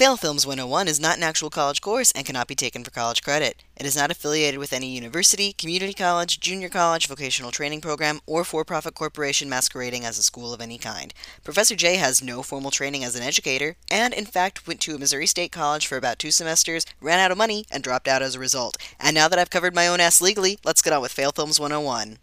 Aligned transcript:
Fail 0.00 0.16
Films 0.16 0.46
101 0.46 0.88
is 0.88 0.98
not 0.98 1.18
an 1.18 1.22
actual 1.22 1.50
college 1.50 1.82
course 1.82 2.10
and 2.12 2.24
cannot 2.24 2.48
be 2.48 2.54
taken 2.54 2.82
for 2.82 2.90
college 2.90 3.22
credit. 3.22 3.62
It 3.76 3.84
is 3.84 3.94
not 3.94 4.10
affiliated 4.10 4.58
with 4.58 4.72
any 4.72 4.86
university, 4.94 5.52
community 5.52 5.92
college, 5.92 6.40
junior 6.40 6.70
college, 6.70 7.06
vocational 7.06 7.50
training 7.50 7.82
program, 7.82 8.20
or 8.24 8.42
for 8.42 8.64
profit 8.64 8.94
corporation 8.94 9.50
masquerading 9.50 10.06
as 10.06 10.16
a 10.16 10.22
school 10.22 10.54
of 10.54 10.62
any 10.62 10.78
kind. 10.78 11.12
Professor 11.44 11.76
J 11.76 11.96
has 11.96 12.22
no 12.22 12.42
formal 12.42 12.70
training 12.70 13.04
as 13.04 13.14
an 13.14 13.22
educator, 13.22 13.76
and 13.90 14.14
in 14.14 14.24
fact 14.24 14.66
went 14.66 14.80
to 14.80 14.94
a 14.94 14.98
Missouri 14.98 15.26
State 15.26 15.52
College 15.52 15.86
for 15.86 15.98
about 15.98 16.18
two 16.18 16.30
semesters, 16.30 16.86
ran 17.02 17.18
out 17.18 17.30
of 17.30 17.36
money, 17.36 17.66
and 17.70 17.82
dropped 17.82 18.08
out 18.08 18.22
as 18.22 18.34
a 18.34 18.38
result. 18.38 18.78
And 18.98 19.14
now 19.14 19.28
that 19.28 19.38
I've 19.38 19.50
covered 19.50 19.74
my 19.74 19.86
own 19.86 20.00
ass 20.00 20.22
legally, 20.22 20.58
let's 20.64 20.80
get 20.80 20.94
on 20.94 21.02
with 21.02 21.12
Fail 21.12 21.30
Films 21.30 21.60
101. 21.60 22.16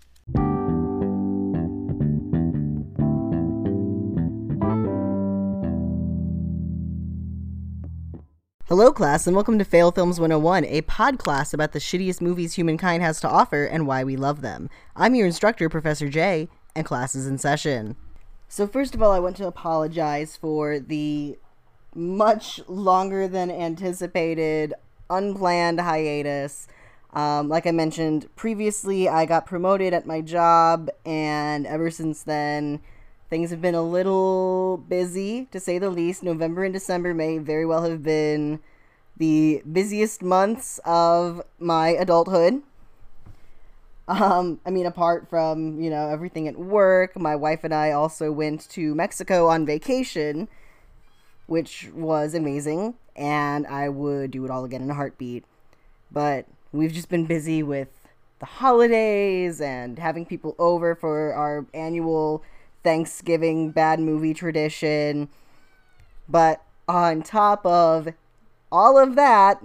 Hello, 8.69 8.91
class, 8.91 9.25
and 9.25 9.33
welcome 9.33 9.57
to 9.57 9.63
Fail 9.63 9.93
Films 9.93 10.19
101, 10.19 10.65
a 10.65 10.81
pod 10.81 11.17
class 11.17 11.53
about 11.53 11.71
the 11.71 11.79
shittiest 11.79 12.19
movies 12.19 12.55
humankind 12.55 13.01
has 13.01 13.21
to 13.21 13.29
offer 13.29 13.63
and 13.63 13.87
why 13.87 14.03
we 14.03 14.17
love 14.17 14.41
them. 14.41 14.69
I'm 14.93 15.15
your 15.15 15.25
instructor, 15.25 15.69
Professor 15.69 16.09
J, 16.09 16.49
and 16.75 16.85
class 16.85 17.15
is 17.15 17.27
in 17.27 17.37
session. 17.37 17.95
So, 18.49 18.67
first 18.67 18.93
of 18.93 19.01
all, 19.01 19.13
I 19.13 19.21
want 19.21 19.37
to 19.37 19.47
apologize 19.47 20.35
for 20.35 20.79
the 20.81 21.39
much 21.95 22.59
longer 22.67 23.25
than 23.29 23.49
anticipated, 23.49 24.73
unplanned 25.09 25.79
hiatus. 25.79 26.67
Um, 27.13 27.47
like 27.47 27.67
I 27.67 27.71
mentioned 27.71 28.27
previously, 28.35 29.07
I 29.07 29.25
got 29.25 29.45
promoted 29.45 29.93
at 29.93 30.05
my 30.05 30.19
job, 30.19 30.89
and 31.05 31.65
ever 31.65 31.89
since 31.89 32.21
then, 32.21 32.81
Things 33.29 33.49
have 33.51 33.61
been 33.61 33.75
a 33.75 33.81
little 33.81 34.77
busy, 34.77 35.47
to 35.51 35.59
say 35.59 35.79
the 35.79 35.89
least. 35.89 36.23
November 36.23 36.63
and 36.63 36.73
December 36.73 37.13
may 37.13 37.39
very 37.39 37.65
well 37.65 37.83
have 37.83 38.01
been 38.01 38.59
the 39.17 39.61
busiest 39.69 40.23
months 40.23 40.79
of 40.85 41.41
my 41.59 41.89
adulthood. 41.89 42.61
Um, 44.07 44.61
I 44.65 44.69
mean, 44.69 44.85
apart 44.85 45.29
from, 45.29 45.81
you 45.81 45.89
know, 45.89 46.07
everything 46.07 46.47
at 46.47 46.57
work, 46.57 47.19
my 47.19 47.35
wife 47.35 47.65
and 47.65 47.73
I 47.73 47.91
also 47.91 48.31
went 48.31 48.69
to 48.69 48.95
Mexico 48.95 49.47
on 49.47 49.65
vacation, 49.65 50.47
which 51.47 51.89
was 51.93 52.33
amazing, 52.33 52.93
and 53.17 53.67
I 53.67 53.89
would 53.89 54.31
do 54.31 54.45
it 54.45 54.51
all 54.51 54.63
again 54.63 54.81
in 54.81 54.89
a 54.89 54.93
heartbeat. 54.93 55.43
But 56.09 56.45
we've 56.71 56.93
just 56.93 57.09
been 57.09 57.25
busy 57.25 57.61
with 57.61 57.89
the 58.39 58.45
holidays 58.45 59.59
and 59.59 59.99
having 59.99 60.25
people 60.25 60.55
over 60.57 60.95
for 60.95 61.33
our 61.33 61.65
annual 61.73 62.41
Thanksgiving 62.87 63.71
bad 63.71 63.99
movie 63.99 64.33
tradition. 64.33 65.27
But 66.29 66.63
on 66.87 67.21
top 67.21 67.65
of 67.65 68.07
all 68.71 68.97
of 68.97 69.15
that, 69.15 69.61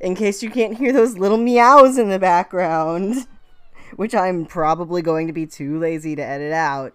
in 0.00 0.14
case 0.14 0.44
you 0.44 0.50
can't 0.50 0.78
hear 0.78 0.92
those 0.92 1.18
little 1.18 1.38
meows 1.38 1.98
in 1.98 2.08
the 2.08 2.20
background, 2.20 3.26
which 3.96 4.14
I'm 4.14 4.46
probably 4.46 5.02
going 5.02 5.26
to 5.26 5.32
be 5.32 5.44
too 5.44 5.80
lazy 5.80 6.14
to 6.14 6.22
edit 6.22 6.52
out, 6.52 6.94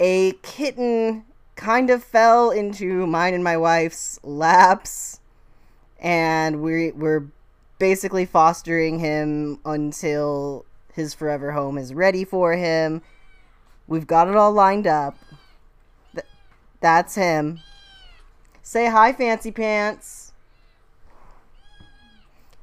a 0.00 0.32
kitten 0.40 1.26
kind 1.54 1.90
of 1.90 2.02
fell 2.02 2.50
into 2.50 3.06
mine 3.06 3.34
and 3.34 3.44
my 3.44 3.58
wife's 3.58 4.18
laps, 4.22 5.20
and 6.00 6.62
we, 6.62 6.92
we're 6.92 7.26
basically 7.78 8.24
fostering 8.24 9.00
him 9.00 9.60
until 9.66 10.64
his 10.94 11.12
forever 11.12 11.52
home 11.52 11.76
is 11.76 11.92
ready 11.92 12.24
for 12.24 12.54
him. 12.54 13.02
We've 13.88 14.06
got 14.06 14.28
it 14.28 14.36
all 14.36 14.52
lined 14.52 14.86
up. 14.86 15.16
Th- 16.14 16.26
that's 16.80 17.14
him. 17.14 17.60
Say 18.62 18.86
hi, 18.86 19.12
Fancy 19.12 19.52
Pants. 19.52 20.32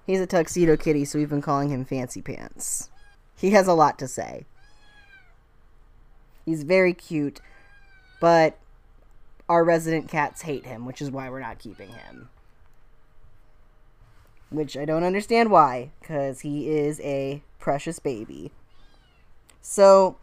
He's 0.06 0.20
a 0.20 0.28
tuxedo 0.28 0.76
kitty, 0.76 1.06
so 1.06 1.18
we've 1.18 1.30
been 1.30 1.42
calling 1.42 1.70
him 1.70 1.86
Fancy 1.86 2.22
Pants. 2.22 2.90
He 3.38 3.52
has 3.52 3.68
a 3.68 3.74
lot 3.74 3.97
to 4.00 4.08
say. 4.08 4.46
He's 6.46 6.64
very 6.64 6.94
cute, 6.94 7.40
but 8.20 8.58
our 9.47 9.64
resident 9.64 10.09
cats 10.09 10.42
hate 10.42 10.66
him, 10.66 10.86
which 10.86 11.02
is 11.02 11.09
why 11.09 11.30
we're 11.30 11.40
not 11.40 11.59
keeping 11.59 11.90
him. 11.90 12.30
Which 14.50 14.76
I 14.76 14.84
don't 14.84 15.03
understand 15.03 15.52
why, 15.52 15.92
because 16.02 16.42
he 16.42 16.70
is 16.70 17.00
a 17.00 17.42
precious 17.59 18.00
baby. 18.00 18.52
So, 19.62 20.18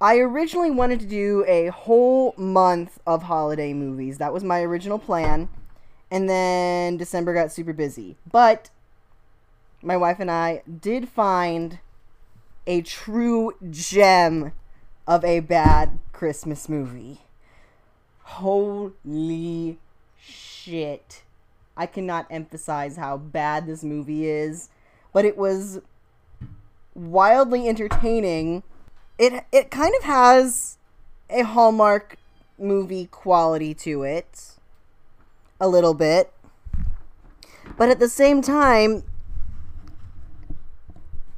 I 0.00 0.18
originally 0.18 0.70
wanted 0.70 1.00
to 1.00 1.06
do 1.06 1.44
a 1.46 1.68
whole 1.68 2.34
month 2.36 2.98
of 3.06 3.24
holiday 3.24 3.72
movies. 3.72 4.18
That 4.18 4.32
was 4.32 4.44
my 4.44 4.60
original 4.60 4.98
plan. 4.98 5.48
And 6.10 6.28
then 6.28 6.96
December 6.96 7.32
got 7.32 7.52
super 7.52 7.72
busy. 7.72 8.16
But 8.30 8.70
my 9.82 9.96
wife 9.96 10.20
and 10.20 10.30
I 10.30 10.62
did 10.80 11.08
find 11.08 11.78
a 12.66 12.82
true 12.82 13.52
gem 13.70 14.52
of 15.06 15.24
a 15.24 15.40
bad 15.40 15.98
Christmas 16.12 16.68
movie. 16.68 17.20
Holy 18.22 19.78
shit. 20.18 21.22
I 21.76 21.86
cannot 21.86 22.26
emphasize 22.30 22.96
how 22.96 23.16
bad 23.16 23.66
this 23.66 23.82
movie 23.82 24.26
is, 24.26 24.70
but 25.12 25.24
it 25.24 25.36
was 25.36 25.80
wildly 26.94 27.68
entertaining 27.68 28.62
it 29.18 29.44
it 29.52 29.70
kind 29.70 29.94
of 29.98 30.04
has 30.04 30.78
a 31.30 31.42
Hallmark 31.42 32.16
movie 32.58 33.06
quality 33.06 33.74
to 33.74 34.02
it 34.02 34.52
a 35.60 35.68
little 35.68 35.94
bit. 35.94 36.32
But 37.76 37.88
at 37.88 37.98
the 37.98 38.08
same 38.08 38.42
time 38.42 39.04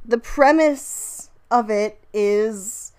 the 0.05 0.17
premise 0.17 1.29
of 1.51 1.69
it 1.69 1.99
is 2.13 2.93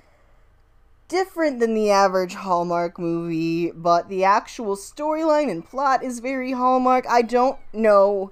different 1.08 1.58
than 1.58 1.72
the 1.74 1.90
average 1.90 2.34
Hallmark 2.34 2.98
movie, 2.98 3.70
but 3.70 4.10
the 4.10 4.24
actual 4.24 4.76
storyline 4.76 5.50
and 5.50 5.64
plot 5.64 6.04
is 6.04 6.20
very 6.20 6.52
Hallmark. 6.52 7.06
I 7.08 7.22
don't 7.22 7.58
know 7.72 8.30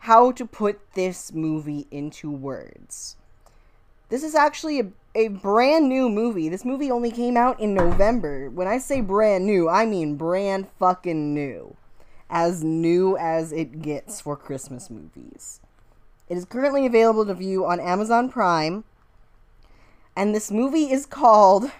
how 0.00 0.30
to 0.32 0.44
put 0.44 0.78
this 0.92 1.32
movie 1.32 1.86
into 1.90 2.30
words. 2.30 3.16
This 4.10 4.22
is 4.22 4.34
actually 4.34 4.78
a 4.78 4.92
a 5.16 5.28
brand 5.28 5.88
new 5.88 6.10
movie. 6.10 6.50
This 6.50 6.64
movie 6.64 6.90
only 6.90 7.10
came 7.10 7.38
out 7.38 7.58
in 7.58 7.72
November. 7.72 8.50
When 8.50 8.68
I 8.68 8.76
say 8.76 9.00
brand 9.00 9.46
new, 9.46 9.66
I 9.66 9.86
mean 9.86 10.16
brand 10.16 10.68
fucking 10.78 11.32
new. 11.32 11.74
As 12.28 12.62
new 12.62 13.16
as 13.16 13.50
it 13.50 13.80
gets 13.80 14.20
for 14.20 14.36
Christmas 14.36 14.90
movies. 14.90 15.60
It 16.28 16.36
is 16.36 16.44
currently 16.44 16.84
available 16.84 17.24
to 17.24 17.34
view 17.34 17.64
on 17.64 17.80
Amazon 17.80 18.28
Prime. 18.28 18.84
And 20.14 20.34
this 20.34 20.50
movie 20.50 20.92
is 20.92 21.06
called. 21.06 21.70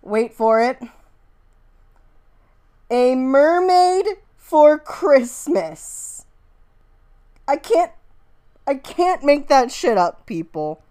Wait 0.00 0.32
for 0.32 0.62
it. 0.62 0.78
A 2.90 3.16
Mermaid 3.16 4.06
for 4.36 4.78
Christmas. 4.78 6.26
I 7.48 7.56
can't. 7.56 7.90
I 8.68 8.74
can't 8.74 9.24
make 9.24 9.48
that 9.48 9.72
shit 9.72 9.98
up, 9.98 10.26
people 10.26 10.82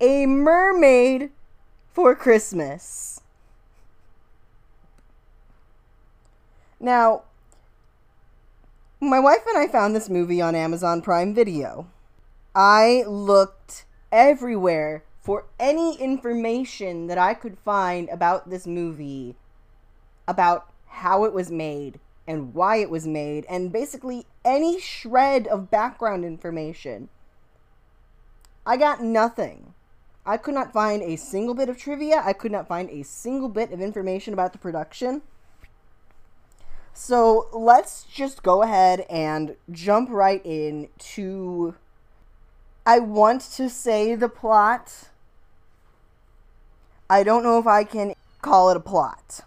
a 0.00 0.26
mermaid 0.26 1.30
for 1.92 2.14
Christmas. 2.14 3.20
Now, 6.80 7.22
my 9.00 9.18
wife 9.18 9.44
and 9.48 9.58
I 9.58 9.66
found 9.66 9.94
this 9.94 10.08
movie 10.08 10.40
on 10.40 10.54
Amazon 10.54 11.02
Prime 11.02 11.34
Video. 11.34 11.88
I 12.54 13.04
looked 13.06 13.84
everywhere 14.12 15.02
for 15.20 15.46
any 15.58 15.96
information 15.96 17.08
that 17.08 17.18
I 17.18 17.34
could 17.34 17.58
find 17.58 18.08
about 18.08 18.50
this 18.50 18.66
movie, 18.66 19.34
about 20.26 20.72
how 20.86 21.24
it 21.24 21.32
was 21.32 21.50
made 21.50 21.98
and 22.26 22.54
why 22.54 22.76
it 22.76 22.90
was 22.90 23.06
made, 23.06 23.44
and 23.48 23.72
basically 23.72 24.26
any 24.44 24.78
shred 24.80 25.46
of 25.46 25.70
background 25.70 26.24
information. 26.24 27.08
I 28.64 28.76
got 28.76 29.02
nothing. 29.02 29.67
I 30.28 30.36
could 30.36 30.52
not 30.52 30.74
find 30.74 31.02
a 31.02 31.16
single 31.16 31.54
bit 31.54 31.70
of 31.70 31.78
trivia. 31.78 32.22
I 32.22 32.34
could 32.34 32.52
not 32.52 32.68
find 32.68 32.90
a 32.90 33.02
single 33.02 33.48
bit 33.48 33.72
of 33.72 33.80
information 33.80 34.34
about 34.34 34.52
the 34.52 34.58
production. 34.58 35.22
So 36.92 37.48
let's 37.50 38.04
just 38.04 38.42
go 38.42 38.62
ahead 38.62 39.06
and 39.08 39.56
jump 39.70 40.10
right 40.10 40.44
in 40.44 40.90
to. 41.14 41.76
I 42.84 42.98
want 42.98 43.40
to 43.52 43.70
say 43.70 44.14
the 44.14 44.28
plot. 44.28 45.08
I 47.08 47.22
don't 47.22 47.42
know 47.42 47.58
if 47.58 47.66
I 47.66 47.84
can 47.84 48.12
call 48.42 48.68
it 48.68 48.76
a 48.76 48.80
plot. 48.80 49.40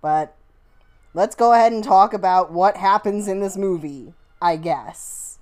But 0.00 0.36
let's 1.12 1.34
go 1.34 1.52
ahead 1.52 1.72
and 1.72 1.82
talk 1.82 2.14
about 2.14 2.52
what 2.52 2.76
happens 2.76 3.26
in 3.26 3.40
this 3.40 3.56
movie, 3.56 4.14
I 4.40 4.54
guess. 4.54 5.40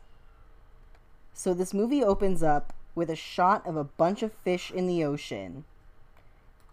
So 1.34 1.52
this 1.52 1.74
movie 1.74 2.02
opens 2.02 2.42
up 2.42 2.72
with 3.00 3.08
a 3.08 3.17
shot 3.17 3.67
of 3.67 3.76
a 3.76 3.91
bunch 4.02 4.23
of 4.23 4.31
fish 4.44 4.70
in 4.70 4.87
the 4.87 5.02
ocean. 5.02 5.64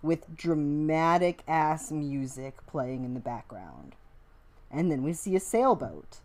with 0.03 0.37
dramatic 0.37 1.41
ass 1.47 1.91
music 1.91 2.55
playing 2.67 3.03
in 3.03 3.13
the 3.15 3.19
background. 3.19 3.95
And 4.69 4.91
then 4.91 5.01
we 5.01 5.13
see 5.13 5.35
a 5.35 5.39
sailboat. 5.39 6.19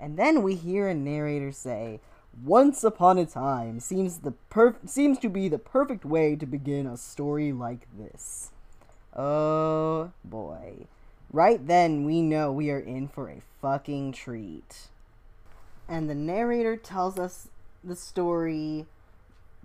And 0.00 0.16
then 0.16 0.42
we 0.42 0.54
hear 0.54 0.88
a 0.88 0.94
narrator 0.94 1.52
say, 1.52 2.00
"Once 2.44 2.84
upon 2.84 3.18
a 3.18 3.26
time 3.26 3.80
seems 3.80 4.18
the 4.20 4.32
perf- 4.50 4.88
seems 4.88 5.18
to 5.18 5.28
be 5.28 5.48
the 5.48 5.58
perfect 5.58 6.04
way 6.04 6.36
to 6.36 6.46
begin 6.46 6.86
a 6.86 6.96
story 6.96 7.52
like 7.52 7.86
this." 7.96 8.50
Oh 9.14 10.12
boy. 10.24 10.86
Right 11.32 11.64
then 11.64 12.04
we 12.04 12.22
know 12.22 12.52
we 12.52 12.70
are 12.70 12.78
in 12.78 13.08
for 13.08 13.28
a 13.28 13.42
fucking 13.60 14.12
treat. 14.12 14.88
And 15.88 16.08
the 16.08 16.14
narrator 16.14 16.76
tells 16.76 17.18
us 17.18 17.48
the 17.84 17.96
story 17.96 18.86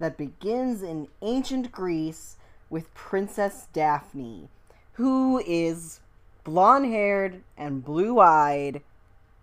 that 0.04 0.18
begins 0.18 0.84
in 0.84 1.08
ancient 1.22 1.72
Greece 1.72 2.36
with 2.70 2.94
Princess 2.94 3.70
Daphne, 3.72 4.50
who 4.96 5.42
is 5.48 6.02
blonde 6.44 6.88
haired 6.88 7.42
and 7.58 7.86
blue 7.86 8.20
eyed 8.20 8.82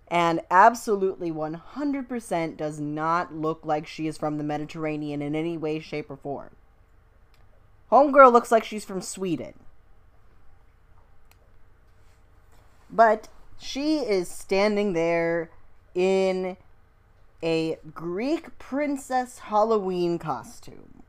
and 0.08 0.42
absolutely 0.50 1.32
100% 1.32 2.58
does 2.58 2.78
not 2.78 3.34
look 3.34 3.64
like 3.64 3.86
she 3.86 4.06
is 4.06 4.18
from 4.18 4.36
the 4.36 4.44
Mediterranean 4.44 5.22
in 5.22 5.34
any 5.34 5.56
way, 5.56 5.80
shape, 5.80 6.10
or 6.10 6.18
form. 6.18 6.50
Homegirl 7.90 8.30
looks 8.30 8.52
like 8.52 8.64
she's 8.64 8.84
from 8.84 9.00
Sweden. 9.00 9.54
But 12.90 13.28
she 13.58 14.00
is 14.00 14.28
standing 14.28 14.92
there 14.92 15.48
in 15.94 16.58
a 17.42 17.78
Greek 17.94 18.58
princess 18.58 19.38
Halloween 19.38 20.18
costume. 20.18 21.02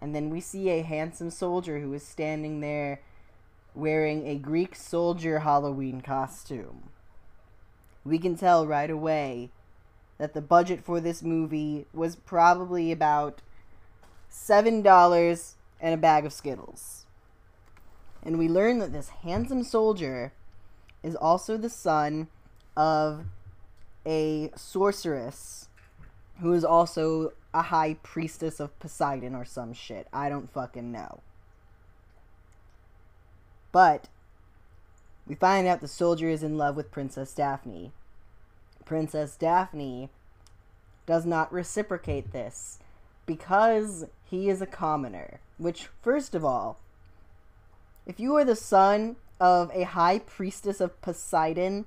And 0.00 0.14
then 0.14 0.30
we 0.30 0.40
see 0.40 0.68
a 0.70 0.82
handsome 0.82 1.30
soldier 1.30 1.78
who 1.78 1.92
is 1.94 2.02
standing 2.02 2.60
there 2.60 3.00
wearing 3.74 4.26
a 4.26 4.36
Greek 4.36 4.74
soldier 4.74 5.40
Halloween 5.40 6.00
costume. 6.00 6.90
We 8.04 8.18
can 8.18 8.36
tell 8.36 8.66
right 8.66 8.90
away 8.90 9.50
that 10.18 10.34
the 10.34 10.40
budget 10.40 10.84
for 10.84 11.00
this 11.00 11.22
movie 11.22 11.86
was 11.92 12.16
probably 12.16 12.90
about 12.90 13.42
$7 14.30 15.54
and 15.80 15.94
a 15.94 15.96
bag 15.96 16.26
of 16.26 16.32
Skittles. 16.32 17.06
And 18.22 18.38
we 18.38 18.48
learn 18.48 18.78
that 18.78 18.92
this 18.92 19.08
handsome 19.08 19.64
soldier 19.64 20.32
is 21.02 21.16
also 21.16 21.56
the 21.56 21.70
son 21.70 22.28
of 22.76 23.24
a 24.06 24.50
sorceress 24.56 25.68
who 26.40 26.52
is 26.52 26.64
also 26.64 27.32
a 27.54 27.62
high 27.62 27.94
priestess 28.02 28.60
of 28.60 28.78
Poseidon 28.78 29.34
or 29.34 29.44
some 29.44 29.72
shit. 29.72 30.08
I 30.12 30.28
don't 30.28 30.52
fucking 30.52 30.90
know. 30.90 31.20
But 33.70 34.08
we 35.26 35.34
find 35.34 35.66
out 35.66 35.80
the 35.80 35.88
soldier 35.88 36.28
is 36.28 36.42
in 36.42 36.58
love 36.58 36.76
with 36.76 36.90
Princess 36.90 37.32
Daphne. 37.32 37.92
Princess 38.84 39.36
Daphne 39.36 40.10
does 41.06 41.24
not 41.24 41.52
reciprocate 41.52 42.32
this 42.32 42.78
because 43.26 44.06
he 44.24 44.48
is 44.48 44.60
a 44.60 44.66
commoner. 44.66 45.40
Which, 45.58 45.88
first 46.02 46.34
of 46.34 46.44
all, 46.44 46.78
if 48.06 48.18
you 48.18 48.34
are 48.36 48.44
the 48.44 48.56
son 48.56 49.16
of 49.40 49.70
a 49.72 49.84
high 49.84 50.18
priestess 50.18 50.80
of 50.80 51.00
Poseidon, 51.02 51.86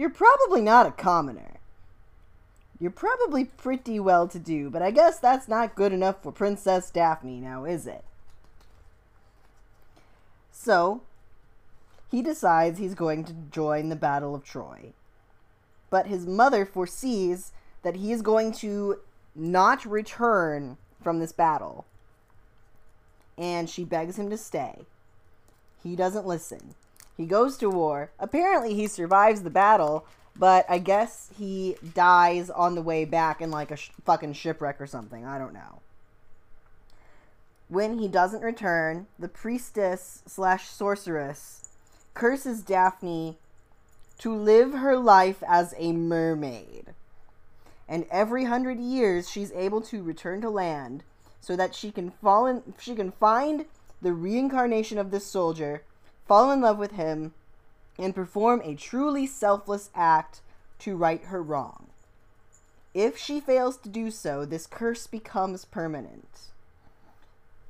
you're 0.00 0.08
probably 0.08 0.62
not 0.62 0.86
a 0.86 0.92
commoner. 0.92 1.60
You're 2.78 2.90
probably 2.90 3.44
pretty 3.44 4.00
well 4.00 4.26
to 4.28 4.38
do, 4.38 4.70
but 4.70 4.80
I 4.80 4.90
guess 4.90 5.18
that's 5.18 5.46
not 5.46 5.74
good 5.74 5.92
enough 5.92 6.22
for 6.22 6.32
Princess 6.32 6.90
Daphne 6.90 7.38
now, 7.38 7.66
is 7.66 7.86
it? 7.86 8.02
So, 10.50 11.02
he 12.10 12.22
decides 12.22 12.78
he's 12.78 12.94
going 12.94 13.24
to 13.24 13.34
join 13.52 13.90
the 13.90 13.94
Battle 13.94 14.34
of 14.34 14.42
Troy. 14.42 14.94
But 15.90 16.06
his 16.06 16.26
mother 16.26 16.64
foresees 16.64 17.52
that 17.82 17.96
he 17.96 18.10
is 18.10 18.22
going 18.22 18.52
to 18.52 19.00
not 19.34 19.84
return 19.84 20.78
from 21.02 21.18
this 21.18 21.32
battle. 21.32 21.84
And 23.36 23.68
she 23.68 23.84
begs 23.84 24.18
him 24.18 24.30
to 24.30 24.38
stay. 24.38 24.86
He 25.82 25.94
doesn't 25.94 26.26
listen. 26.26 26.74
He 27.20 27.26
goes 27.26 27.58
to 27.58 27.68
war. 27.68 28.12
Apparently, 28.18 28.72
he 28.72 28.86
survives 28.86 29.42
the 29.42 29.50
battle, 29.50 30.06
but 30.34 30.64
I 30.70 30.78
guess 30.78 31.28
he 31.36 31.76
dies 31.92 32.48
on 32.48 32.74
the 32.74 32.80
way 32.80 33.04
back 33.04 33.42
in 33.42 33.50
like 33.50 33.70
a 33.70 33.76
sh- 33.76 33.90
fucking 34.06 34.32
shipwreck 34.32 34.80
or 34.80 34.86
something. 34.86 35.26
I 35.26 35.36
don't 35.36 35.52
know. 35.52 35.82
When 37.68 37.98
he 37.98 38.08
doesn't 38.08 38.40
return, 38.40 39.06
the 39.18 39.28
priestess 39.28 40.22
slash 40.26 40.70
sorceress 40.70 41.68
curses 42.14 42.62
Daphne 42.62 43.36
to 44.16 44.34
live 44.34 44.72
her 44.72 44.96
life 44.96 45.42
as 45.46 45.74
a 45.76 45.92
mermaid. 45.92 46.94
And 47.86 48.06
every 48.10 48.46
hundred 48.46 48.80
years, 48.80 49.28
she's 49.28 49.52
able 49.52 49.82
to 49.82 50.02
return 50.02 50.40
to 50.40 50.48
land 50.48 51.04
so 51.42 51.54
that 51.54 51.74
she 51.74 51.92
can 51.92 52.12
fall 52.12 52.46
in, 52.46 52.62
she 52.78 52.94
can 52.94 53.10
find 53.10 53.66
the 54.00 54.14
reincarnation 54.14 54.96
of 54.96 55.10
this 55.10 55.26
soldier 55.26 55.82
fall 56.30 56.52
in 56.52 56.60
love 56.60 56.78
with 56.78 56.92
him, 56.92 57.34
and 57.98 58.14
perform 58.14 58.62
a 58.62 58.76
truly 58.76 59.26
selfless 59.26 59.90
act 59.96 60.40
to 60.78 60.94
right 60.94 61.24
her 61.24 61.42
wrong. 61.42 61.88
If 62.94 63.18
she 63.18 63.40
fails 63.40 63.76
to 63.78 63.88
do 63.88 64.12
so, 64.12 64.44
this 64.44 64.68
curse 64.68 65.08
becomes 65.08 65.64
permanent. 65.64 66.52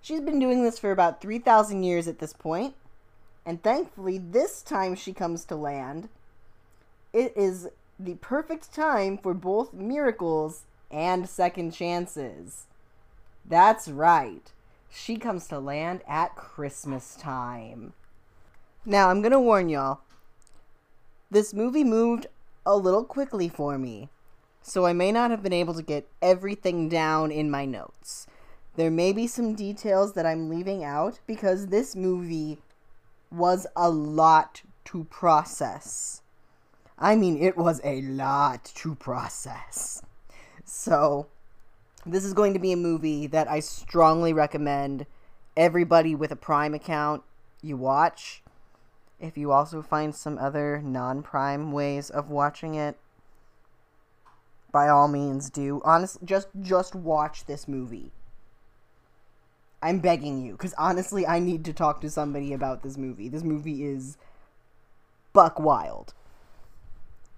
She's 0.02 0.20
been 0.20 0.38
doing 0.38 0.62
this 0.62 0.78
for 0.78 0.92
about 0.92 1.22
3,000 1.22 1.82
years 1.84 2.06
at 2.06 2.18
this 2.18 2.34
point, 2.34 2.74
and 3.46 3.62
thankfully, 3.62 4.18
this 4.18 4.60
time 4.60 4.94
she 4.94 5.14
comes 5.14 5.46
to 5.46 5.56
land, 5.56 6.10
it 7.14 7.32
is 7.34 7.68
the 7.98 8.16
perfect 8.16 8.74
time 8.74 9.16
for 9.16 9.32
both 9.32 9.72
miracles 9.72 10.64
and 10.90 11.26
second 11.26 11.70
chances. 11.70 12.66
That's 13.42 13.88
right. 13.88 14.52
She 14.90 15.16
comes 15.16 15.46
to 15.46 15.58
land 15.58 16.02
at 16.06 16.36
Christmas 16.36 17.16
time. 17.16 17.94
Now, 18.86 19.10
I'm 19.10 19.20
going 19.20 19.32
to 19.32 19.40
warn 19.40 19.68
y'all. 19.68 20.00
This 21.30 21.52
movie 21.52 21.84
moved 21.84 22.26
a 22.64 22.76
little 22.76 23.04
quickly 23.04 23.46
for 23.46 23.76
me, 23.76 24.08
so 24.62 24.86
I 24.86 24.94
may 24.94 25.12
not 25.12 25.30
have 25.30 25.42
been 25.42 25.52
able 25.52 25.74
to 25.74 25.82
get 25.82 26.08
everything 26.22 26.88
down 26.88 27.30
in 27.30 27.50
my 27.50 27.66
notes. 27.66 28.26
There 28.76 28.90
may 28.90 29.12
be 29.12 29.26
some 29.26 29.54
details 29.54 30.14
that 30.14 30.24
I'm 30.24 30.48
leaving 30.48 30.82
out 30.82 31.20
because 31.26 31.66
this 31.66 31.94
movie 31.94 32.56
was 33.30 33.66
a 33.76 33.90
lot 33.90 34.62
to 34.86 35.04
process. 35.04 36.22
I 36.98 37.16
mean, 37.16 37.40
it 37.42 37.58
was 37.58 37.82
a 37.84 38.00
lot 38.00 38.64
to 38.76 38.94
process. 38.94 40.02
So, 40.64 41.26
this 42.06 42.24
is 42.24 42.32
going 42.32 42.54
to 42.54 42.58
be 42.58 42.72
a 42.72 42.78
movie 42.78 43.26
that 43.26 43.46
I 43.46 43.60
strongly 43.60 44.32
recommend 44.32 45.04
everybody 45.54 46.14
with 46.14 46.32
a 46.32 46.36
Prime 46.36 46.72
account 46.72 47.22
you 47.62 47.76
watch 47.76 48.39
if 49.20 49.36
you 49.36 49.52
also 49.52 49.82
find 49.82 50.14
some 50.14 50.38
other 50.38 50.80
non-prime 50.82 51.72
ways 51.72 52.08
of 52.10 52.30
watching 52.30 52.74
it, 52.74 52.96
by 54.72 54.88
all 54.88 55.08
means 55.08 55.50
do. 55.50 55.80
Honestly, 55.84 56.22
just 56.24 56.48
just 56.60 56.94
watch 56.94 57.44
this 57.44 57.68
movie. 57.68 58.12
I'm 59.82 59.98
begging 59.98 60.40
you 60.44 60.56
cuz 60.56 60.74
honestly 60.78 61.26
I 61.26 61.38
need 61.38 61.64
to 61.64 61.72
talk 61.72 62.00
to 62.00 62.10
somebody 62.10 62.52
about 62.52 62.82
this 62.82 62.96
movie. 62.96 63.28
This 63.28 63.42
movie 63.42 63.84
is 63.84 64.16
buck 65.32 65.58
wild. 65.58 66.14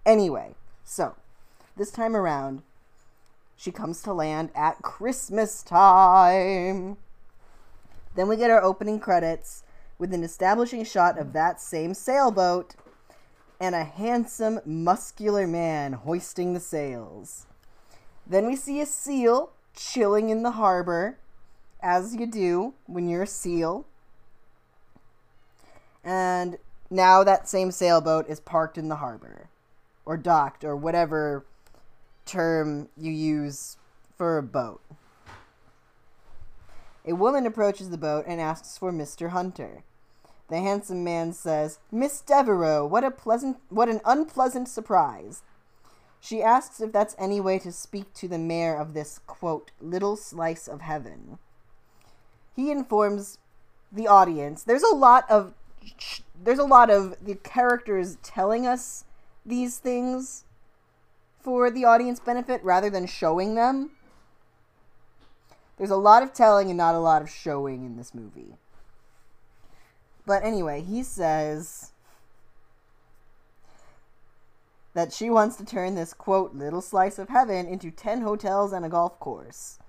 Anyway, 0.04 0.54
so 0.84 1.16
this 1.76 1.90
time 1.90 2.14
around 2.14 2.62
she 3.56 3.70
comes 3.72 4.02
to 4.02 4.12
land 4.12 4.50
at 4.54 4.82
Christmas 4.82 5.62
time. 5.62 6.96
Then 8.14 8.28
we 8.28 8.36
get 8.36 8.50
our 8.50 8.62
opening 8.62 9.00
credits 9.00 9.62
with 9.98 10.12
an 10.12 10.24
establishing 10.24 10.84
shot 10.84 11.18
of 11.18 11.32
that 11.32 11.60
same 11.60 11.94
sailboat 11.94 12.74
and 13.60 13.74
a 13.74 13.84
handsome, 13.84 14.60
muscular 14.64 15.46
man 15.46 15.92
hoisting 15.92 16.52
the 16.52 16.60
sails. 16.60 17.46
Then 18.26 18.46
we 18.46 18.56
see 18.56 18.80
a 18.80 18.86
seal 18.86 19.52
chilling 19.74 20.30
in 20.30 20.42
the 20.42 20.52
harbor, 20.52 21.18
as 21.80 22.14
you 22.14 22.26
do 22.26 22.74
when 22.86 23.08
you're 23.08 23.22
a 23.22 23.26
seal. 23.26 23.86
And 26.04 26.58
now 26.90 27.22
that 27.24 27.48
same 27.48 27.70
sailboat 27.70 28.28
is 28.28 28.40
parked 28.40 28.76
in 28.76 28.88
the 28.88 28.96
harbor, 28.96 29.48
or 30.04 30.16
docked, 30.16 30.64
or 30.64 30.76
whatever 30.76 31.44
term 32.26 32.88
you 32.96 33.12
use 33.12 33.76
for 34.16 34.38
a 34.38 34.42
boat. 34.42 34.80
A 37.04 37.14
woman 37.14 37.46
approaches 37.46 37.90
the 37.90 37.98
boat 37.98 38.24
and 38.28 38.40
asks 38.40 38.78
for 38.78 38.92
Mr. 38.92 39.30
Hunter. 39.30 39.82
The 40.48 40.60
handsome 40.60 41.02
man 41.02 41.32
says, 41.32 41.78
Miss 41.90 42.20
Devereux, 42.20 42.86
what 42.86 43.04
a 43.04 43.10
pleasant, 43.10 43.58
what 43.70 43.88
an 43.88 44.00
unpleasant 44.04 44.68
surprise. 44.68 45.42
She 46.20 46.42
asks 46.42 46.80
if 46.80 46.92
that's 46.92 47.16
any 47.18 47.40
way 47.40 47.58
to 47.58 47.72
speak 47.72 48.12
to 48.14 48.28
the 48.28 48.38
mayor 48.38 48.76
of 48.76 48.94
this, 48.94 49.18
quote, 49.26 49.72
little 49.80 50.14
slice 50.14 50.68
of 50.68 50.80
heaven. 50.80 51.38
he 52.54 52.70
informs 52.70 53.38
the 53.90 54.06
audience. 54.06 54.62
There's 54.62 54.82
a 54.82 54.94
lot 54.94 55.28
of 55.30 55.54
there's 56.40 56.60
a 56.60 56.64
lot 56.64 56.90
of 56.90 57.16
the 57.24 57.34
characters 57.34 58.18
telling 58.22 58.66
us 58.66 59.04
these 59.44 59.78
things 59.78 60.44
for 61.40 61.70
the 61.70 61.84
audience 61.84 62.20
benefit 62.20 62.62
rather 62.62 62.88
than 62.88 63.06
showing 63.06 63.54
them. 63.56 63.90
There's 65.82 65.90
a 65.90 65.96
lot 65.96 66.22
of 66.22 66.32
telling 66.32 66.68
and 66.68 66.76
not 66.76 66.94
a 66.94 67.00
lot 67.00 67.22
of 67.22 67.28
showing 67.28 67.84
in 67.84 67.96
this 67.96 68.14
movie. 68.14 68.54
But 70.24 70.44
anyway, 70.44 70.80
he 70.80 71.02
says 71.02 71.90
that 74.94 75.12
she 75.12 75.28
wants 75.28 75.56
to 75.56 75.64
turn 75.64 75.96
this 75.96 76.14
quote 76.14 76.54
little 76.54 76.82
slice 76.82 77.18
of 77.18 77.30
heaven 77.30 77.66
into 77.66 77.90
10 77.90 78.20
hotels 78.20 78.72
and 78.72 78.84
a 78.84 78.88
golf 78.88 79.18
course. 79.18 79.80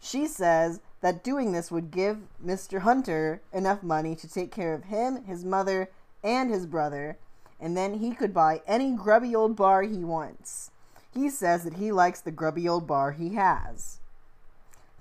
She 0.00 0.26
says 0.26 0.80
that 1.02 1.22
doing 1.22 1.52
this 1.52 1.70
would 1.70 1.90
give 1.90 2.20
Mr. 2.42 2.80
Hunter 2.80 3.42
enough 3.52 3.82
money 3.82 4.16
to 4.16 4.26
take 4.26 4.50
care 4.50 4.72
of 4.72 4.84
him, 4.84 5.24
his 5.24 5.44
mother, 5.44 5.90
and 6.22 6.48
his 6.48 6.64
brother, 6.64 7.18
and 7.60 7.76
then 7.76 7.98
he 7.98 8.14
could 8.14 8.32
buy 8.32 8.62
any 8.66 8.92
grubby 8.92 9.34
old 9.34 9.56
bar 9.56 9.82
he 9.82 10.04
wants. 10.04 10.70
He 11.12 11.28
says 11.28 11.64
that 11.64 11.74
he 11.74 11.92
likes 11.92 12.22
the 12.22 12.30
grubby 12.30 12.66
old 12.66 12.86
bar 12.86 13.12
he 13.12 13.34
has. 13.34 14.00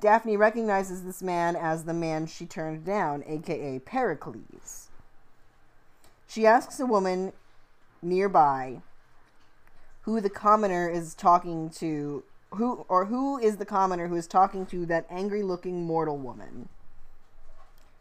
Daphne 0.03 0.35
recognizes 0.35 1.03
this 1.03 1.23
man 1.23 1.55
as 1.55 1.85
the 1.85 1.93
man 1.93 2.25
she 2.25 2.45
turned 2.45 2.83
down, 2.83 3.23
aka 3.25 3.79
Pericles. 3.79 4.89
She 6.27 6.45
asks 6.45 6.77
a 6.77 6.85
woman 6.85 7.31
nearby 8.01 8.81
who 10.01 10.19
the 10.19 10.29
commoner 10.29 10.89
is 10.89 11.15
talking 11.15 11.69
to 11.77 12.25
who 12.49 12.85
or 12.89 13.05
who 13.05 13.37
is 13.37 13.55
the 13.55 13.65
commoner 13.65 14.09
who 14.09 14.17
is 14.17 14.27
talking 14.27 14.65
to 14.65 14.85
that 14.87 15.05
angry 15.09 15.41
looking 15.41 15.85
mortal 15.85 16.17
woman. 16.17 16.67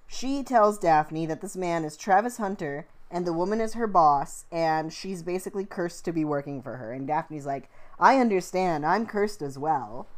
She 0.09 0.43
tells 0.43 0.81
Daphne 0.81 1.25
that 1.27 1.41
this 1.41 1.55
man 1.55 1.85
is 1.85 1.97
Travis 1.97 2.39
Hunter 2.39 2.89
and 3.13 3.25
the 3.25 3.33
woman 3.33 3.61
is 3.61 3.75
her 3.75 3.87
boss 3.87 4.45
and 4.51 4.93
she's 4.93 5.23
basically 5.23 5.65
cursed 5.65 6.05
to 6.07 6.13
be 6.13 6.25
working 6.25 6.63
for 6.63 6.79
her 6.79 6.93
and 6.93 7.07
Daphne's 7.07 7.47
like, 7.47 7.71
"I 8.01 8.19
understand. 8.19 8.85
I'm 8.85 9.07
cursed 9.07 9.41
as 9.41 9.57
well." 9.57 10.09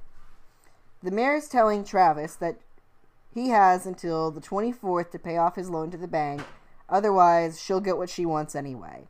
The 1.05 1.11
mayor 1.11 1.35
is 1.35 1.49
telling 1.49 1.85
Travis 1.85 2.35
that 2.37 2.57
he 3.31 3.51
has 3.51 3.85
until 3.85 4.31
the 4.31 4.41
24th 4.41 5.11
to 5.11 5.19
pay 5.19 5.37
off 5.37 5.57
his 5.57 5.69
loan 5.69 5.91
to 5.91 5.99
the 5.99 6.09
bank, 6.09 6.43
otherwise 6.89 7.61
she'll 7.61 7.83
get 7.83 7.99
what 7.99 8.09
she 8.09 8.25
wants 8.25 8.55
anyway. 8.55 9.07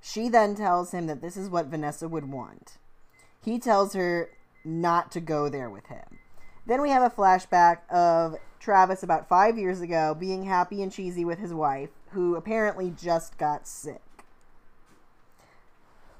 She 0.00 0.30
then 0.30 0.54
tells 0.54 0.92
him 0.92 1.08
that 1.08 1.20
this 1.20 1.36
is 1.36 1.50
what 1.50 1.66
Vanessa 1.66 2.08
would 2.08 2.32
want. 2.32 2.78
He 3.44 3.58
tells 3.58 3.92
her 3.92 4.30
not 4.64 5.12
to 5.12 5.20
go 5.20 5.50
there 5.50 5.68
with 5.68 5.88
him. 5.88 6.18
Then 6.66 6.80
we 6.80 6.88
have 6.88 7.02
a 7.02 7.14
flashback 7.14 7.86
of 7.90 8.36
Travis 8.58 9.02
about 9.02 9.28
five 9.28 9.58
years 9.58 9.82
ago 9.82 10.16
being 10.18 10.44
happy 10.44 10.82
and 10.82 10.90
cheesy 10.90 11.26
with 11.26 11.38
his 11.38 11.52
wife, 11.52 11.90
who 12.12 12.34
apparently 12.34 12.94
just 12.98 13.36
got 13.36 13.68
sick. 13.68 14.00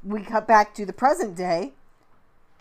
We 0.04 0.20
cut 0.20 0.46
back 0.46 0.74
to 0.74 0.84
the 0.84 0.92
present 0.92 1.36
day. 1.36 1.72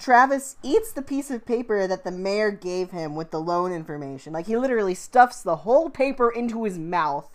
Travis 0.01 0.55
eats 0.63 0.91
the 0.91 1.03
piece 1.03 1.29
of 1.29 1.46
paper 1.46 1.86
that 1.86 2.03
the 2.03 2.12
mayor 2.12 2.50
gave 2.50 2.89
him 2.89 3.13
with 3.15 3.29
the 3.29 3.39
loan 3.39 3.72
information. 3.72 4.34
Like, 4.34 4.48
he 4.48 4.58
literally 4.58 4.96
stuffs 4.96 5.43
the 5.43 5.58
whole 5.58 5.91
paper 5.91 6.31
into 6.31 6.63
his 6.63 6.79
mouth 6.79 7.29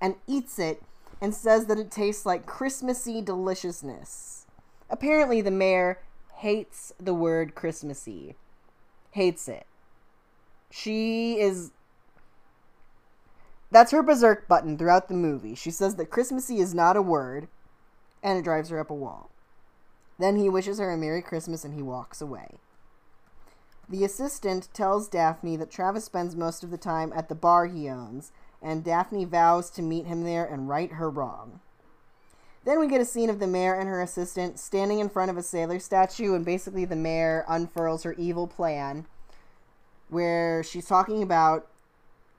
and 0.00 0.14
eats 0.26 0.58
it 0.58 0.82
and 1.20 1.34
says 1.34 1.66
that 1.66 1.78
it 1.78 1.90
tastes 1.90 2.24
like 2.24 2.46
Christmassy 2.46 3.20
deliciousness. 3.20 4.46
Apparently, 4.88 5.42
the 5.42 5.50
mayor 5.50 6.00
hates 6.36 6.90
the 6.98 7.12
word 7.12 7.54
Christmassy. 7.54 8.34
Hates 9.10 9.46
it. 9.46 9.66
She 10.70 11.38
is. 11.38 11.70
That's 13.70 13.92
her 13.92 14.02
berserk 14.02 14.48
button 14.48 14.78
throughout 14.78 15.08
the 15.08 15.14
movie. 15.14 15.54
She 15.54 15.70
says 15.70 15.96
that 15.96 16.10
Christmassy 16.10 16.60
is 16.60 16.74
not 16.74 16.96
a 16.96 17.02
word, 17.02 17.48
and 18.22 18.38
it 18.38 18.42
drives 18.42 18.70
her 18.70 18.80
up 18.80 18.88
a 18.88 18.94
wall. 18.94 19.30
Then 20.18 20.36
he 20.36 20.48
wishes 20.48 20.78
her 20.78 20.90
a 20.90 20.96
Merry 20.96 21.22
Christmas 21.22 21.64
and 21.64 21.74
he 21.74 21.82
walks 21.82 22.20
away. 22.20 22.58
The 23.88 24.04
assistant 24.04 24.68
tells 24.72 25.08
Daphne 25.08 25.56
that 25.56 25.70
Travis 25.70 26.04
spends 26.04 26.34
most 26.34 26.64
of 26.64 26.70
the 26.70 26.78
time 26.78 27.12
at 27.14 27.28
the 27.28 27.34
bar 27.34 27.66
he 27.66 27.88
owns 27.88 28.32
and 28.62 28.82
Daphne 28.82 29.24
vows 29.24 29.70
to 29.70 29.82
meet 29.82 30.06
him 30.06 30.24
there 30.24 30.44
and 30.44 30.68
right 30.68 30.92
her 30.92 31.08
wrong. 31.08 31.60
Then 32.64 32.80
we 32.80 32.88
get 32.88 33.00
a 33.00 33.04
scene 33.04 33.30
of 33.30 33.38
the 33.38 33.46
mayor 33.46 33.74
and 33.74 33.88
her 33.88 34.02
assistant 34.02 34.58
standing 34.58 34.98
in 34.98 35.08
front 35.08 35.30
of 35.30 35.36
a 35.36 35.42
sailor 35.42 35.78
statue, 35.78 36.34
and 36.34 36.44
basically 36.44 36.84
the 36.84 36.96
mayor 36.96 37.44
unfurls 37.46 38.02
her 38.02 38.14
evil 38.14 38.48
plan 38.48 39.06
where 40.08 40.64
she's 40.64 40.86
talking 40.86 41.22
about 41.22 41.68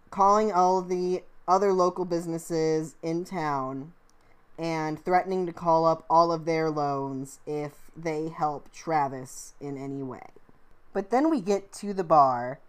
calling 0.10 0.52
all 0.52 0.82
the 0.82 1.24
other 1.48 1.72
local 1.72 2.04
businesses 2.04 2.96
in 3.02 3.24
town 3.24 3.94
and 4.58 5.04
threatening 5.04 5.46
to 5.46 5.54
call 5.54 5.86
up 5.86 6.06
all 6.10 6.32
of 6.32 6.46
their 6.46 6.70
loans 6.70 7.40
if 7.46 7.92
they 7.96 8.30
help 8.30 8.72
Travis 8.72 9.54
in 9.60 9.78
any 9.78 10.02
way. 10.02 10.30
But 10.94 11.12
then 11.12 11.30
we 11.30 11.42
get 11.42 11.72
to 11.74 11.94
the 11.94 12.04
bar 12.04 12.60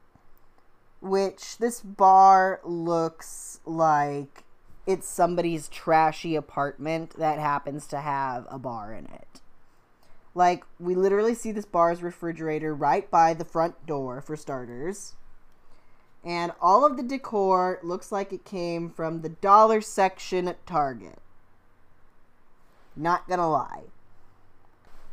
which 1.00 1.58
this 1.58 1.80
bar 1.80 2.60
looks 2.64 3.60
like 3.64 4.44
it's 4.86 5.08
somebody's 5.08 5.68
trashy 5.68 6.34
apartment 6.34 7.16
that 7.18 7.38
happens 7.38 7.86
to 7.88 8.00
have 8.00 8.46
a 8.50 8.58
bar 8.58 8.92
in 8.92 9.04
it. 9.06 9.40
Like, 10.34 10.64
we 10.78 10.94
literally 10.94 11.34
see 11.34 11.52
this 11.52 11.66
bar's 11.66 12.02
refrigerator 12.02 12.74
right 12.74 13.10
by 13.10 13.34
the 13.34 13.44
front 13.44 13.86
door, 13.86 14.20
for 14.20 14.36
starters. 14.36 15.14
And 16.24 16.52
all 16.60 16.86
of 16.86 16.96
the 16.96 17.02
decor 17.02 17.80
looks 17.82 18.12
like 18.12 18.32
it 18.32 18.44
came 18.44 18.88
from 18.90 19.20
the 19.20 19.28
dollar 19.28 19.80
section 19.80 20.48
at 20.48 20.64
Target. 20.66 21.18
Not 22.98 23.28
gonna 23.28 23.48
lie. 23.48 23.84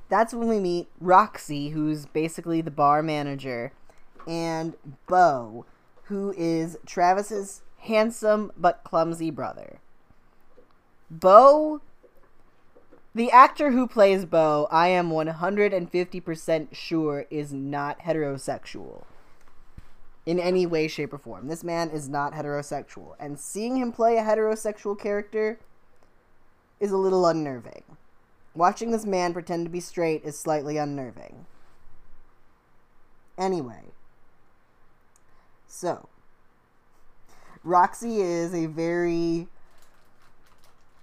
That's 0.09 0.33
when 0.33 0.47
we 0.47 0.59
meet 0.59 0.87
Roxy, 0.99 1.69
who's 1.69 2.07
basically 2.07 2.61
the 2.61 2.71
bar 2.71 3.03
manager, 3.03 3.71
and 4.27 4.75
Bo, 5.07 5.65
who 6.05 6.33
is 6.35 6.77
Travis's 6.85 7.61
handsome 7.79 8.51
but 8.57 8.83
clumsy 8.83 9.29
brother. 9.29 9.79
Bo, 11.11 11.81
the 13.13 13.31
actor 13.31 13.71
who 13.71 13.87
plays 13.87 14.25
Bo, 14.25 14.67
I 14.71 14.87
am 14.87 15.11
150% 15.11 16.75
sure 16.75 17.25
is 17.29 17.53
not 17.53 17.99
heterosexual 17.99 19.03
in 20.25 20.39
any 20.39 20.65
way, 20.65 20.87
shape, 20.87 21.13
or 21.13 21.19
form. 21.19 21.47
This 21.47 21.63
man 21.63 21.91
is 21.91 22.09
not 22.09 22.33
heterosexual. 22.33 23.13
And 23.19 23.39
seeing 23.39 23.77
him 23.77 23.91
play 23.91 24.17
a 24.17 24.23
heterosexual 24.23 24.99
character 24.99 25.59
is 26.79 26.91
a 26.91 26.97
little 26.97 27.25
unnerving. 27.25 27.83
Watching 28.53 28.91
this 28.91 29.05
man 29.05 29.33
pretend 29.33 29.65
to 29.65 29.71
be 29.71 29.79
straight 29.79 30.23
is 30.23 30.39
slightly 30.39 30.77
unnerving. 30.77 31.45
Anyway, 33.37 33.91
so, 35.67 36.07
Roxy 37.63 38.21
is 38.21 38.53
a 38.53 38.67
very 38.67 39.47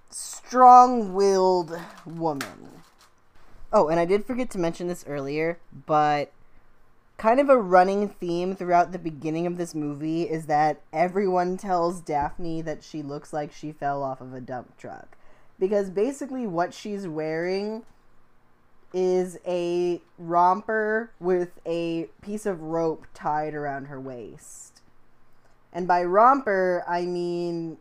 strong 0.09 1.13
willed 1.13 1.79
woman. 2.07 2.83
Oh, 3.71 3.89
and 3.89 4.01
I 4.01 4.07
did 4.07 4.25
forget 4.25 4.49
to 4.51 4.59
mention 4.59 4.89
this 4.89 5.05
earlier, 5.07 5.59
but 5.87 6.33
kind 7.19 7.39
of 7.39 7.51
a 7.51 7.59
running 7.59 8.09
theme 8.09 8.57
throughout 8.57 8.93
the 8.93 8.99
beginning 8.99 9.47
of 9.47 9.59
this 9.59 9.75
movie 9.75 10.23
is 10.23 10.47
that 10.47 10.81
everyone 10.93 11.59
tells 11.59 12.01
Daphne 12.01 12.63
that 12.63 12.83
she 12.83 13.03
looks 13.03 13.35
like 13.35 13.53
she 13.53 13.73
fell 13.73 14.03
off 14.03 14.23
of 14.23 14.33
a 14.33 14.41
dump 14.41 14.77
truck. 14.79 15.19
Because 15.63 15.91
basically, 15.91 16.45
what 16.45 16.75
she's 16.75 17.07
wearing 17.07 17.85
is 18.93 19.39
a 19.47 20.03
romper 20.19 21.13
with 21.21 21.61
a 21.65 22.09
piece 22.21 22.47
of 22.47 22.61
rope 22.61 23.07
tied 23.15 23.55
around 23.55 23.85
her 23.85 24.01
waist. 24.01 24.81
And 25.73 25.87
by 25.87 26.03
romper, 26.03 26.85
I 26.89 27.03
mean 27.03 27.77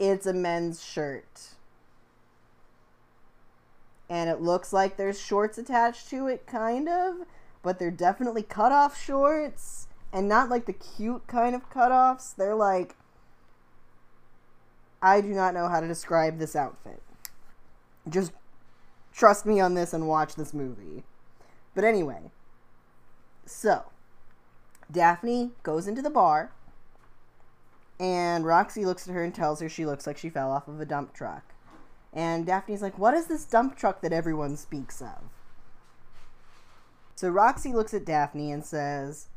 it's 0.00 0.26
a 0.26 0.32
men's 0.32 0.82
shirt. 0.84 1.50
And 4.10 4.28
it 4.28 4.40
looks 4.40 4.72
like 4.72 4.96
there's 4.96 5.20
shorts 5.20 5.58
attached 5.58 6.10
to 6.10 6.26
it, 6.26 6.44
kind 6.44 6.88
of, 6.88 7.18
but 7.62 7.78
they're 7.78 7.92
definitely 7.92 8.42
cut 8.42 8.72
off 8.72 9.00
shorts. 9.00 9.86
And 10.12 10.28
not 10.28 10.48
like 10.48 10.66
the 10.66 10.72
cute 10.72 11.28
kind 11.28 11.54
of 11.54 11.70
cutoffs. 11.70 12.34
They're 12.34 12.56
like. 12.56 12.96
I 15.02 15.20
do 15.20 15.28
not 15.28 15.54
know 15.54 15.68
how 15.68 15.80
to 15.80 15.88
describe 15.88 16.38
this 16.38 16.56
outfit. 16.56 17.02
Just 18.08 18.32
trust 19.12 19.46
me 19.46 19.60
on 19.60 19.74
this 19.74 19.92
and 19.92 20.08
watch 20.08 20.34
this 20.34 20.54
movie. 20.54 21.04
But 21.74 21.84
anyway, 21.84 22.30
so 23.44 23.84
Daphne 24.90 25.50
goes 25.62 25.86
into 25.86 26.02
the 26.02 26.10
bar, 26.10 26.52
and 27.98 28.44
Roxy 28.44 28.84
looks 28.84 29.08
at 29.08 29.14
her 29.14 29.22
and 29.22 29.34
tells 29.34 29.60
her 29.60 29.68
she 29.68 29.86
looks 29.86 30.06
like 30.06 30.18
she 30.18 30.30
fell 30.30 30.50
off 30.50 30.68
of 30.68 30.80
a 30.80 30.84
dump 30.84 31.14
truck. 31.14 31.54
And 32.12 32.46
Daphne's 32.46 32.82
like, 32.82 32.98
What 32.98 33.14
is 33.14 33.26
this 33.26 33.44
dump 33.44 33.76
truck 33.76 34.00
that 34.00 34.12
everyone 34.12 34.56
speaks 34.56 35.02
of? 35.02 35.30
So 37.14 37.28
Roxy 37.28 37.72
looks 37.72 37.94
at 37.94 38.04
Daphne 38.04 38.52
and 38.52 38.64
says, 38.64 39.28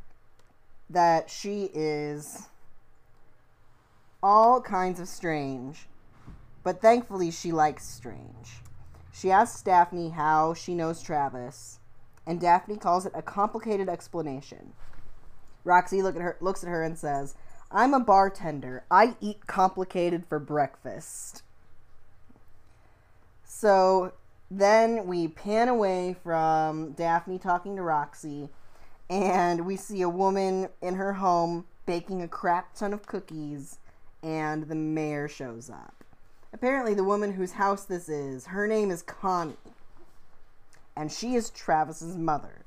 that 0.89 1.29
she 1.29 1.69
is 1.73 2.47
all 4.21 4.61
kinds 4.61 4.99
of 4.99 5.07
strange, 5.07 5.87
but 6.63 6.81
thankfully 6.81 7.31
she 7.31 7.51
likes 7.51 7.87
strange. 7.87 8.61
She 9.11 9.31
asks 9.31 9.61
Daphne 9.61 10.09
how 10.09 10.53
she 10.53 10.73
knows 10.73 11.01
Travis, 11.01 11.79
and 12.25 12.39
Daphne 12.39 12.77
calls 12.77 13.05
it 13.05 13.13
a 13.15 13.21
complicated 13.21 13.89
explanation. 13.89 14.73
Roxy 15.63 16.01
look 16.01 16.15
at 16.15 16.21
her, 16.21 16.37
looks 16.39 16.63
at 16.63 16.69
her 16.69 16.83
and 16.83 16.97
says, 16.97 17.35
I'm 17.71 17.93
a 17.93 17.99
bartender. 17.99 18.83
I 18.89 19.15
eat 19.21 19.45
complicated 19.45 20.25
for 20.27 20.39
breakfast. 20.39 21.43
So 23.43 24.13
then 24.49 25.05
we 25.05 25.27
pan 25.27 25.67
away 25.67 26.15
from 26.23 26.93
Daphne 26.93 27.37
talking 27.37 27.75
to 27.75 27.83
Roxy, 27.83 28.49
and 29.09 29.65
we 29.65 29.75
see 29.75 30.01
a 30.01 30.09
woman 30.09 30.69
in 30.81 30.95
her 30.95 31.13
home 31.13 31.65
baking 31.85 32.21
a 32.21 32.27
crap 32.27 32.73
ton 32.75 32.93
of 32.93 33.05
cookies, 33.05 33.79
and 34.23 34.67
the 34.67 34.75
mayor 34.75 35.27
shows 35.27 35.69
up. 35.69 36.03
Apparently, 36.51 36.93
the 36.93 37.03
woman 37.03 37.33
whose 37.33 37.53
house 37.53 37.85
this 37.85 38.09
is, 38.09 38.47
her 38.47 38.67
name 38.67 38.91
is 38.91 39.01
Connie, 39.01 39.53
and 40.95 41.11
she 41.11 41.35
is 41.35 41.49
Travis's 41.49 42.17
mother. 42.17 42.65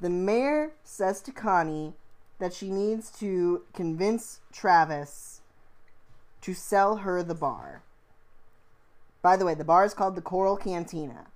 The 0.00 0.10
mayor 0.10 0.72
says 0.84 1.20
to 1.22 1.32
Connie 1.32 1.94
that 2.38 2.52
she 2.52 2.70
needs 2.70 3.10
to 3.18 3.62
convince 3.72 4.40
Travis 4.52 5.40
to 6.40 6.54
sell 6.54 6.98
her 6.98 7.22
the 7.22 7.34
bar. 7.34 7.82
By 9.22 9.36
the 9.36 9.44
way, 9.44 9.54
the 9.54 9.64
bar 9.64 9.84
is 9.84 9.94
called 9.94 10.14
the 10.14 10.22
Coral 10.22 10.56
Cantina. 10.56 11.26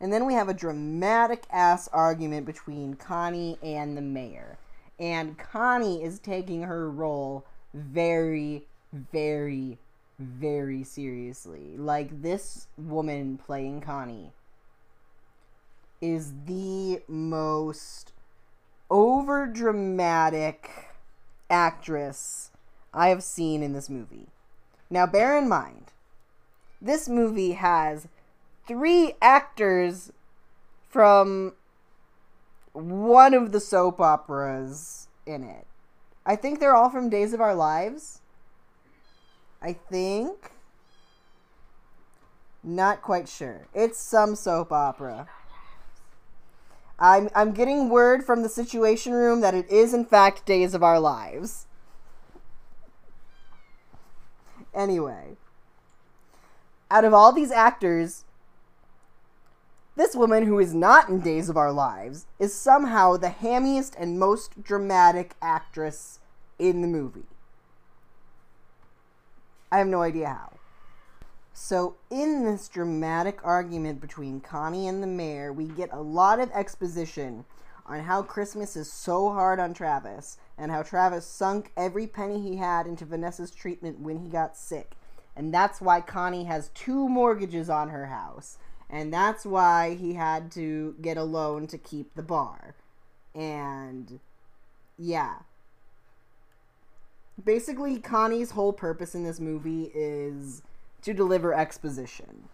And 0.00 0.12
then 0.12 0.26
we 0.26 0.34
have 0.34 0.48
a 0.48 0.54
dramatic 0.54 1.44
ass 1.50 1.88
argument 1.92 2.46
between 2.46 2.94
Connie 2.94 3.58
and 3.62 3.96
the 3.96 4.02
mayor. 4.02 4.58
And 4.98 5.38
Connie 5.38 6.02
is 6.02 6.18
taking 6.18 6.62
her 6.62 6.90
role 6.90 7.44
very, 7.74 8.66
very, 8.92 9.78
very 10.18 10.84
seriously. 10.84 11.76
Like, 11.76 12.22
this 12.22 12.66
woman 12.76 13.38
playing 13.38 13.80
Connie 13.80 14.32
is 16.00 16.32
the 16.46 17.02
most 17.08 18.12
over 18.90 19.46
dramatic 19.46 20.70
actress 21.48 22.50
I 22.92 23.08
have 23.08 23.22
seen 23.22 23.62
in 23.62 23.72
this 23.72 23.88
movie. 23.88 24.28
Now, 24.90 25.06
bear 25.06 25.38
in 25.38 25.48
mind, 25.48 25.92
this 26.80 27.08
movie 27.08 27.52
has 27.52 28.08
three 28.66 29.14
actors 29.22 30.12
from 30.88 31.54
one 32.72 33.32
of 33.32 33.52
the 33.52 33.60
soap 33.60 34.00
operas 34.00 35.08
in 35.24 35.44
it. 35.44 35.66
I 36.24 36.36
think 36.36 36.60
they're 36.60 36.76
all 36.76 36.90
from 36.90 37.08
Days 37.08 37.32
of 37.32 37.40
Our 37.40 37.54
Lives. 37.54 38.20
I 39.60 39.72
think. 39.72 40.52
Not 42.62 43.02
quite 43.02 43.28
sure. 43.28 43.66
It's 43.74 43.98
some 43.98 44.36
soap 44.36 44.70
opera. 44.70 45.26
I'm 46.98 47.28
I'm 47.34 47.52
getting 47.52 47.88
word 47.88 48.24
from 48.24 48.42
the 48.42 48.48
situation 48.48 49.12
room 49.12 49.40
that 49.40 49.54
it 49.54 49.68
is 49.68 49.92
in 49.92 50.04
fact 50.04 50.46
Days 50.46 50.74
of 50.74 50.82
Our 50.82 51.00
Lives. 51.00 51.66
Anyway, 54.72 55.36
out 56.90 57.04
of 57.04 57.12
all 57.12 57.32
these 57.32 57.50
actors, 57.50 58.24
this 59.96 60.14
woman 60.14 60.46
who 60.46 60.58
is 60.58 60.74
not 60.74 61.08
in 61.08 61.20
Days 61.20 61.48
of 61.48 61.56
Our 61.56 61.72
Lives 61.72 62.26
is 62.38 62.54
somehow 62.54 63.16
the 63.16 63.28
hammiest 63.28 63.94
and 63.98 64.18
most 64.18 64.62
dramatic 64.62 65.34
actress 65.42 66.18
in 66.58 66.80
the 66.80 66.88
movie. 66.88 67.26
I 69.70 69.78
have 69.78 69.86
no 69.86 70.02
idea 70.02 70.28
how. 70.28 70.52
So, 71.52 71.96
in 72.10 72.44
this 72.44 72.68
dramatic 72.68 73.40
argument 73.44 74.00
between 74.00 74.40
Connie 74.40 74.88
and 74.88 75.02
the 75.02 75.06
mayor, 75.06 75.52
we 75.52 75.66
get 75.66 75.92
a 75.92 76.00
lot 76.00 76.40
of 76.40 76.50
exposition 76.52 77.44
on 77.84 78.00
how 78.00 78.22
Christmas 78.22 78.76
is 78.76 78.90
so 78.90 79.30
hard 79.30 79.60
on 79.60 79.74
Travis 79.74 80.38
and 80.56 80.70
how 80.70 80.82
Travis 80.82 81.26
sunk 81.26 81.70
every 81.76 82.06
penny 82.06 82.40
he 82.40 82.56
had 82.56 82.86
into 82.86 83.04
Vanessa's 83.04 83.50
treatment 83.50 84.00
when 84.00 84.18
he 84.18 84.28
got 84.28 84.56
sick. 84.56 84.92
And 85.36 85.52
that's 85.52 85.80
why 85.80 86.00
Connie 86.00 86.44
has 86.44 86.70
two 86.74 87.08
mortgages 87.08 87.68
on 87.68 87.88
her 87.90 88.06
house. 88.06 88.58
And 88.92 89.12
that's 89.12 89.46
why 89.46 89.94
he 89.94 90.12
had 90.12 90.52
to 90.52 90.94
get 91.00 91.16
a 91.16 91.24
loan 91.24 91.66
to 91.68 91.78
keep 91.78 92.14
the 92.14 92.22
bar. 92.22 92.74
And 93.34 94.20
yeah. 94.98 95.36
Basically, 97.42 97.98
Connie's 97.98 98.50
whole 98.50 98.74
purpose 98.74 99.14
in 99.14 99.24
this 99.24 99.40
movie 99.40 99.90
is 99.94 100.62
to 101.00 101.14
deliver 101.14 101.54
exposition 101.54 102.44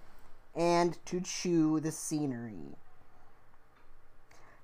and 0.55 1.05
to 1.07 1.21
chew 1.21 1.81
the 1.81 1.91
scenery. 1.91 2.77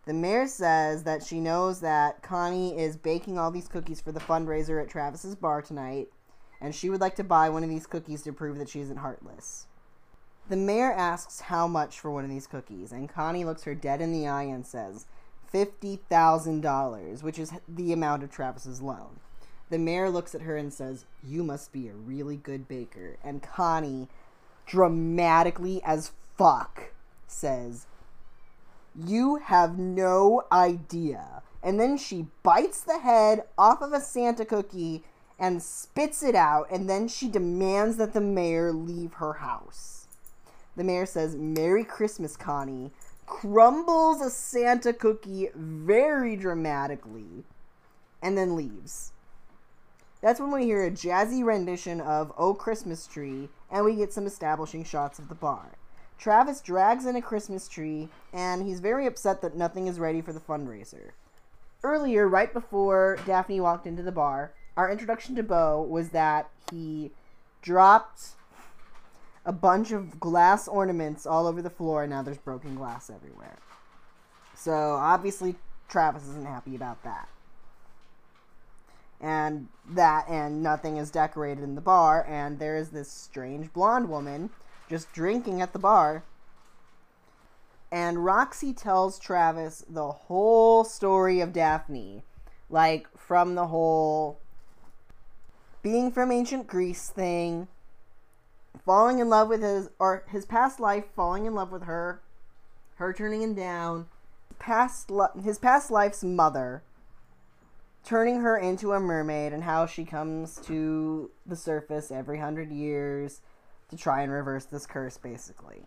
The 0.07 0.15
mayor 0.15 0.47
says 0.47 1.03
that 1.05 1.25
she 1.25 1.41
knows 1.41 1.81
that 1.81 2.23
Connie 2.23 2.79
is 2.79 2.97
baking 2.97 3.37
all 3.37 3.51
these 3.51 3.69
cookies 3.69 4.01
for 4.01 4.13
the 4.13 4.21
fundraiser 4.21 4.81
at 4.81 4.89
Travis's 4.89 5.35
bar 5.35 5.61
tonight, 5.61 6.09
and 6.61 6.73
she 6.75 6.89
would 6.89 7.01
like 7.01 7.17
to 7.17 7.25
buy 7.25 7.49
one 7.49 7.65
of 7.65 7.71
these 7.71 7.87
cookies 7.87 8.23
to 8.23 8.33
prove 8.33 8.59
that 8.59 8.69
she 8.69 8.81
isn't 8.81 8.99
heartless. 8.99 9.67
The 10.49 10.57
mayor 10.57 10.93
asks 10.93 11.41
how 11.41 11.67
much 11.67 11.99
for 11.99 12.11
one 12.11 12.25
of 12.25 12.31
these 12.31 12.47
cookies, 12.47 12.93
and 12.93 13.09
Connie 13.09 13.45
looks 13.45 13.65
her 13.65 13.75
dead 13.75 14.03
in 14.03 14.13
the 14.13 14.29
eye 14.29 14.43
and 14.43 14.67
says, 14.67 15.07
$50,000, 15.53 17.23
which 17.23 17.39
is 17.39 17.53
the 17.69 17.93
amount 17.93 18.23
of 18.23 18.31
Travis's 18.31 18.83
loan. 18.83 19.21
The 19.71 19.79
mayor 19.79 20.11
looks 20.11 20.35
at 20.35 20.43
her 20.43 20.57
and 20.57 20.73
says, 20.73 21.07
You 21.27 21.43
must 21.43 21.73
be 21.73 21.89
a 21.89 21.95
really 21.95 22.37
good 22.37 22.69
baker. 22.69 23.17
And 23.25 23.43
Connie, 23.43 24.09
dramatically 24.67 25.81
as 25.83 26.13
fuck, 26.37 26.93
says, 27.27 27.87
You 28.95 29.37
have 29.37 29.79
no 29.79 30.45
idea. 30.53 31.43
And 31.63 31.81
then 31.81 31.97
she 31.97 32.27
bites 32.43 32.83
the 32.83 32.99
head 32.99 33.45
off 33.57 33.81
of 33.81 33.93
a 33.93 34.01
Santa 34.01 34.45
cookie 34.45 35.03
and 35.39 35.63
spits 35.63 36.23
it 36.23 36.35
out. 36.35 36.67
And 36.71 36.91
then 36.91 37.09
she 37.09 37.29
demands 37.29 37.97
that 37.97 38.13
the 38.13 38.21
mayor 38.21 38.71
leave 38.73 39.15
her 39.15 39.35
house. 39.35 40.04
The 40.77 40.85
mayor 40.85 41.07
says, 41.07 41.37
Merry 41.37 41.85
Christmas, 41.85 42.37
Connie. 42.37 42.91
Crumbles 43.27 44.21
a 44.21 44.29
Santa 44.29 44.93
cookie 44.93 45.49
very 45.55 46.37
dramatically 46.37 47.45
and 48.23 48.37
then 48.37 48.57
leaves. 48.57 49.13
That's 50.21 50.41
when 50.41 50.51
we 50.51 50.65
hear 50.65 50.85
a 50.85 50.91
jazzy 50.91 51.45
rendition 51.45 52.01
of 52.01 52.33
Oh 52.39 52.55
Christmas 52.55 53.07
Tree, 53.07 53.51
and 53.71 53.85
we 53.85 53.97
get 53.97 54.13
some 54.13 54.27
establishing 54.27 54.85
shots 54.85 55.19
of 55.19 55.29
the 55.29 55.35
bar. 55.35 55.77
Travis 56.19 56.63
drags 56.63 57.05
in 57.05 57.17
a 57.17 57.23
Christmas 57.23 57.69
tree, 57.69 58.09
and 58.33 58.63
he's 58.63 58.81
very 58.81 59.07
upset 59.07 59.43
that 59.43 59.57
nothing 59.57 59.87
is 59.87 60.01
ready 60.01 60.23
for 60.23 60.33
the 60.33 60.41
fundraiser. 60.41 61.11
Earlier, 61.83 62.27
right 62.27 62.51
before 62.51 63.19
Daphne 63.27 63.61
walked 63.61 63.87
into 63.87 64.03
the 64.03 64.13
bar, 64.13 64.55
our 64.77 64.91
introduction 64.91 65.35
to 65.37 65.43
Bo 65.43 65.83
was 65.83 66.11
that 66.11 66.49
he 66.71 67.11
dropped 67.61 68.31
a 69.45 69.53
bunch 69.53 69.93
of 69.93 70.19
glass 70.19 70.69
ornaments 70.69 71.27
all 71.27 71.47
over 71.47 71.61
the 71.61 71.71
floor, 71.71 72.03
and 72.05 72.11
now 72.11 72.23
there's 72.23 72.39
broken 72.39 72.75
glass 72.75 73.11
everywhere. 73.11 73.59
So, 74.55 74.73
obviously, 74.73 75.57
Travis 75.89 76.27
isn't 76.29 76.47
happy 76.47 76.75
about 76.75 77.03
that 77.05 77.29
and 79.25 79.69
that 79.89 80.27
and 80.29 80.63
nothing 80.63 80.99
is 80.99 81.11
decorated 81.11 81.65
in 81.65 81.75
the 81.75 81.81
bar 81.81 82.27
and 82.29 82.59
there 82.59 82.77
is 82.77 82.91
this 82.91 83.11
strange 83.11 83.73
blonde 83.73 84.09
woman 84.09 84.51
just 84.89 85.11
drinking 85.13 85.63
at 85.63 85.73
the 85.73 85.79
bar 85.79 86.23
and 87.91 88.25
Roxy 88.25 88.75
tells 88.75 89.19
Travis 89.19 89.83
the 89.89 90.11
whole 90.11 90.85
story 90.85 91.41
of 91.41 91.55
Daphne 91.55 92.23
like 92.69 93.07
from 93.17 93.55
the 93.55 93.69
whole 93.69 94.39
being 95.83 96.11
from 96.11 96.31
ancient 96.31 96.67
Greece 96.67 97.09
thing 97.09 97.67
falling 98.85 99.19
in 99.19 99.29
love 99.29 99.49
with 99.49 99.63
his 99.63 99.89
or 99.99 100.25
his 100.29 100.45
past 100.45 100.81
life 100.81 101.05
falling 101.15 101.47
in 101.47 101.55
love 101.55 101.73
with 101.73 101.85
her 101.85 102.21
her 102.97 103.13
turning 103.13 103.43
him 103.43 103.55
down 103.55 104.07
past 104.59 105.11
his 105.43 105.59
past 105.59 105.91
life's 105.91 106.23
mother 106.23 106.83
turning 108.05 108.41
her 108.41 108.59
into 108.59 108.93
a 108.93 109.01
mermaid 109.01 109.53
and 109.53 109.65
how 109.65 109.87
she 109.87 110.05
comes 110.05 110.57
to 110.67 111.31
the 111.47 111.57
surface 111.57 112.11
every 112.11 112.39
hundred 112.39 112.71
years 112.71 113.41
to 113.89 113.97
try 113.97 114.23
and 114.23 114.31
reverse 114.31 114.67
this 114.67 114.87
curse, 114.87 115.17
basically. 115.17 115.87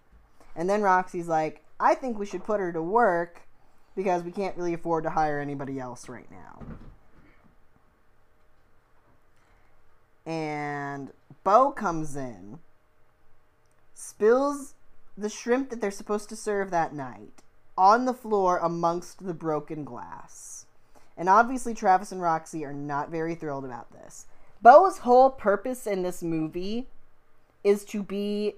And 0.56 0.70
then 0.70 0.82
Roxy's 0.82 1.28
like, 1.28 1.64
I 1.80 1.94
think 1.94 2.18
we 2.18 2.26
should 2.26 2.44
put 2.44 2.60
her 2.60 2.74
to 2.74 2.82
work 2.82 3.42
because 3.96 4.24
we 4.24 4.32
can't 4.32 4.58
really 4.58 4.74
afford 4.74 5.04
to 5.04 5.12
hire 5.12 5.40
anybody 5.40 5.80
else 5.80 6.10
right 6.10 6.30
now. 6.32 6.64
And 10.26 11.12
Bo 11.44 11.72
comes 11.72 12.16
in, 12.16 12.60
spills 14.00 14.76
the 15.18 15.28
shrimp 15.30 15.72
that 15.72 15.82
they're 15.82 15.90
supposed 15.90 16.30
to 16.30 16.36
serve 16.36 16.70
that 16.70 16.94
night 16.94 17.42
on 17.76 18.06
the 18.06 18.14
floor 18.14 18.60
amongst 18.60 19.26
the 19.26 19.34
broken 19.34 19.84
glass 19.84 20.68
And 21.18 21.28
obviously, 21.28 21.74
Travis 21.74 22.12
and 22.12 22.22
Roxy 22.22 22.64
are 22.64 22.74
not 22.74 23.10
very 23.10 23.34
thrilled 23.34 23.66
about 23.66 23.92
this. 23.92 24.28
Bo's 24.62 25.00
whole 25.00 25.32
purpose 25.32 25.88
in 25.88 26.04
this 26.04 26.22
movie 26.22 26.88
is 27.64 27.84
to 27.86 28.04
be 28.04 28.54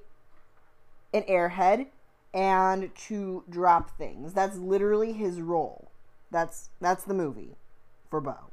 an 1.14 1.24
airhead 1.24 1.88
and 2.34 2.94
to 3.08 3.44
drop 3.50 3.98
things. 3.98 4.34
That's 4.34 4.58
literally 4.58 5.14
his 5.14 5.40
role. 5.42 5.90
That's 6.32 6.70
that's 6.82 7.06
the 7.06 7.14
movie 7.14 7.56
for 8.10 8.20
Bo. 8.22 8.49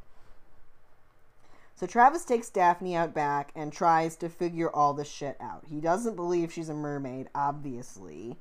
So 1.76 1.86
Travis 1.86 2.24
takes 2.24 2.48
Daphne 2.48 2.96
out 2.96 3.12
back 3.12 3.52
and 3.54 3.70
tries 3.70 4.16
to 4.16 4.30
figure 4.30 4.74
all 4.74 4.94
this 4.94 5.10
shit 5.10 5.36
out. 5.38 5.64
He 5.68 5.78
doesn't 5.78 6.16
believe 6.16 6.50
she's 6.50 6.70
a 6.70 6.74
mermaid, 6.74 7.28
obviously. 7.34 8.36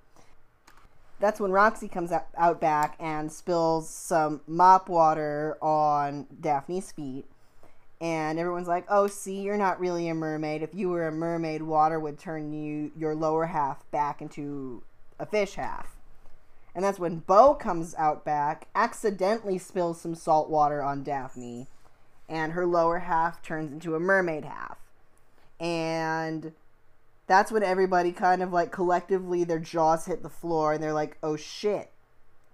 That's 1.20 1.40
when 1.40 1.52
Roxy 1.52 1.90
comes 1.90 2.14
out, 2.14 2.62
back 2.62 2.96
and 2.98 3.30
spills 3.30 3.90
some 3.90 4.40
mop 4.48 4.88
water 4.88 5.58
on 5.62 6.28
Daphne's 6.40 6.94
feet. 6.94 7.26
And 8.00 8.40
everyone's 8.40 8.68
like, 8.70 8.86
"Oh, 8.90 9.08
see, 9.08 9.42
you're 9.42 9.58
not 9.58 9.80
really 9.80 10.08
a 10.08 10.14
mermaid. 10.14 10.62
If 10.62 10.74
you 10.74 10.90
were 10.90 11.08
a 11.08 11.12
mermaid, 11.12 11.62
water 11.62 12.00
would 12.00 12.18
turn 12.18 12.54
you 12.54 12.92
your 12.96 13.16
lower 13.16 13.48
half 13.48 13.90
back 13.92 14.22
into 14.22 14.84
a 15.20 15.26
fish 15.26 15.56
half." 15.56 15.98
And 16.74 16.84
that's 16.84 17.00
when 17.00 17.20
Bo 17.20 17.54
comes 17.56 17.96
out 17.96 18.26
back, 18.26 18.68
accidentally 18.76 19.58
spills 19.58 20.00
some 20.02 20.16
salt 20.16 20.50
water 20.50 20.84
on 20.84 21.04
Daphne, 21.04 21.68
and 22.28 22.54
her 22.54 22.66
lower 22.66 23.00
half 23.00 23.42
turns 23.42 23.72
into 23.72 23.96
a 23.96 24.00
mermaid 24.00 24.46
half. 24.46 24.78
And 25.60 26.54
that's 27.28 27.52
when 27.52 27.64
everybody 27.64 28.12
kind 28.12 28.42
of 28.44 28.54
like 28.54 28.72
collectively 28.72 29.44
their 29.44 29.60
jaws 29.60 30.06
hit 30.06 30.24
the 30.24 30.30
floor 30.30 30.74
and 30.74 30.84
they're 30.84 30.94
like, 30.94 31.18
oh 31.24 31.36
shit, 31.36 31.92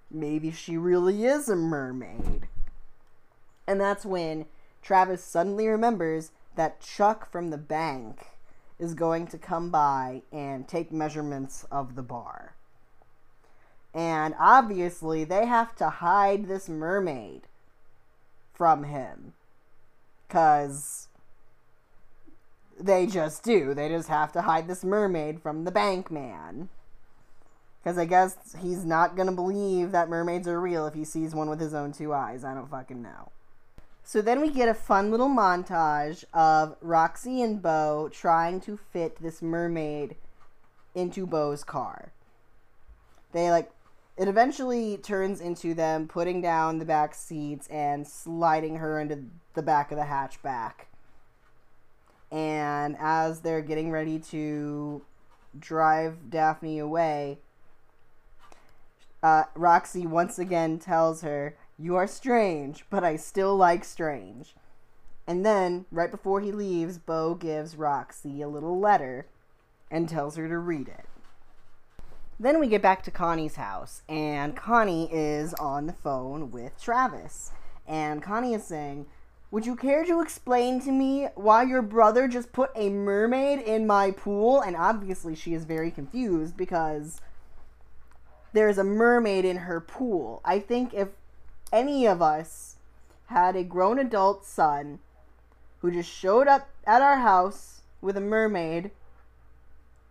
maybe 0.10 0.52
she 0.52 0.78
really 0.78 1.26
is 1.26 1.50
a 1.50 1.56
mermaid. 1.56 2.48
And 3.68 3.80
that's 3.80 4.06
when 4.06 4.46
Travis 4.82 5.24
suddenly 5.24 5.68
remembers 5.68 6.32
that 6.56 6.82
Chuck 6.82 7.32
from 7.32 7.50
the 7.50 7.58
bank 7.58 8.28
is 8.80 8.94
going 8.94 9.28
to 9.28 9.38
come 9.38 9.70
by 9.70 10.24
and 10.32 10.68
take 10.68 10.92
measurements 10.92 11.66
of 11.72 11.96
the 11.96 12.02
bar. 12.02 12.56
And 13.94 14.34
obviously, 14.40 15.24
they 15.24 15.46
have 15.46 15.76
to 15.78 15.90
hide 15.90 16.48
this 16.48 16.70
mermaid 16.70 17.44
from 18.54 18.86
him. 18.86 19.34
Because 20.32 21.10
they 22.80 23.06
just 23.06 23.44
do. 23.44 23.74
They 23.74 23.90
just 23.90 24.08
have 24.08 24.32
to 24.32 24.44
hide 24.44 24.70
this 24.70 24.82
mermaid 24.82 25.42
from 25.42 25.66
the 25.66 25.72
bank 25.72 26.10
man. 26.10 26.70
Because 27.84 27.98
I 27.98 28.06
guess 28.06 28.56
he's 28.62 28.86
not 28.86 29.18
going 29.18 29.28
to 29.28 29.36
believe 29.36 29.92
that 29.92 30.08
mermaids 30.08 30.48
are 30.48 30.62
real 30.62 30.88
if 30.88 30.94
he 30.94 31.04
sees 31.04 31.36
one 31.36 31.50
with 31.50 31.60
his 31.60 31.74
own 31.74 31.92
two 31.92 32.14
eyes. 32.14 32.46
I 32.46 32.54
don't 32.54 32.70
fucking 32.70 33.02
know. 33.02 33.34
So 34.06 34.22
then 34.22 34.40
we 34.40 34.50
get 34.50 34.70
a 34.70 34.74
fun 34.74 35.12
little 35.12 35.28
montage 35.28 36.24
of 36.34 36.78
Roxy 36.80 37.42
and 37.42 37.62
Bo 37.62 38.08
trying 38.10 38.62
to 38.62 38.78
fit 38.78 39.22
this 39.22 39.42
mermaid 39.42 40.16
into 40.96 41.28
Bo's 41.28 41.66
car. 41.66 42.14
They 43.34 43.52
like 43.52 43.70
it 44.22 44.28
eventually 44.28 44.98
turns 44.98 45.42
into 45.42 45.74
them 45.74 46.08
putting 46.08 46.42
down 46.42 46.78
the 46.78 46.86
back 46.86 47.16
seats 47.16 47.68
and 47.70 48.08
sliding 48.08 48.76
her 48.76 49.00
into 49.00 49.24
the 49.56 49.64
back 49.64 49.92
of 49.92 49.98
the 49.98 50.04
hatchback. 50.04 50.86
And 52.32 52.96
as 53.00 53.40
they're 53.40 53.64
getting 53.64 53.90
ready 53.90 54.20
to 54.30 55.02
drive 55.58 56.30
Daphne 56.30 56.78
away, 56.78 57.40
uh, 59.24 59.46
Roxy 59.56 60.06
once 60.06 60.38
again 60.38 60.78
tells 60.78 61.24
her, 61.24 61.58
You 61.80 61.96
are 61.96 62.06
strange, 62.06 62.86
but 62.92 63.04
I 63.04 63.16
still 63.16 63.58
like 63.58 63.84
strange. 63.84 64.54
And 65.26 65.44
then, 65.44 65.86
right 65.92 66.12
before 66.12 66.42
he 66.42 66.52
leaves, 66.52 67.00
Bo 67.00 67.34
gives 67.34 67.76
Roxy 67.76 68.44
a 68.44 68.48
little 68.48 68.80
letter 68.80 69.26
and 69.90 70.08
tells 70.08 70.36
her 70.36 70.48
to 70.48 70.60
read 70.60 70.90
it. 70.90 71.06
Then 72.42 72.60
we 72.60 72.66
get 72.66 72.82
back 72.82 73.04
to 73.04 73.12
Connie's 73.12 73.58
house, 73.58 74.02
and 74.10 74.58
Connie 74.58 75.08
is 75.14 75.54
on 75.54 75.86
the 75.86 75.94
phone 75.94 76.50
with 76.50 76.82
Travis. 76.82 77.52
And 77.88 78.24
Connie 78.24 78.56
is 78.56 78.64
saying, 78.64 79.06
Would 79.52 79.68
you 79.68 79.76
care 79.76 80.04
to 80.06 80.22
explain 80.22 80.82
to 80.82 80.92
me 80.92 81.28
why 81.36 81.62
your 81.62 81.84
brother 81.84 82.28
just 82.28 82.52
put 82.52 82.72
a 82.76 82.90
mermaid 82.90 83.60
in 83.60 83.86
my 83.86 84.10
pool? 84.10 84.60
And 84.60 84.76
obviously, 84.76 85.36
she 85.36 85.54
is 85.54 85.66
very 85.66 85.92
confused 85.92 86.58
because 86.58 87.22
there's 88.54 88.80
a 88.80 88.84
mermaid 88.84 89.46
in 89.46 89.58
her 89.58 89.80
pool. 89.80 90.42
I 90.44 90.58
think 90.58 90.96
if 90.96 91.10
any 91.72 92.08
of 92.08 92.24
us 92.24 92.78
had 93.28 93.56
a 93.56 93.64
grown 93.64 94.00
adult 94.00 94.48
son 94.48 94.98
who 95.82 95.92
just 95.92 96.10
showed 96.10 96.48
up 96.48 96.70
at 96.88 97.04
our 97.04 97.18
house 97.18 97.82
with 98.02 98.18
a 98.18 98.22
mermaid 98.22 98.90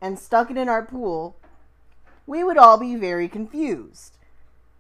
and 0.01 0.17
stuck 0.17 0.49
it 0.49 0.57
in 0.57 0.69
our 0.69 0.87
pool, 0.87 1.35
we 2.31 2.45
would 2.45 2.57
all 2.57 2.79
be 2.79 2.95
very 2.95 3.27
confused. 3.27 4.17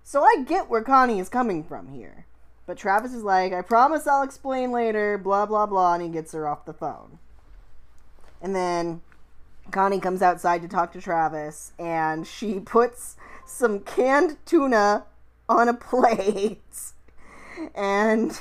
So 0.05 0.23
I 0.23 0.45
get 0.47 0.71
where 0.71 0.85
Connie 0.85 1.19
is 1.19 1.29
coming 1.29 1.65
from 1.65 1.89
here. 1.89 2.27
But 2.65 2.79
Travis 2.79 3.13
is 3.13 3.25
like, 3.25 3.53
I 3.53 3.61
promise 3.61 4.07
I'll 4.07 4.23
explain 4.23 4.71
later, 4.71 5.19
blah, 5.19 5.47
blah, 5.47 5.67
blah, 5.67 5.95
and 5.95 6.03
he 6.05 6.09
gets 6.09 6.31
her 6.31 6.47
off 6.47 6.65
the 6.65 6.73
phone. 6.73 7.19
And 8.41 8.55
then 8.55 9.01
Connie 9.73 9.99
comes 9.99 10.23
outside 10.23 10.63
to 10.63 10.69
talk 10.69 10.93
to 10.93 11.01
Travis, 11.01 11.73
and 11.77 12.25
she 12.25 12.61
puts 12.65 13.17
some 13.45 13.81
canned 13.81 14.37
tuna 14.47 15.07
on 15.49 15.69
a 15.69 15.75
plate 15.91 16.93
and 17.75 18.41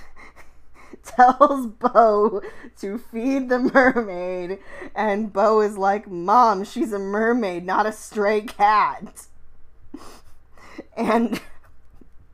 tells 1.03 1.67
Bo 1.67 2.41
to 2.79 2.97
feed 2.97 3.49
the 3.49 3.59
mermaid, 3.59 4.59
and 4.95 5.31
Bo 5.33 5.61
is 5.61 5.77
like, 5.77 6.07
Mom, 6.09 6.63
she's 6.63 6.93
a 6.93 6.99
mermaid, 6.99 7.65
not 7.65 7.85
a 7.85 7.91
stray 7.91 8.41
cat. 8.41 9.27
And 10.95 11.41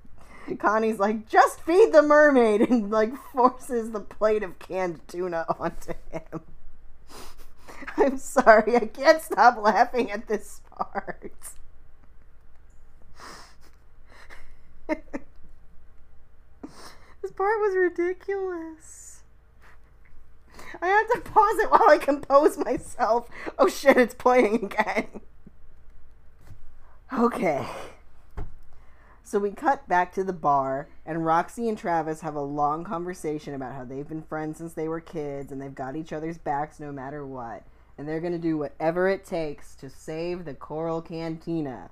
Connie's 0.60 1.00
like, 1.00 1.28
just 1.28 1.62
feed 1.62 1.92
the 1.94 2.02
mermaid, 2.02 2.62
and 2.62 2.92
like 2.92 3.16
forces 3.34 3.92
the 3.92 4.00
plate 4.00 4.44
of 4.44 4.60
canned 4.60 5.08
tuna 5.08 5.46
onto 5.60 5.94
him. 6.12 6.42
I'm 7.98 8.18
sorry, 8.18 8.76
I 8.76 8.86
can't 8.86 9.22
stop 9.22 9.58
laughing 9.58 10.12
at 10.12 10.28
this 10.28 10.62
part. 10.70 11.32
Part 17.36 17.60
was 17.60 17.76
ridiculous. 17.76 19.24
I 20.82 20.88
have 20.88 21.08
to 21.10 21.30
pause 21.30 21.60
it 21.60 21.72
while 21.72 21.90
I 21.90 21.98
compose 21.98 22.58
myself. 22.58 23.30
Oh 23.60 23.68
shit, 23.68 23.98
it's 23.98 24.14
playing 24.14 24.66
again. 24.66 25.22
Okay. 27.12 27.66
So 29.24 29.40
we 29.40 29.52
cut 29.52 29.88
back 29.88 30.14
to 30.14 30.24
the 30.24 30.34
bar, 30.34 30.88
and 31.06 31.26
Roxy 31.26 31.68
and 31.68 31.78
Travis 31.78 32.22
have 32.22 32.36
a 32.36 32.42
long 32.42 32.84
conversation 32.84 33.54
about 33.54 33.74
how 33.74 33.84
they've 33.84 34.08
been 34.08 34.22
friends 34.22 34.58
since 34.58 34.74
they 34.74 34.88
were 34.88 35.02
kids 35.02 35.52
and 35.52 35.62
they've 35.62 35.74
got 35.74 35.96
each 35.96 36.14
other's 36.14 36.38
backs 36.38 36.80
no 36.80 36.92
matter 36.92 37.26
what. 37.26 37.64
And 37.98 38.08
they're 38.08 38.20
going 38.20 38.34
to 38.34 38.40
do 38.40 38.58
whatever 38.58 39.10
it 39.10 39.26
takes 39.26 39.76
to 39.76 39.90
save 39.90 40.46
the 40.46 40.54
Coral 40.54 41.02
Cantina. 41.02 41.90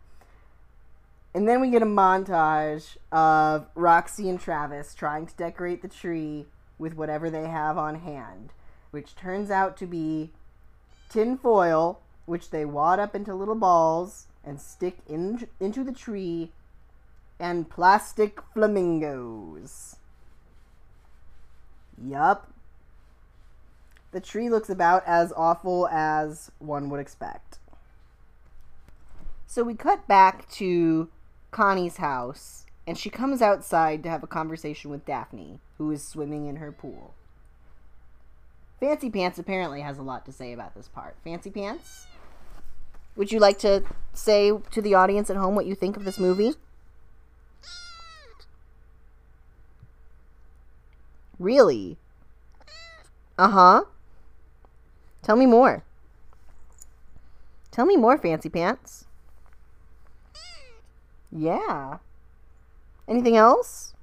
And 1.34 1.48
then 1.48 1.62
we 1.62 1.72
get 1.72 1.82
a 1.82 1.88
montage 1.88 2.98
of 3.12 3.66
Roxy 3.74 4.30
and 4.30 4.40
Travis 4.40 4.94
trying 4.94 5.26
to 5.26 5.36
decorate 5.36 5.82
the 5.82 5.88
tree 5.88 6.46
with 6.78 6.94
whatever 6.94 7.30
they 7.30 7.48
have 7.48 7.78
on 7.78 8.02
hand, 8.02 8.52
which 8.92 9.16
turns 9.16 9.50
out 9.50 9.76
to 9.78 9.88
be 9.88 10.32
tin 11.10 11.38
foil, 11.38 12.02
which 12.26 12.52
they 12.52 12.66
wad 12.66 13.00
up 13.00 13.16
into 13.16 13.34
little 13.34 13.56
balls 13.56 14.28
and 14.44 14.62
stick 14.62 14.98
in, 15.08 15.48
into 15.60 15.84
the 15.84 15.92
tree, 15.92 16.52
and 17.40 17.70
plastic 17.70 18.40
flamingos. 18.54 19.96
Yup. 22.02 22.52
The 24.12 24.20
tree 24.20 24.50
looks 24.50 24.70
about 24.70 25.04
as 25.08 25.34
awful 25.36 25.88
as 25.88 26.52
one 26.60 26.90
would 26.90 27.00
expect. 27.00 27.58
So 29.48 29.64
we 29.64 29.74
cut 29.74 30.08
back 30.08 30.50
to 30.52 31.10
Connie's 31.54 31.98
house, 31.98 32.66
and 32.86 32.98
she 32.98 33.10
comes 33.10 33.42
outside 33.42 34.04
to 34.04 34.10
have 34.10 34.24
a 34.24 34.28
conversation 34.28 34.92
with 34.92 35.06
Daphne, 35.06 35.60
who 35.78 35.90
is 35.92 36.06
swimming 36.06 36.48
in 36.48 36.58
her 36.58 36.72
pool. 36.72 37.14
Fancy 38.80 39.10
Pants 39.10 39.40
apparently 39.40 39.80
has 39.80 39.98
a 39.98 40.02
lot 40.02 40.26
to 40.26 40.34
say 40.34 40.52
about 40.52 40.76
this 40.76 40.90
part. 40.90 41.16
Fancy 41.24 41.50
Pants? 41.50 42.08
Would 43.16 43.32
you 43.32 43.40
like 43.40 43.60
to 43.60 43.84
say 44.12 44.52
to 44.72 44.82
the 44.82 44.96
audience 44.96 45.30
at 45.30 45.38
home 45.38 45.56
what 45.56 45.66
you 45.66 45.76
think 45.76 45.96
of 45.96 46.04
this 46.04 46.20
movie? 46.20 46.56
Really? 51.40 51.98
Uh 53.38 53.50
huh. 53.50 53.84
Tell 55.22 55.36
me 55.36 55.46
more. 55.46 55.84
Tell 57.72 57.86
me 57.86 57.96
more, 57.96 58.18
Fancy 58.18 58.50
Pants. 58.50 59.06
Yeah. 61.36 61.98
Anything 63.08 63.36
else? 63.36 63.94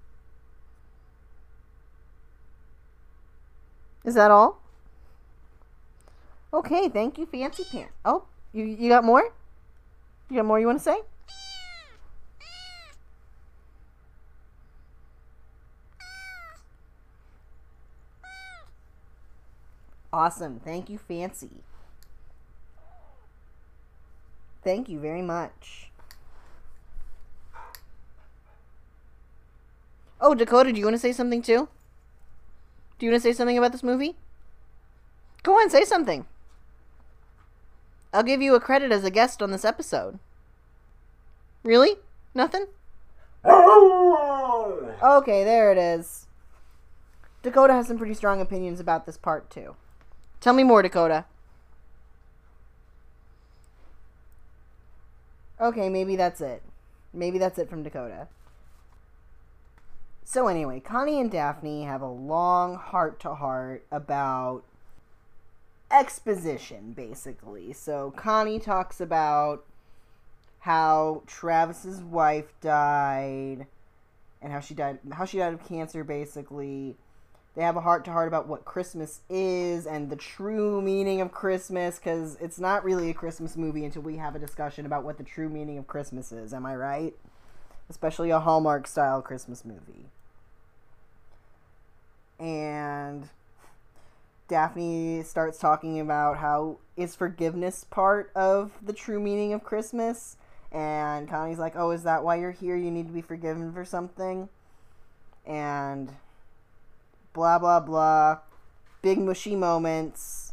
Is 4.05 4.15
that 4.15 4.31
all? 4.31 4.61
Okay, 6.53 6.89
thank 6.89 7.19
you, 7.19 7.27
Fancy 7.27 7.65
Pants. 7.71 7.93
Oh, 8.05 8.25
you 8.53 8.65
you 8.65 8.89
got 8.89 9.05
more? 9.05 9.33
You 10.29 10.37
got 10.37 10.47
more 10.47 10.59
you 10.59 10.67
want 10.67 10.79
to 10.79 10.85
say? 10.85 11.01
Awesome. 20.13 20.59
Thank 20.65 20.91
you, 20.91 20.99
Fancy. 20.99 21.63
Thank 24.65 24.89
you 24.89 24.99
very 24.99 25.23
much. 25.23 25.90
Oh, 30.21 30.35
Dakota, 30.35 30.73
do 30.73 30.79
you 30.79 30.85
want 30.85 30.95
to 30.95 30.99
say 31.01 31.13
something 31.13 31.41
too? 31.41 31.69
Do 32.99 33.07
you 33.07 33.13
want 33.13 33.23
to 33.23 33.29
say 33.29 33.33
something 33.33 33.57
about 33.57 33.73
this 33.73 33.83
movie? 33.83 34.17
Go 35.43 35.55
on, 35.55 35.71
say 35.71 35.85
something. 35.85 36.27
I'll 38.13 38.23
give 38.23 38.43
you 38.43 38.55
a 38.55 38.61
credit 38.61 38.93
as 38.93 39.05
a 39.05 39.11
guest 39.11 39.41
on 39.41 39.51
this 39.51 39.65
episode. 39.65 40.19
Really? 41.63 41.97
Nothing? 42.35 42.67
Okay, 45.03 45.45
there 45.45 45.73
it 45.73 45.79
is. 45.79 46.27
Dakota 47.43 47.73
has 47.73 47.87
some 47.87 47.97
pretty 47.97 48.13
strong 48.13 48.41
opinions 48.41 48.81
about 48.81 49.07
this 49.07 49.17
part 49.17 49.49
too. 49.49 49.77
Tell 50.41 50.53
me 50.53 50.63
more, 50.63 50.83
Dakota. 50.83 51.25
Okay, 55.59 55.89
maybe 55.89 56.17
that's 56.17 56.41
it. 56.41 56.63
Maybe 57.13 57.39
that's 57.39 57.59
it 57.59 57.71
from 57.71 57.83
Dakota. 57.83 58.29
So, 60.25 60.47
anyway, 60.47 60.81
Connie 60.81 61.21
and 61.21 61.31
Daphne 61.31 61.85
have 61.85 62.03
a 62.03 62.09
long 62.09 62.77
heart 62.77 63.19
to 63.21 63.35
heart 63.35 63.85
about 63.91 64.63
exposition, 65.91 66.93
basically. 66.93 67.73
So, 67.73 68.13
Connie 68.13 68.61
talks 68.61 69.01
about 69.01 69.65
how 70.61 71.23
Travis's 71.27 72.01
wife 72.03 72.53
died 72.61 73.67
and 74.43 74.53
how 74.53 74.61
she 74.61 74.75
died 74.75 74.99
how 75.13 75.25
she 75.25 75.39
died 75.39 75.55
of 75.55 75.67
cancer 75.67 76.05
basically 76.05 76.97
they 77.57 77.63
have 77.63 77.77
a 77.77 77.81
heart 77.81 78.05
to 78.05 78.13
heart 78.13 78.29
about 78.29 78.47
what 78.47 78.65
Christmas 78.65 79.21
is 79.29 79.87
and 79.87 80.09
the 80.09 80.17
true 80.17 80.81
meaning 80.81 81.21
of 81.21 81.33
Christmas 81.33 81.99
because 81.99 82.37
it's 82.41 82.61
not 82.61 82.85
really 82.85 83.11
a 83.11 83.15
Christmas 83.15 83.57
movie 83.57 83.85
until 83.85 84.03
we 84.03 84.17
have 84.17 84.37
a 84.37 84.39
discussion 84.39 84.87
about 84.87 85.03
what 85.03 85.19
the 85.19 85.25
true 85.25 85.49
meaning 85.49 85.77
of 85.77 85.87
Christmas 85.89 86.31
is. 86.31 86.55
Am 86.55 86.65
I 86.65 86.77
right? 86.77 87.15
Especially 87.91 88.31
a 88.31 88.41
Hallmark 88.41 88.87
style 88.87 89.21
Christmas 89.21 89.65
movie. 89.65 90.07
And 92.39 93.29
Daphne 94.49 95.23
starts 95.23 95.59
talking 95.59 96.01
about 96.01 96.39
how 96.39 96.79
is 96.97 97.15
forgiveness 97.15 97.85
part 97.85 98.31
of 98.35 98.73
the 98.81 98.93
true 98.93 99.21
meaning 99.21 99.53
of 99.53 99.63
Christmas. 99.63 100.37
And 100.73 101.29
Connie's 101.29 101.59
like, 101.59 101.75
Oh, 101.77 101.91
is 101.91 102.05
that 102.05 102.25
why 102.25 102.37
you're 102.37 102.51
here? 102.53 102.77
You 102.77 102.91
need 102.91 103.09
to 103.09 103.13
be 103.13 103.23
forgiven 103.23 103.73
for 103.73 103.85
something? 103.85 104.49
And 105.45 106.15
blah 107.33 107.59
blah 107.59 107.81
blah, 107.81 108.39
big 109.03 109.19
mushy 109.19 109.57
moments. 109.57 110.53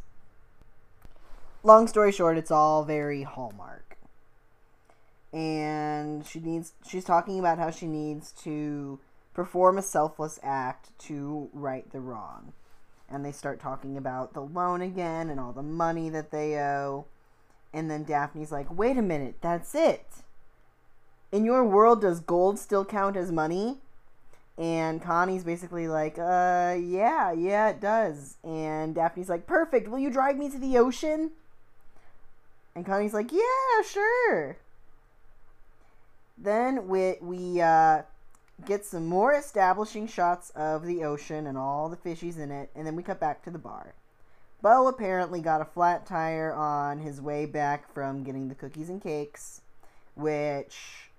Long 1.63 1.87
story 1.87 2.11
short, 2.11 2.37
it's 2.37 2.51
all 2.51 2.83
very 2.83 3.23
Hallmark. 3.23 3.86
And 5.33 6.25
she 6.25 6.39
needs 6.39 6.73
she's 6.87 7.03
talking 7.03 7.39
about 7.39 7.59
how 7.59 7.69
she 7.69 7.85
needs 7.85 8.31
to 8.43 8.99
perform 9.33 9.77
a 9.77 9.81
selfless 9.83 10.39
act 10.41 10.97
to 10.99 11.49
right 11.53 11.89
the 11.91 11.99
wrong. 11.99 12.53
And 13.09 13.23
they 13.23 13.31
start 13.31 13.59
talking 13.59 13.97
about 13.97 14.33
the 14.33 14.41
loan 14.41 14.81
again 14.81 15.29
and 15.29 15.39
all 15.39 15.53
the 15.53 15.63
money 15.63 16.09
that 16.09 16.31
they 16.31 16.57
owe. 16.57 17.05
And 17.73 17.89
then 17.91 18.03
Daphne's 18.03 18.51
like, 18.51 18.75
wait 18.75 18.97
a 18.97 19.01
minute, 19.01 19.35
that's 19.41 19.75
it. 19.75 20.05
In 21.31 21.45
your 21.45 21.63
world, 21.63 22.01
does 22.01 22.19
gold 22.19 22.57
still 22.57 22.85
count 22.85 23.15
as 23.15 23.31
money? 23.31 23.77
And 24.57 25.01
Connie's 25.01 25.43
basically 25.43 25.87
like, 25.87 26.17
uh, 26.17 26.75
yeah, 26.79 27.31
yeah, 27.31 27.69
it 27.69 27.79
does. 27.79 28.37
And 28.43 28.95
Daphne's 28.95 29.29
like, 29.29 29.45
perfect. 29.45 29.87
Will 29.87 29.99
you 29.99 30.09
drive 30.09 30.37
me 30.37 30.49
to 30.49 30.57
the 30.57 30.77
ocean? 30.77 31.31
And 32.73 32.85
Connie's 32.85 33.13
like, 33.13 33.31
yeah, 33.31 33.83
sure. 33.87 34.57
Then 36.37 36.87
we, 36.87 37.15
we 37.21 37.61
uh, 37.61 38.03
get 38.65 38.85
some 38.85 39.07
more 39.07 39.33
establishing 39.33 40.07
shots 40.07 40.51
of 40.51 40.85
the 40.85 41.03
ocean 41.03 41.47
and 41.47 41.57
all 41.57 41.89
the 41.89 41.97
fishies 41.97 42.37
in 42.39 42.51
it. 42.51 42.69
And 42.75 42.85
then 42.85 42.95
we 42.95 43.03
cut 43.03 43.19
back 43.19 43.43
to 43.43 43.51
the 43.51 43.57
bar. 43.57 43.93
Bo 44.61 44.87
apparently 44.87 45.39
got 45.41 45.61
a 45.61 45.65
flat 45.65 46.05
tire 46.05 46.53
on 46.53 46.99
his 46.99 47.21
way 47.21 47.45
back 47.45 47.91
from 47.93 48.23
getting 48.23 48.49
the 48.49 48.55
cookies 48.55 48.89
and 48.89 49.01
cakes, 49.01 49.61
which 50.15 51.09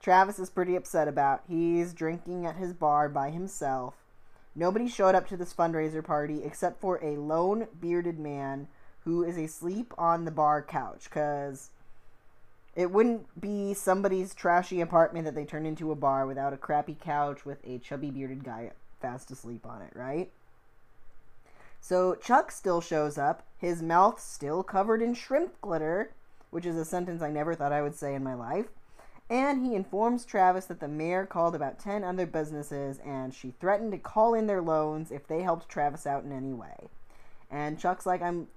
Travis 0.00 0.38
is 0.38 0.50
pretty 0.50 0.74
upset 0.74 1.06
about. 1.06 1.42
He's 1.46 1.92
drinking 1.92 2.46
at 2.46 2.56
his 2.56 2.72
bar 2.72 3.08
by 3.08 3.30
himself. 3.30 3.94
Nobody 4.54 4.88
showed 4.88 5.14
up 5.14 5.28
to 5.28 5.36
this 5.36 5.52
fundraiser 5.52 6.04
party 6.04 6.42
except 6.44 6.80
for 6.80 7.02
a 7.02 7.16
lone 7.16 7.66
bearded 7.80 8.18
man 8.18 8.68
who 9.00 9.22
is 9.24 9.36
asleep 9.36 9.92
on 9.98 10.24
the 10.24 10.30
bar 10.30 10.62
couch 10.62 11.04
because 11.04 11.70
it 12.76 12.90
wouldn't 12.90 13.40
be 13.40 13.74
somebody's 13.74 14.34
trashy 14.34 14.80
apartment 14.80 15.24
that 15.24 15.34
they 15.34 15.44
turned 15.44 15.66
into 15.66 15.92
a 15.92 15.96
bar 15.96 16.26
without 16.26 16.52
a 16.52 16.58
crappy 16.58 16.96
couch 17.00 17.44
with 17.44 17.58
a 17.64 17.78
chubby 17.78 18.10
bearded 18.10 18.44
guy 18.44 18.70
fast 19.00 19.30
asleep 19.30 19.66
on 19.66 19.82
it, 19.82 19.92
right? 19.94 20.30
So 21.80 22.14
Chuck 22.14 22.50
still 22.50 22.80
shows 22.80 23.18
up, 23.18 23.46
his 23.58 23.82
mouth 23.82 24.18
still 24.18 24.62
covered 24.62 25.02
in 25.02 25.14
shrimp 25.14 25.60
glitter, 25.60 26.12
which 26.50 26.64
is 26.66 26.76
a 26.76 26.84
sentence 26.84 27.22
I 27.22 27.30
never 27.30 27.54
thought 27.54 27.72
I 27.72 27.82
would 27.82 27.94
say 27.94 28.14
in 28.14 28.24
my 28.24 28.34
life 28.34 28.66
and 29.30 29.64
he 29.64 29.74
informs 29.74 30.24
Travis 30.24 30.66
that 30.66 30.80
the 30.80 30.88
mayor 30.88 31.24
called 31.24 31.54
about 31.54 31.78
10 31.78 32.04
other 32.04 32.26
businesses 32.26 32.98
and 33.04 33.34
she 33.34 33.54
threatened 33.58 33.92
to 33.92 33.98
call 33.98 34.34
in 34.34 34.46
their 34.46 34.60
loans 34.60 35.10
if 35.10 35.26
they 35.26 35.42
helped 35.42 35.68
Travis 35.68 36.06
out 36.06 36.24
in 36.24 36.32
any 36.32 36.52
way. 36.52 36.88
And 37.50 37.78
Chuck's 37.78 38.06
like, 38.06 38.20
I'm. 38.20 38.48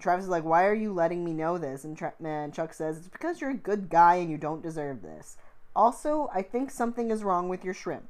Travis 0.00 0.24
is 0.24 0.30
like, 0.30 0.44
why 0.44 0.66
are 0.66 0.74
you 0.74 0.92
letting 0.92 1.24
me 1.24 1.32
know 1.32 1.58
this? 1.58 1.84
And, 1.84 1.96
Tra- 1.96 2.14
and 2.22 2.52
Chuck 2.52 2.74
says, 2.74 2.98
it's 2.98 3.08
because 3.08 3.40
you're 3.40 3.50
a 3.50 3.54
good 3.54 3.88
guy 3.88 4.16
and 4.16 4.30
you 4.30 4.36
don't 4.36 4.62
deserve 4.62 5.02
this. 5.02 5.36
Also, 5.74 6.30
I 6.34 6.42
think 6.42 6.70
something 6.70 7.10
is 7.10 7.22
wrong 7.22 7.48
with 7.48 7.64
your 7.64 7.74
shrimp. 7.74 8.08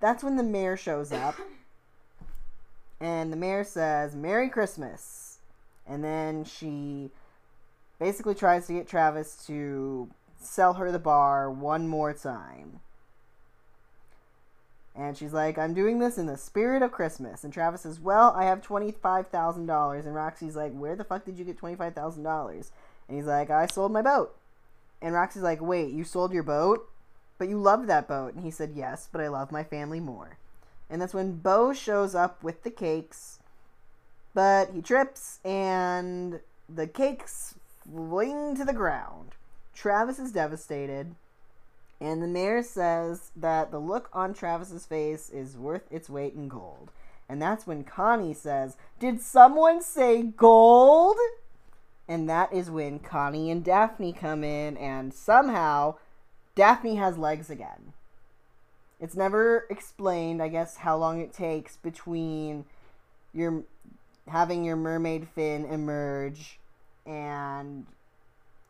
That's 0.00 0.22
when 0.22 0.36
the 0.36 0.42
mayor 0.42 0.76
shows 0.76 1.12
up. 1.12 1.36
And 3.00 3.32
the 3.32 3.36
mayor 3.36 3.62
says, 3.62 4.16
Merry 4.16 4.48
Christmas. 4.48 5.38
And 5.86 6.02
then 6.02 6.42
she 6.42 7.12
basically 8.00 8.34
tries 8.34 8.66
to 8.66 8.72
get 8.72 8.88
Travis 8.88 9.36
to 9.46 10.08
sell 10.40 10.74
her 10.74 10.90
the 10.90 10.98
bar 10.98 11.48
one 11.48 11.86
more 11.86 12.12
time. 12.12 12.80
And 14.98 15.16
she's 15.16 15.32
like, 15.32 15.56
I'm 15.56 15.74
doing 15.74 16.00
this 16.00 16.18
in 16.18 16.26
the 16.26 16.36
spirit 16.36 16.82
of 16.82 16.90
Christmas. 16.90 17.44
And 17.44 17.52
Travis 17.52 17.82
says, 17.82 18.00
Well, 18.00 18.34
I 18.36 18.46
have 18.46 18.60
$25,000. 18.60 20.04
And 20.04 20.14
Roxy's 20.14 20.56
like, 20.56 20.72
Where 20.72 20.96
the 20.96 21.04
fuck 21.04 21.24
did 21.24 21.38
you 21.38 21.44
get 21.44 21.56
$25,000? 21.56 22.70
And 23.06 23.16
he's 23.16 23.26
like, 23.26 23.48
I 23.48 23.66
sold 23.68 23.92
my 23.92 24.02
boat. 24.02 24.36
And 25.00 25.14
Roxy's 25.14 25.42
like, 25.42 25.60
Wait, 25.60 25.92
you 25.92 26.02
sold 26.02 26.32
your 26.32 26.42
boat? 26.42 26.90
But 27.38 27.48
you 27.48 27.58
loved 27.58 27.88
that 27.88 28.08
boat. 28.08 28.34
And 28.34 28.44
he 28.44 28.50
said, 28.50 28.72
Yes, 28.74 29.08
but 29.10 29.20
I 29.20 29.28
love 29.28 29.52
my 29.52 29.62
family 29.62 30.00
more. 30.00 30.36
And 30.90 31.00
that's 31.00 31.14
when 31.14 31.36
Bo 31.36 31.72
shows 31.72 32.16
up 32.16 32.42
with 32.42 32.64
the 32.64 32.70
cakes. 32.70 33.38
But 34.34 34.70
he 34.74 34.82
trips 34.82 35.38
and 35.44 36.40
the 36.68 36.88
cakes 36.88 37.54
fling 37.88 38.56
to 38.56 38.64
the 38.64 38.72
ground. 38.72 39.36
Travis 39.74 40.18
is 40.18 40.32
devastated, 40.32 41.14
and 42.00 42.22
the 42.22 42.28
mayor 42.28 42.62
says 42.62 43.30
that 43.34 43.70
the 43.70 43.78
look 43.78 44.08
on 44.12 44.32
Travis's 44.32 44.86
face 44.86 45.30
is 45.30 45.56
worth 45.56 45.90
its 45.90 46.08
weight 46.08 46.34
in 46.34 46.48
gold. 46.48 46.90
And 47.28 47.42
that's 47.42 47.66
when 47.66 47.84
Connie 47.84 48.34
says, 48.34 48.76
Did 48.98 49.20
someone 49.20 49.82
say 49.82 50.22
gold? 50.22 51.16
And 52.06 52.28
that 52.28 52.52
is 52.52 52.70
when 52.70 53.00
Connie 53.00 53.50
and 53.50 53.62
Daphne 53.62 54.12
come 54.12 54.42
in, 54.42 54.76
and 54.78 55.12
somehow 55.12 55.96
Daphne 56.54 56.96
has 56.96 57.18
legs 57.18 57.50
again. 57.50 57.92
It's 59.00 59.14
never 59.14 59.66
explained, 59.68 60.42
I 60.42 60.48
guess, 60.48 60.78
how 60.78 60.96
long 60.96 61.20
it 61.20 61.32
takes 61.32 61.76
between 61.76 62.64
your 63.34 63.62
having 64.26 64.64
your 64.64 64.76
mermaid 64.76 65.28
fin 65.28 65.64
emerge 65.64 66.58
and 67.06 67.86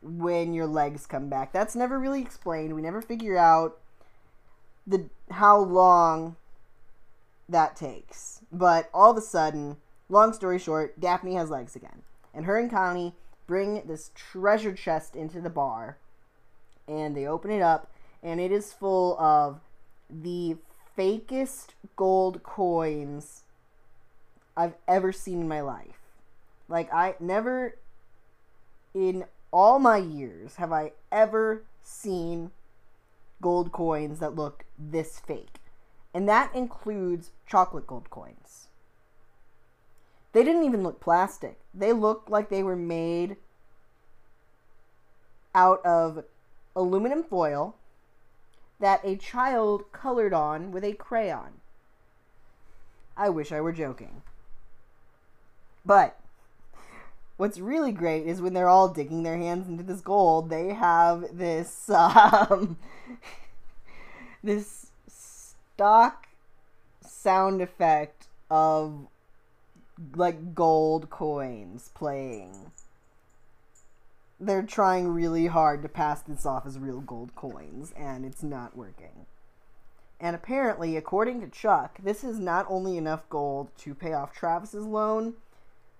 when 0.01 0.53
your 0.53 0.67
legs 0.67 1.05
come 1.05 1.29
back. 1.29 1.51
That's 1.51 1.75
never 1.75 1.99
really 1.99 2.21
explained. 2.21 2.75
We 2.75 2.81
never 2.81 3.01
figure 3.01 3.37
out 3.37 3.77
the 4.87 5.09
how 5.31 5.59
long 5.59 6.35
that 7.47 7.75
takes. 7.75 8.41
But 8.51 8.89
all 8.93 9.11
of 9.11 9.17
a 9.17 9.21
sudden, 9.21 9.77
long 10.07 10.33
story 10.33 10.59
short, 10.59 10.99
Daphne 10.99 11.35
has 11.35 11.49
legs 11.49 11.75
again. 11.75 12.03
And 12.33 12.45
her 12.45 12.57
and 12.57 12.69
Connie 12.69 13.15
bring 13.47 13.85
this 13.85 14.11
treasure 14.15 14.73
chest 14.73 15.15
into 15.15 15.41
the 15.41 15.49
bar. 15.49 15.97
And 16.87 17.15
they 17.15 17.27
open 17.27 17.51
it 17.51 17.61
up, 17.61 17.91
and 18.23 18.39
it 18.39 18.51
is 18.51 18.73
full 18.73 19.19
of 19.19 19.59
the 20.09 20.57
fakest 20.97 21.69
gold 21.95 22.41
coins 22.41 23.43
I've 24.57 24.73
ever 24.87 25.11
seen 25.11 25.41
in 25.41 25.47
my 25.47 25.61
life. 25.61 25.99
Like, 26.67 26.91
I 26.91 27.15
never 27.19 27.77
in 28.93 29.25
all 29.51 29.79
my 29.79 29.97
years 29.97 30.55
have 30.55 30.71
I 30.71 30.91
ever 31.11 31.63
seen 31.83 32.51
gold 33.41 33.71
coins 33.71 34.19
that 34.19 34.35
look 34.35 34.65
this 34.77 35.19
fake. 35.19 35.59
And 36.13 36.27
that 36.27 36.53
includes 36.55 37.31
chocolate 37.45 37.87
gold 37.87 38.09
coins. 38.09 38.67
They 40.33 40.43
didn't 40.43 40.65
even 40.65 40.83
look 40.83 40.99
plastic. 40.99 41.59
They 41.73 41.93
looked 41.93 42.29
like 42.29 42.49
they 42.49 42.63
were 42.63 42.75
made 42.75 43.37
out 45.55 45.83
of 45.85 46.23
aluminum 46.75 47.23
foil 47.23 47.75
that 48.79 49.01
a 49.03 49.15
child 49.15 49.91
colored 49.91 50.33
on 50.33 50.71
with 50.71 50.83
a 50.83 50.93
crayon. 50.93 51.61
I 53.17 53.29
wish 53.29 53.51
I 53.51 53.61
were 53.61 53.73
joking. 53.73 54.21
But 55.85 56.18
what's 57.39 57.57
really 57.57 57.93
great 57.93 58.27
is 58.27 58.41
when 58.41 58.53
they're 58.53 58.67
all 58.67 58.89
digging 58.89 59.23
their 59.23 59.37
hands 59.37 59.69
into 59.69 59.81
this 59.81 60.01
gold, 60.01 60.49
they 60.49 60.73
have 60.73 61.37
this 61.37 61.89
um, 61.89 62.77
this 64.43 64.87
stock 65.07 66.27
sound 67.01 67.61
effect 67.61 68.27
of 68.51 69.07
like 70.17 70.53
gold 70.53 71.09
coins 71.09 71.91
playing. 71.95 72.71
They're 74.37 74.61
trying 74.61 75.07
really 75.07 75.47
hard 75.47 75.81
to 75.83 75.89
pass 75.89 76.21
this 76.21 76.45
off 76.45 76.65
as 76.65 76.77
real 76.77 76.99
gold 76.99 77.35
coins, 77.35 77.93
and 77.95 78.25
it's 78.25 78.43
not 78.43 78.75
working. 78.75 79.25
And 80.19 80.35
apparently, 80.35 80.97
according 80.97 81.39
to 81.39 81.47
Chuck, 81.47 81.99
this 82.03 82.25
is 82.25 82.37
not 82.37 82.65
only 82.67 82.97
enough 82.97 83.29
gold 83.29 83.69
to 83.77 83.95
pay 83.95 84.11
off 84.11 84.33
Travis's 84.33 84.85
loan, 84.85 85.35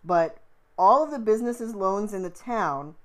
but 0.04 0.40
all 0.80 1.04
of 1.04 1.12
the 1.12 1.20
businesses' 1.20 1.76
loans 1.76 2.14
in 2.14 2.24
the 2.24 2.30
town 2.30 2.96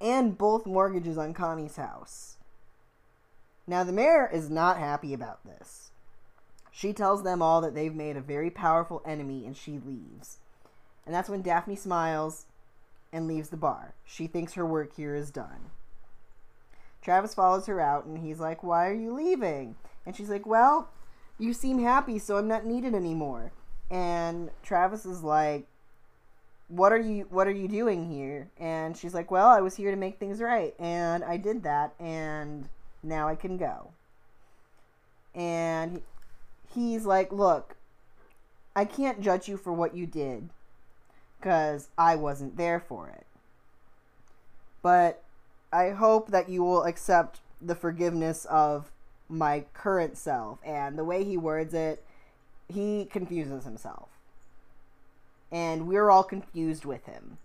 and 0.00 0.38
both 0.38 0.64
mortgages 0.64 1.18
on 1.18 1.34
Connie's 1.34 1.74
house. 1.74 2.36
Now, 3.66 3.82
the 3.82 3.92
mayor 3.92 4.30
is 4.32 4.48
not 4.48 4.78
happy 4.78 5.12
about 5.12 5.44
this. 5.44 5.90
She 6.70 6.92
tells 6.92 7.24
them 7.24 7.42
all 7.42 7.60
that 7.60 7.74
they've 7.74 7.94
made 7.94 8.16
a 8.16 8.20
very 8.20 8.50
powerful 8.50 9.02
enemy 9.04 9.44
and 9.44 9.56
she 9.56 9.80
leaves. 9.84 10.38
And 11.04 11.14
that's 11.14 11.28
when 11.28 11.42
Daphne 11.42 11.76
smiles 11.76 12.46
and 13.12 13.26
leaves 13.26 13.48
the 13.48 13.56
bar. 13.56 13.94
She 14.04 14.28
thinks 14.28 14.54
her 14.54 14.66
work 14.66 14.94
here 14.96 15.14
is 15.14 15.30
done. 15.30 15.70
Travis 17.02 17.34
follows 17.34 17.66
her 17.66 17.80
out 17.80 18.04
and 18.04 18.18
he's 18.18 18.40
like, 18.40 18.62
Why 18.62 18.88
are 18.88 18.94
you 18.94 19.12
leaving? 19.12 19.74
And 20.06 20.16
she's 20.16 20.30
like, 20.30 20.46
Well, 20.46 20.88
you 21.38 21.52
seem 21.52 21.82
happy, 21.82 22.18
so 22.18 22.36
I'm 22.36 22.48
not 22.48 22.64
needed 22.64 22.94
anymore. 22.94 23.52
And 23.90 24.50
Travis 24.62 25.04
is 25.04 25.22
like, 25.22 25.66
what 26.68 26.92
are 26.92 27.00
you 27.00 27.26
what 27.30 27.46
are 27.46 27.52
you 27.52 27.68
doing 27.68 28.10
here? 28.10 28.48
And 28.58 28.96
she's 28.96 29.14
like 29.14 29.30
well 29.30 29.48
i 29.48 29.60
was 29.60 29.76
here 29.76 29.90
to 29.90 29.96
make 29.96 30.18
things 30.18 30.40
right. 30.40 30.74
And 30.78 31.24
i 31.24 31.36
did 31.36 31.62
that 31.62 31.94
and 31.98 32.68
now 33.02 33.28
i 33.28 33.34
can 33.34 33.56
go. 33.56 33.90
And 35.34 36.02
he's 36.74 37.04
like 37.04 37.32
look 37.32 37.76
i 38.74 38.84
can't 38.84 39.20
judge 39.20 39.48
you 39.48 39.56
for 39.56 39.72
what 39.72 39.94
you 39.94 40.06
did 40.06 40.48
because 41.38 41.88
i 41.98 42.16
wasn't 42.16 42.56
there 42.56 42.80
for 42.80 43.08
it. 43.08 43.26
But 44.82 45.22
i 45.72 45.90
hope 45.90 46.30
that 46.30 46.48
you 46.48 46.62
will 46.62 46.84
accept 46.84 47.40
the 47.60 47.74
forgiveness 47.74 48.44
of 48.46 48.90
my 49.28 49.64
current 49.74 50.16
self. 50.16 50.58
And 50.64 50.98
the 50.98 51.04
way 51.04 51.24
he 51.24 51.36
words 51.36 51.74
it 51.74 52.02
he 52.68 53.04
confuses 53.04 53.64
himself 53.64 54.08
and 55.50 55.86
we're 55.86 56.10
all 56.10 56.24
confused 56.24 56.84
with 56.84 57.04
him. 57.06 57.38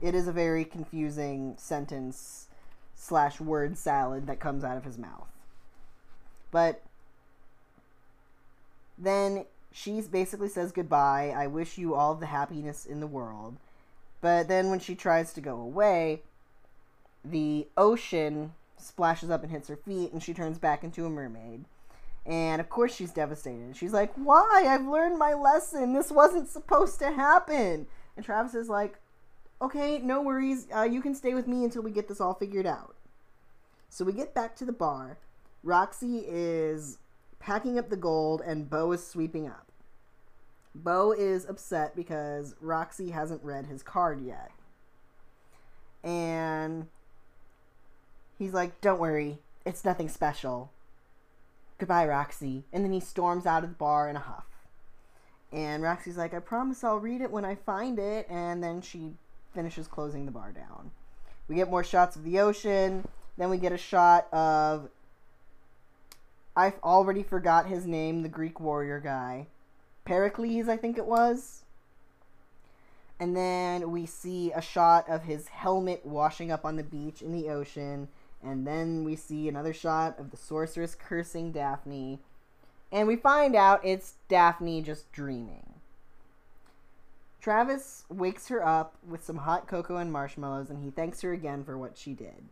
It 0.00 0.14
is 0.14 0.28
a 0.28 0.32
very 0.32 0.64
confusing 0.64 1.54
sentence 1.58 2.46
slash 2.94 3.40
word 3.40 3.76
salad 3.78 4.26
that 4.26 4.40
comes 4.40 4.64
out 4.64 4.76
of 4.76 4.84
his 4.84 4.98
mouth. 4.98 5.28
But 6.50 6.82
then 8.96 9.44
she 9.72 10.00
basically 10.00 10.48
says 10.48 10.72
goodbye. 10.72 11.32
I 11.36 11.46
wish 11.46 11.78
you 11.78 11.94
all 11.94 12.14
the 12.14 12.26
happiness 12.26 12.84
in 12.86 13.00
the 13.00 13.06
world. 13.06 13.56
But 14.20 14.48
then 14.48 14.70
when 14.70 14.80
she 14.80 14.94
tries 14.94 15.32
to 15.34 15.40
go 15.40 15.60
away, 15.60 16.22
the 17.24 17.68
ocean 17.76 18.52
splashes 18.76 19.30
up 19.30 19.42
and 19.42 19.52
hits 19.52 19.68
her 19.68 19.76
feet, 19.76 20.12
and 20.12 20.22
she 20.22 20.34
turns 20.34 20.58
back 20.58 20.82
into 20.82 21.06
a 21.06 21.10
mermaid. 21.10 21.64
And 22.28 22.60
of 22.60 22.68
course, 22.68 22.94
she's 22.94 23.10
devastated. 23.10 23.74
She's 23.74 23.94
like, 23.94 24.12
Why? 24.14 24.66
I've 24.68 24.86
learned 24.86 25.18
my 25.18 25.32
lesson. 25.32 25.94
This 25.94 26.12
wasn't 26.12 26.48
supposed 26.48 26.98
to 26.98 27.10
happen. 27.10 27.86
And 28.16 28.24
Travis 28.24 28.54
is 28.54 28.68
like, 28.68 28.98
Okay, 29.62 29.98
no 29.98 30.20
worries. 30.20 30.68
Uh, 30.74 30.82
you 30.82 31.00
can 31.00 31.14
stay 31.14 31.32
with 31.32 31.48
me 31.48 31.64
until 31.64 31.82
we 31.82 31.90
get 31.90 32.06
this 32.06 32.20
all 32.20 32.34
figured 32.34 32.66
out. 32.66 32.94
So 33.88 34.04
we 34.04 34.12
get 34.12 34.34
back 34.34 34.54
to 34.56 34.66
the 34.66 34.72
bar. 34.72 35.16
Roxy 35.64 36.24
is 36.28 36.98
packing 37.40 37.78
up 37.78 37.88
the 37.88 37.96
gold, 37.96 38.42
and 38.44 38.68
Bo 38.68 38.92
is 38.92 39.04
sweeping 39.04 39.46
up. 39.46 39.72
Bo 40.74 41.12
is 41.12 41.46
upset 41.46 41.96
because 41.96 42.54
Roxy 42.60 43.10
hasn't 43.10 43.42
read 43.42 43.66
his 43.66 43.82
card 43.82 44.20
yet. 44.20 44.50
And 46.04 46.88
he's 48.38 48.52
like, 48.52 48.82
Don't 48.82 49.00
worry, 49.00 49.38
it's 49.64 49.82
nothing 49.82 50.10
special. 50.10 50.70
Goodbye, 51.78 52.06
Roxy. 52.06 52.64
And 52.72 52.84
then 52.84 52.92
he 52.92 53.00
storms 53.00 53.46
out 53.46 53.64
of 53.64 53.70
the 53.70 53.76
bar 53.76 54.08
in 54.08 54.16
a 54.16 54.20
huff. 54.20 54.44
And 55.52 55.82
Roxy's 55.82 56.18
like, 56.18 56.34
I 56.34 56.40
promise 56.40 56.84
I'll 56.84 56.98
read 56.98 57.20
it 57.20 57.30
when 57.30 57.44
I 57.44 57.54
find 57.54 57.98
it. 57.98 58.26
And 58.28 58.62
then 58.62 58.82
she 58.82 59.12
finishes 59.54 59.86
closing 59.86 60.26
the 60.26 60.32
bar 60.32 60.52
down. 60.52 60.90
We 61.46 61.54
get 61.54 61.70
more 61.70 61.84
shots 61.84 62.16
of 62.16 62.24
the 62.24 62.40
ocean. 62.40 63.06
Then 63.36 63.48
we 63.48 63.56
get 63.56 63.72
a 63.72 63.78
shot 63.78 64.32
of. 64.32 64.90
I've 66.56 66.78
already 66.82 67.22
forgot 67.22 67.68
his 67.68 67.86
name, 67.86 68.22
the 68.22 68.28
Greek 68.28 68.58
warrior 68.58 68.98
guy. 68.98 69.46
Pericles, 70.04 70.68
I 70.68 70.76
think 70.76 70.98
it 70.98 71.06
was. 71.06 71.62
And 73.20 73.36
then 73.36 73.92
we 73.92 74.06
see 74.06 74.52
a 74.52 74.60
shot 74.60 75.08
of 75.08 75.22
his 75.22 75.48
helmet 75.48 76.04
washing 76.04 76.50
up 76.50 76.64
on 76.64 76.76
the 76.76 76.82
beach 76.82 77.22
in 77.22 77.32
the 77.32 77.48
ocean. 77.48 78.08
And 78.42 78.66
then 78.66 79.04
we 79.04 79.16
see 79.16 79.48
another 79.48 79.72
shot 79.72 80.18
of 80.18 80.30
the 80.30 80.36
sorceress 80.36 80.94
cursing 80.94 81.52
Daphne. 81.52 82.20
And 82.92 83.08
we 83.08 83.16
find 83.16 83.56
out 83.56 83.84
it's 83.84 84.14
Daphne 84.28 84.82
just 84.82 85.10
dreaming. 85.12 85.74
Travis 87.40 88.04
wakes 88.08 88.48
her 88.48 88.66
up 88.66 88.96
with 89.06 89.24
some 89.24 89.38
hot 89.38 89.66
cocoa 89.66 89.96
and 89.96 90.12
marshmallows, 90.12 90.70
and 90.70 90.82
he 90.82 90.90
thanks 90.90 91.20
her 91.22 91.32
again 91.32 91.64
for 91.64 91.78
what 91.78 91.96
she 91.96 92.12
did. 92.12 92.48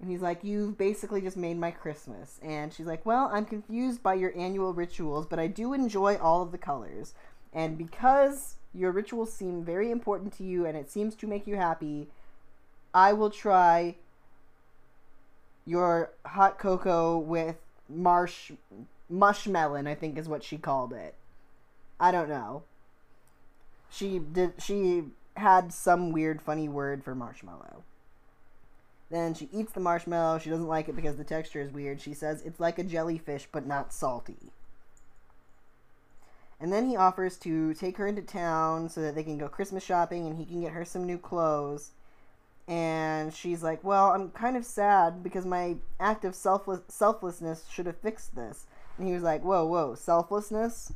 And 0.00 0.10
he's 0.10 0.22
like, 0.22 0.44
You've 0.44 0.78
basically 0.78 1.20
just 1.20 1.36
made 1.36 1.58
my 1.58 1.70
Christmas. 1.70 2.38
And 2.42 2.72
she's 2.72 2.86
like, 2.86 3.04
Well, 3.04 3.30
I'm 3.32 3.44
confused 3.44 4.02
by 4.02 4.14
your 4.14 4.36
annual 4.36 4.72
rituals, 4.72 5.26
but 5.26 5.38
I 5.38 5.46
do 5.48 5.72
enjoy 5.72 6.16
all 6.16 6.42
of 6.42 6.52
the 6.52 6.58
colors. 6.58 7.14
And 7.52 7.76
because 7.76 8.56
your 8.72 8.92
rituals 8.92 9.32
seem 9.32 9.64
very 9.64 9.90
important 9.90 10.32
to 10.34 10.44
you 10.44 10.66
and 10.66 10.76
it 10.76 10.90
seems 10.90 11.14
to 11.16 11.26
make 11.26 11.46
you 11.46 11.56
happy, 11.56 12.08
I 12.94 13.12
will 13.12 13.30
try 13.30 13.96
your 15.68 16.10
hot 16.24 16.58
cocoa 16.58 17.18
with 17.18 17.56
marsh 17.90 18.52
mushmelon, 19.12 19.86
I 19.86 19.94
think 19.94 20.16
is 20.16 20.28
what 20.28 20.42
she 20.42 20.56
called 20.56 20.94
it. 20.94 21.14
I 22.00 22.10
don't 22.10 22.30
know. 22.30 22.62
She 23.90 24.18
did 24.18 24.54
she 24.58 25.04
had 25.36 25.72
some 25.72 26.10
weird 26.10 26.40
funny 26.40 26.68
word 26.68 27.04
for 27.04 27.14
marshmallow. 27.14 27.84
Then 29.10 29.34
she 29.34 29.48
eats 29.52 29.72
the 29.72 29.80
marshmallow. 29.80 30.38
She 30.38 30.50
doesn't 30.50 30.66
like 30.66 30.88
it 30.88 30.96
because 30.96 31.16
the 31.16 31.24
texture 31.24 31.60
is 31.60 31.70
weird. 31.70 32.00
She 32.00 32.14
says 32.14 32.42
it's 32.42 32.60
like 32.60 32.78
a 32.78 32.84
jellyfish 32.84 33.46
but 33.52 33.66
not 33.66 33.92
salty. 33.92 34.52
And 36.60 36.72
then 36.72 36.88
he 36.88 36.96
offers 36.96 37.36
to 37.38 37.74
take 37.74 37.98
her 37.98 38.06
into 38.06 38.22
town 38.22 38.88
so 38.88 39.02
that 39.02 39.14
they 39.14 39.22
can 39.22 39.38
go 39.38 39.48
Christmas 39.48 39.84
shopping 39.84 40.26
and 40.26 40.38
he 40.38 40.46
can 40.46 40.62
get 40.62 40.72
her 40.72 40.84
some 40.84 41.04
new 41.04 41.18
clothes 41.18 41.90
and 42.68 43.32
she's 43.32 43.62
like, 43.62 43.82
"Well, 43.82 44.10
I'm 44.10 44.30
kind 44.30 44.56
of 44.56 44.64
sad 44.64 45.22
because 45.22 45.46
my 45.46 45.76
act 45.98 46.24
of 46.24 46.34
selfless 46.34 46.82
selflessness 46.88 47.64
should 47.70 47.86
have 47.86 47.96
fixed 47.96 48.36
this." 48.36 48.66
And 48.98 49.08
he 49.08 49.14
was 49.14 49.22
like, 49.22 49.42
"Whoa, 49.42 49.64
whoa, 49.64 49.94
selflessness? 49.94 50.92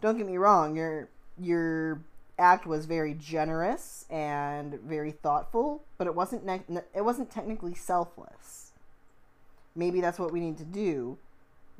Don't 0.00 0.16
get 0.16 0.26
me 0.26 0.38
wrong. 0.38 0.76
Your 0.76 1.08
your 1.38 2.00
act 2.38 2.66
was 2.66 2.86
very 2.86 3.14
generous 3.14 4.06
and 4.10 4.74
very 4.80 5.10
thoughtful, 5.10 5.82
but 5.98 6.06
it 6.06 6.14
wasn't 6.14 6.46
ne- 6.46 6.82
it 6.94 7.04
wasn't 7.04 7.30
technically 7.30 7.74
selfless. 7.74 8.70
Maybe 9.74 10.00
that's 10.00 10.18
what 10.18 10.32
we 10.32 10.40
need 10.40 10.58
to 10.58 10.64
do. 10.64 11.18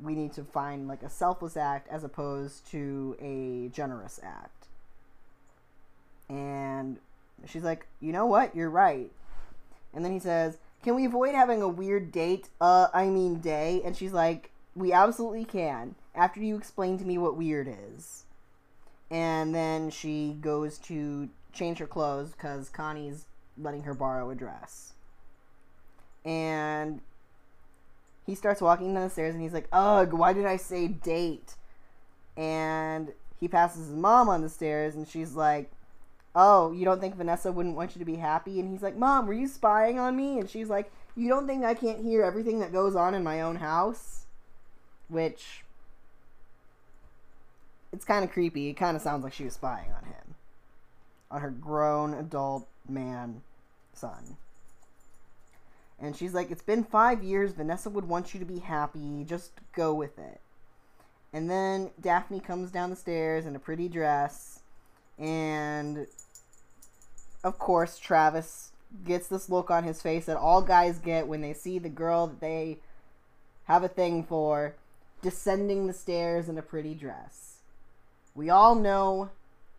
We 0.01 0.15
need 0.15 0.33
to 0.33 0.43
find 0.43 0.87
like 0.87 1.01
a 1.01 1.09
selfless 1.09 1.55
act 1.55 1.87
as 1.87 2.03
opposed 2.03 2.67
to 2.71 3.15
a 3.21 3.69
generous 3.69 4.19
act." 4.21 4.67
And 6.29 6.99
She's 7.45 7.63
like, 7.63 7.87
you 7.99 8.11
know 8.11 8.25
what? 8.25 8.55
You're 8.55 8.69
right. 8.69 9.11
And 9.93 10.03
then 10.03 10.11
he 10.11 10.19
says, 10.19 10.57
can 10.83 10.95
we 10.95 11.05
avoid 11.05 11.33
having 11.33 11.61
a 11.61 11.67
weird 11.67 12.11
date? 12.11 12.49
Uh, 12.59 12.87
I 12.93 13.07
mean 13.07 13.39
day. 13.39 13.81
And 13.85 13.95
she's 13.95 14.13
like, 14.13 14.51
we 14.75 14.91
absolutely 14.91 15.45
can. 15.45 15.95
after 16.15 16.39
you 16.39 16.55
explain 16.57 16.97
to 16.99 17.05
me 17.05 17.17
what 17.17 17.37
weird 17.37 17.67
is. 17.67 18.25
And 19.09 19.53
then 19.53 19.89
she 19.89 20.37
goes 20.41 20.77
to 20.79 21.29
change 21.51 21.77
her 21.77 21.87
clothes 21.87 22.31
because 22.31 22.69
Connie's 22.69 23.25
letting 23.57 23.83
her 23.83 23.93
borrow 23.93 24.29
a 24.29 24.35
dress. 24.35 24.93
And 26.25 27.01
he 28.25 28.35
starts 28.35 28.61
walking 28.61 28.93
down 28.93 29.03
the 29.03 29.09
stairs 29.09 29.33
and 29.33 29.43
he's 29.43 29.53
like, 29.53 29.67
Ugh, 29.71 30.13
why 30.13 30.33
did 30.33 30.45
I 30.45 30.57
say 30.57 30.87
date? 30.87 31.55
And 32.35 33.13
he 33.39 33.47
passes 33.47 33.87
his 33.87 33.95
mom 33.95 34.29
on 34.29 34.41
the 34.41 34.49
stairs 34.49 34.95
and 34.95 35.07
she's 35.07 35.33
like, 35.33 35.71
Oh, 36.35 36.71
you 36.71 36.83
don't 36.83 36.99
think 36.99 37.15
Vanessa 37.15 37.51
wouldn't 37.51 37.75
want 37.75 37.95
you 37.95 37.99
to 37.99 38.05
be 38.05 38.15
happy? 38.15 38.59
And 38.59 38.69
he's 38.71 38.81
like, 38.81 38.97
Mom, 38.97 39.27
were 39.27 39.33
you 39.33 39.47
spying 39.47 39.99
on 39.99 40.15
me? 40.15 40.39
And 40.39 40.49
she's 40.49 40.69
like, 40.69 40.91
You 41.15 41.29
don't 41.29 41.45
think 41.45 41.63
I 41.63 41.73
can't 41.73 42.03
hear 42.03 42.23
everything 42.23 42.59
that 42.59 42.71
goes 42.71 42.95
on 42.95 43.13
in 43.13 43.23
my 43.23 43.41
own 43.41 43.57
house? 43.57 44.25
Which, 45.09 45.63
it's 47.91 48.05
kind 48.05 48.25
of 48.25 48.31
creepy. 48.31 48.69
It 48.69 48.73
kind 48.73 48.95
of 48.95 49.03
sounds 49.03 49.23
like 49.23 49.33
she 49.33 49.43
was 49.43 49.53
spying 49.53 49.91
on 49.91 50.05
him. 50.05 50.35
On 51.29 51.41
her 51.41 51.51
grown 51.51 52.15
adult 52.15 52.67
man 52.89 53.41
son. 53.93 54.37
And 55.99 56.15
she's 56.15 56.33
like, 56.33 56.49
It's 56.49 56.63
been 56.63 56.83
five 56.83 57.23
years. 57.23 57.53
Vanessa 57.53 57.91
would 57.91 58.07
want 58.07 58.33
you 58.33 58.39
to 58.39 58.45
be 58.45 58.59
happy. 58.59 59.23
Just 59.23 59.51
go 59.75 59.93
with 59.93 60.17
it. 60.17 60.41
And 61.31 61.49
then 61.49 61.91
Daphne 61.99 62.39
comes 62.39 62.71
down 62.71 62.89
the 62.89 62.95
stairs 62.95 63.45
in 63.45 63.55
a 63.55 63.59
pretty 63.59 63.87
dress. 63.87 64.59
And 65.17 66.07
of 67.43 67.59
course, 67.59 67.97
Travis 67.97 68.71
gets 69.05 69.27
this 69.27 69.49
look 69.49 69.71
on 69.71 69.83
his 69.83 70.01
face 70.01 70.25
that 70.25 70.37
all 70.37 70.61
guys 70.61 70.99
get 70.99 71.27
when 71.27 71.41
they 71.41 71.53
see 71.53 71.79
the 71.79 71.89
girl 71.89 72.27
that 72.27 72.39
they 72.39 72.77
have 73.65 73.83
a 73.83 73.87
thing 73.87 74.23
for 74.23 74.75
descending 75.21 75.87
the 75.87 75.93
stairs 75.93 76.47
in 76.47 76.57
a 76.57 76.61
pretty 76.61 76.93
dress. 76.93 77.57
We 78.35 78.49
all 78.49 78.75
know 78.75 79.29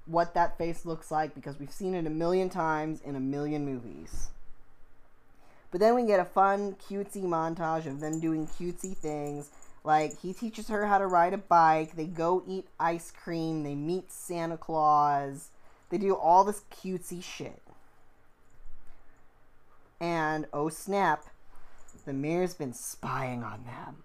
what 0.06 0.34
that 0.34 0.58
face 0.58 0.84
looks 0.84 1.10
like 1.10 1.34
because 1.34 1.58
we've 1.58 1.70
seen 1.70 1.94
it 1.94 2.06
a 2.06 2.10
million 2.10 2.50
times 2.50 3.00
in 3.02 3.16
a 3.16 3.20
million 3.20 3.64
movies. 3.64 4.28
But 5.70 5.80
then 5.80 5.94
we 5.94 6.06
get 6.06 6.20
a 6.20 6.24
fun, 6.24 6.76
cutesy 6.88 7.24
montage 7.24 7.86
of 7.86 8.00
them 8.00 8.20
doing 8.20 8.46
cutesy 8.46 8.96
things. 8.96 9.50
Like, 9.82 10.18
he 10.20 10.32
teaches 10.32 10.68
her 10.68 10.86
how 10.86 10.98
to 10.98 11.06
ride 11.06 11.34
a 11.34 11.38
bike, 11.38 11.96
they 11.96 12.06
go 12.06 12.42
eat 12.46 12.66
ice 12.78 13.10
cream, 13.10 13.64
they 13.64 13.74
meet 13.74 14.10
Santa 14.10 14.56
Claus, 14.56 15.50
they 15.94 16.06
do 16.06 16.16
all 16.16 16.42
this 16.42 16.62
cutesy 16.72 17.22
shit. 17.22 17.62
And, 20.00 20.46
oh 20.52 20.68
snap, 20.68 21.26
the 22.04 22.12
mayor's 22.12 22.54
been 22.54 22.72
spying 22.72 23.44
on 23.44 23.64
them. 23.64 24.02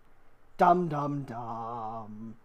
Dum 0.58 0.88
dum 0.88 1.24
dum 1.24 2.36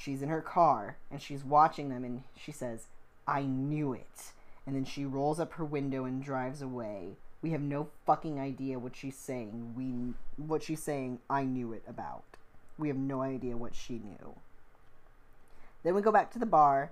she's 0.00 0.22
in 0.22 0.28
her 0.28 0.40
car 0.40 0.96
and 1.10 1.20
she's 1.20 1.44
watching 1.44 1.90
them 1.90 2.04
and 2.04 2.22
she 2.36 2.52
says, 2.52 2.86
I 3.26 3.42
knew 3.42 3.92
it. 3.92 4.32
And 4.66 4.74
then 4.74 4.84
she 4.84 5.04
rolls 5.04 5.38
up 5.38 5.54
her 5.54 5.64
window 5.64 6.04
and 6.04 6.22
drives 6.22 6.62
away. 6.62 7.16
We 7.42 7.50
have 7.50 7.60
no 7.60 7.88
fucking 8.06 8.38
idea 8.38 8.78
what 8.78 8.96
she's 8.96 9.16
saying. 9.16 9.74
We 9.76 10.14
what 10.42 10.62
she's 10.62 10.82
saying, 10.82 11.20
I 11.28 11.44
knew 11.44 11.72
it 11.72 11.82
about. 11.86 12.24
We 12.78 12.88
have 12.88 12.96
no 12.96 13.22
idea 13.22 13.56
what 13.56 13.74
she 13.74 13.94
knew. 13.94 14.36
Then 15.82 15.94
we 15.94 16.02
go 16.02 16.12
back 16.12 16.30
to 16.32 16.38
the 16.38 16.46
bar. 16.46 16.90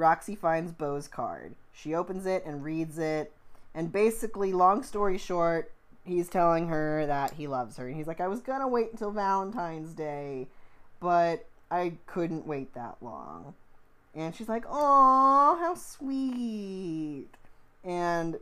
Roxy 0.00 0.34
finds 0.34 0.72
Bo's 0.72 1.06
card. 1.06 1.54
She 1.72 1.94
opens 1.94 2.26
it 2.26 2.44
and 2.44 2.64
reads 2.64 2.98
it. 2.98 3.32
And 3.74 3.92
basically, 3.92 4.52
long 4.52 4.82
story 4.82 5.18
short, 5.18 5.70
he's 6.04 6.28
telling 6.28 6.68
her 6.68 7.06
that 7.06 7.34
he 7.34 7.46
loves 7.46 7.76
her. 7.76 7.86
And 7.86 7.96
he's 7.96 8.06
like, 8.06 8.20
I 8.20 8.26
was 8.26 8.40
gonna 8.40 8.66
wait 8.66 8.90
until 8.90 9.12
Valentine's 9.12 9.92
Day, 9.92 10.48
but 10.98 11.46
I 11.70 11.92
couldn't 12.06 12.46
wait 12.46 12.74
that 12.74 12.96
long. 13.00 13.54
And 14.12 14.34
she's 14.34 14.48
like, 14.48 14.64
"Oh, 14.68 15.56
how 15.60 15.74
sweet." 15.76 17.28
And 17.84 18.40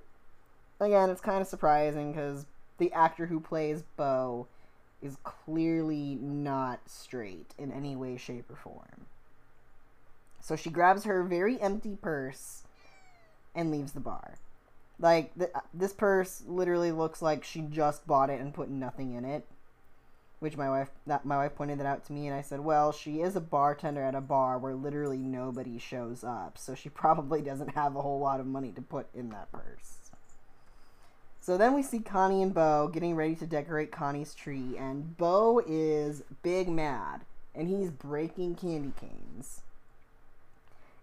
again, 0.81 1.11
it's 1.11 1.21
kind 1.21 1.43
of 1.43 1.47
surprising 1.47 2.13
because 2.13 2.47
the 2.79 2.91
actor 2.95 3.27
who 3.27 3.39
plays 3.39 3.83
Bo 3.97 4.47
is 5.03 5.19
clearly 5.25 6.17
not 6.23 6.81
straight 6.87 7.55
in 7.59 7.71
any 7.71 7.97
way, 7.97 8.17
shape, 8.17 8.51
or 8.51 8.57
form. 8.57 9.07
So 10.49 10.57
she 10.57 10.71
grabs 10.71 11.05
her 11.05 11.23
very 11.23 11.61
empty 11.61 11.95
purse 12.01 12.63
and 13.55 13.71
leaves 13.71 13.93
the 13.93 14.01
bar. 14.01 14.37
Like, 14.99 15.35
th- 15.37 15.51
uh, 15.55 15.61
this 15.75 15.93
purse 15.93 16.43
literally 16.49 16.91
looks 16.91 17.21
like 17.21 17.45
she 17.45 17.61
just 17.61 18.07
bought 18.07 18.31
it 18.31 18.41
and 18.41 18.55
put 18.55 18.71
nothing 18.71 19.13
in 19.13 19.27
it 19.27 19.47
which 20.41 20.57
my 20.57 20.71
wife 20.71 20.89
that 21.07 21.25
my 21.25 21.37
wife 21.37 21.55
pointed 21.57 21.81
that 21.81 21.87
out 21.87 22.05
to 22.05 22.13
me 22.13 22.27
and 22.27 22.37
I 22.37 22.43
said, 22.43 22.61
"Well, 22.61 22.93
she 22.93 23.21
is 23.21 23.35
a 23.35 23.41
bartender 23.41 24.03
at 24.03 24.15
a 24.15 24.21
bar 24.21 24.57
where 24.57 24.75
literally 24.75 25.19
nobody 25.19 25.79
shows 25.79 26.23
up, 26.23 26.57
so 26.57 26.75
she 26.75 26.89
probably 27.03 27.43
doesn't 27.43 27.75
have 27.75 27.97
a 27.97 28.03
whole 28.03 28.21
lot 28.21 28.41
of 28.41 28.47
money 28.47 28.71
to 28.73 28.81
put 28.81 29.09
in 29.13 29.31
that 29.31 29.51
purse." 29.51 30.13
So 31.41 31.57
then 31.57 31.75
we 31.75 31.83
see 31.83 31.99
Connie 31.99 32.43
and 32.43 32.55
Bo 32.55 32.89
getting 32.89 33.17
ready 33.17 33.35
to 33.35 33.47
decorate 33.47 33.91
Connie's 33.91 34.33
tree 34.33 34.77
and 34.79 35.17
Bo 35.17 35.63
is 35.67 36.23
big 36.43 36.69
mad 36.69 37.23
and 37.55 37.69
he's 37.69 37.91
breaking 37.91 38.55
candy 38.55 38.93
canes. 39.01 39.63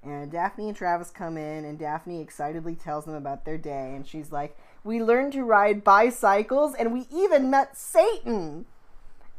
And 0.06 0.32
Daphne 0.32 0.68
and 0.68 0.78
Travis 0.78 1.10
come 1.10 1.36
in 1.36 1.66
and 1.66 1.80
Daphne 1.80 2.22
excitedly 2.22 2.76
tells 2.76 3.06
them 3.06 3.16
about 3.16 3.44
their 3.44 3.58
day 3.58 3.94
and 3.96 4.08
she's 4.08 4.32
like, 4.32 4.56
"We 4.84 5.02
learned 5.02 5.34
to 5.34 5.44
ride 5.44 5.84
bicycles 5.84 6.76
and 6.76 6.94
we 6.94 7.08
even 7.12 7.50
met 7.50 7.76
Satan." 7.76 8.66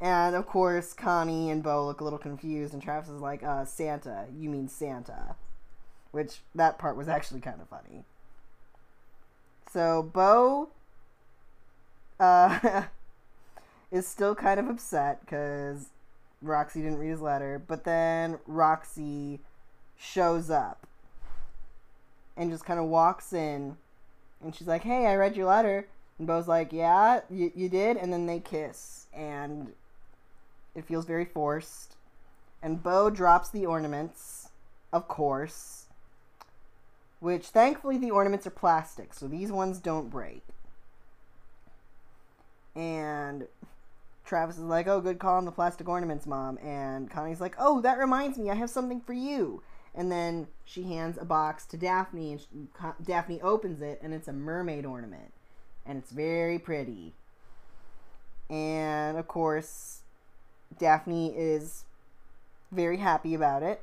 And 0.01 0.35
of 0.35 0.47
course, 0.47 0.93
Connie 0.93 1.51
and 1.51 1.62
Bo 1.62 1.87
look 1.87 2.01
a 2.01 2.05
little 2.05 2.19
confused, 2.19 2.75
and 2.75 2.83
Travis 2.83 3.09
is 3.09 3.21
like, 3.21 3.43
uh, 3.43 3.64
Santa, 3.64 4.27
you 4.37 4.51
mean 4.51 4.69
Santa. 4.69 5.37
Which, 6.11 6.41
that 6.55 6.79
part 6.79 6.97
was 6.97 7.09
actually 7.09 7.41
kind 7.41 7.61
of 7.61 7.69
funny. 7.69 8.05
So, 9.73 10.03
Bo 10.03 10.69
uh, 12.21 12.83
is 13.91 14.07
still 14.07 14.35
kind 14.35 14.61
of 14.61 14.69
upset 14.69 15.21
because 15.21 15.89
Roxy 16.43 16.83
didn't 16.83 16.99
read 16.99 17.11
his 17.11 17.21
letter, 17.21 17.62
but 17.67 17.85
then 17.85 18.39
Roxy 18.47 19.41
shows 19.99 20.51
up 20.51 20.86
and 22.36 22.51
just 22.51 22.64
kind 22.64 22.78
of 22.78 22.86
walks 22.86 23.32
in, 23.32 23.76
and 24.42 24.55
she's 24.55 24.66
like, 24.66 24.82
Hey, 24.82 25.07
I 25.07 25.14
read 25.14 25.36
your 25.36 25.47
letter. 25.47 25.88
And 26.18 26.26
Bo's 26.26 26.49
like, 26.49 26.72
Yeah, 26.72 27.20
you, 27.30 27.53
you 27.55 27.68
did? 27.68 27.97
And 27.97 28.12
then 28.12 28.26
they 28.26 28.40
kiss. 28.40 29.07
And 29.14 29.72
it 30.74 30.84
feels 30.84 31.07
very 31.07 31.24
forced. 31.24 31.97
And 32.62 32.82
Bo 32.82 33.11
drops 33.11 33.49
the 33.49 33.66
ornaments, 33.66 34.49
of 34.92 35.09
course. 35.09 35.86
Which 37.20 37.47
thankfully 37.47 37.97
the 37.97 38.11
ornaments 38.11 38.47
are 38.47 38.51
plastic, 38.51 39.14
so 39.14 39.26
these 39.26 39.51
ones 39.51 39.78
don't 39.78 40.11
break. 40.11 40.42
And 42.74 43.49
Travis 44.26 44.59
is 44.59 44.64
like, 44.64 44.86
"Oh, 44.86 45.01
good 45.01 45.18
call 45.18 45.36
on 45.36 45.47
the 45.47 45.53
plastic 45.53 45.88
ornaments, 45.88 46.26
mom." 46.26 46.59
And 46.59 47.11
Connie's 47.11 47.40
like, 47.40 47.57
"Oh, 47.59 47.80
that 47.80 47.99
reminds 47.99 48.36
me, 48.36 48.51
I 48.51 48.55
have 48.55 48.68
something 48.68 49.01
for 49.01 49.14
you." 49.14 49.62
And 49.97 50.12
then 50.12 50.49
she 50.64 50.82
hands 50.82 51.16
a 51.18 51.24
box 51.24 51.64
to 51.66 51.78
Daphne, 51.78 52.32
and 52.32 52.40
she, 52.40 52.47
Daphne 53.03 53.40
opens 53.40 53.80
it, 53.80 53.99
and 54.03 54.12
it's 54.12 54.28
a 54.28 54.32
mermaid 54.32 54.84
ornament, 54.84 55.32
and 55.86 55.97
it's 55.97 56.11
very 56.11 56.59
pretty. 56.59 57.14
And 58.51 59.16
of 59.16 59.26
course, 59.26 60.03
Daphne 60.78 61.34
is 61.34 61.84
very 62.70 62.99
happy 62.99 63.34
about 63.34 63.62
it. 63.62 63.80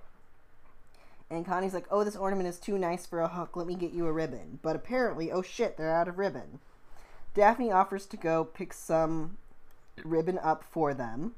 And 1.30 1.46
Connie's 1.46 1.74
like, 1.74 1.88
oh, 1.90 2.04
this 2.04 2.16
ornament 2.16 2.48
is 2.48 2.60
too 2.60 2.78
nice 2.78 3.08
for 3.08 3.20
a 3.20 3.28
hook. 3.28 3.56
Let 3.56 3.66
me 3.66 3.74
get 3.74 3.92
you 3.92 4.06
a 4.06 4.14
ribbon. 4.14 4.60
But 4.62 4.76
apparently, 4.76 5.32
oh 5.32 5.42
shit, 5.42 5.78
they're 5.78 5.92
out 5.92 6.08
of 6.08 6.20
ribbon. 6.20 6.60
Daphne 7.34 7.72
offers 7.72 8.06
to 8.06 8.18
go 8.18 8.44
pick 8.44 8.72
some 8.72 9.38
ribbon 10.04 10.38
up 10.38 10.64
for 10.64 10.94
them 10.94 11.34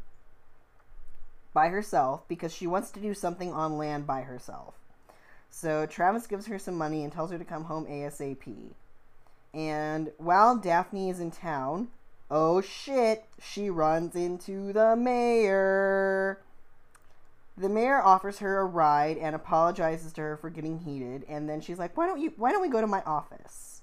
by 1.56 1.70
herself 1.70 2.28
because 2.28 2.53
she 2.53 2.68
wants 2.68 2.91
to 2.91 2.99
do 2.99 3.16
something 3.16 3.51
on 3.51 3.80
land 3.80 4.06
by 4.06 4.22
herself. 4.22 4.76
So 5.49 5.88
Travis 5.88 6.28
gives 6.28 6.45
her 6.45 6.60
some 6.60 6.78
money 6.78 7.03
and 7.03 7.12
tells 7.12 7.32
her 7.32 7.39
to 7.39 7.45
come 7.45 7.64
home 7.64 7.88
ASAP. 7.88 8.74
And 9.53 10.12
while 10.18 10.58
Daphne 10.58 11.10
is 11.10 11.20
in 11.20 11.32
town, 11.32 11.88
Oh 12.30 12.60
shit, 12.60 13.26
she 13.39 13.70
runs 13.70 14.16
into 14.16 14.74
the 14.74 14.95
mayor. 14.95 16.41
The 17.58 17.70
mayor 17.70 18.01
offers 18.01 18.39
her 18.39 18.60
a 18.60 18.66
ride 18.66 19.18
and 19.18 19.36
apologizes 19.36 20.12
to 20.14 20.22
her 20.22 20.38
for 20.38 20.49
getting 20.49 20.80
heated, 20.80 21.24
and 21.30 21.47
then 21.47 21.62
she's 21.62 21.80
like, 21.80 21.95
"Why 21.95 22.08
don't 22.08 22.20
you 22.20 22.34
why 22.36 22.51
don't 22.51 22.62
we 22.62 22.68
go 22.68 22.82
to 22.82 22.88
my 22.88 23.01
office?" 23.03 23.82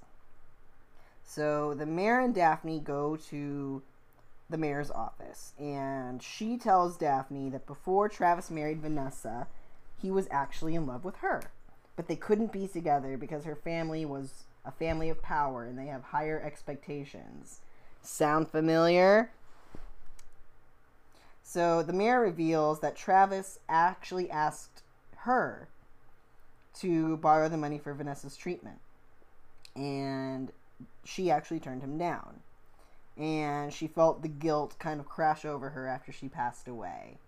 So 1.25 1.73
the 1.73 1.87
mayor 1.87 2.21
and 2.21 2.35
Daphne 2.35 2.81
go 2.81 3.17
to 3.31 3.83
the 4.53 4.59
mayor's 4.59 4.91
office, 4.91 5.53
and 5.59 6.23
she 6.23 6.57
tells 6.57 6.97
Daphne 6.97 7.51
that 7.51 7.67
before 7.67 8.09
Travis 8.09 8.51
married 8.51 8.81
Vanessa, 8.81 9.49
he 10.01 10.11
was 10.11 10.29
actually 10.31 10.77
in 10.77 10.87
love 10.87 11.05
with 11.05 11.17
her. 11.17 11.43
But 11.97 12.07
they 12.07 12.17
couldn't 12.17 12.53
be 12.53 12.69
together 12.69 13.17
because 13.17 13.45
her 13.45 13.57
family 13.57 14.05
was 14.05 14.45
a 14.65 14.71
family 14.71 15.09
of 15.09 15.21
power 15.23 15.65
and 15.65 15.79
they 15.79 15.87
have 15.87 16.05
higher 16.05 16.41
expectations. 16.41 17.61
Sound 18.01 18.49
familiar? 18.49 19.31
So 21.43 21.83
the 21.83 21.93
mayor 21.93 22.21
reveals 22.21 22.81
that 22.81 22.97
Travis 22.97 23.59
actually 23.69 24.31
asked 24.31 24.83
her 25.19 25.69
to 26.81 27.17
borrow 27.19 27.49
the 27.49 27.57
money 27.57 27.79
for 27.79 27.93
Vanessa's 27.93 28.37
treatment. 28.37 28.79
And 29.77 30.51
she 31.05 31.31
actually 31.31 31.61
turned 31.61 31.83
him 31.83 31.99
down. 31.99 32.42
And 33.17 33.73
she 33.73 33.87
felt 33.87 34.23
the 34.23 34.29
guilt 34.29 34.77
kind 34.79 35.01
of 35.01 35.07
crash 35.07 35.45
over 35.45 35.71
her 35.71 35.87
after 35.87 36.13
she 36.13 36.29
passed 36.29 36.67
away. 36.67 37.19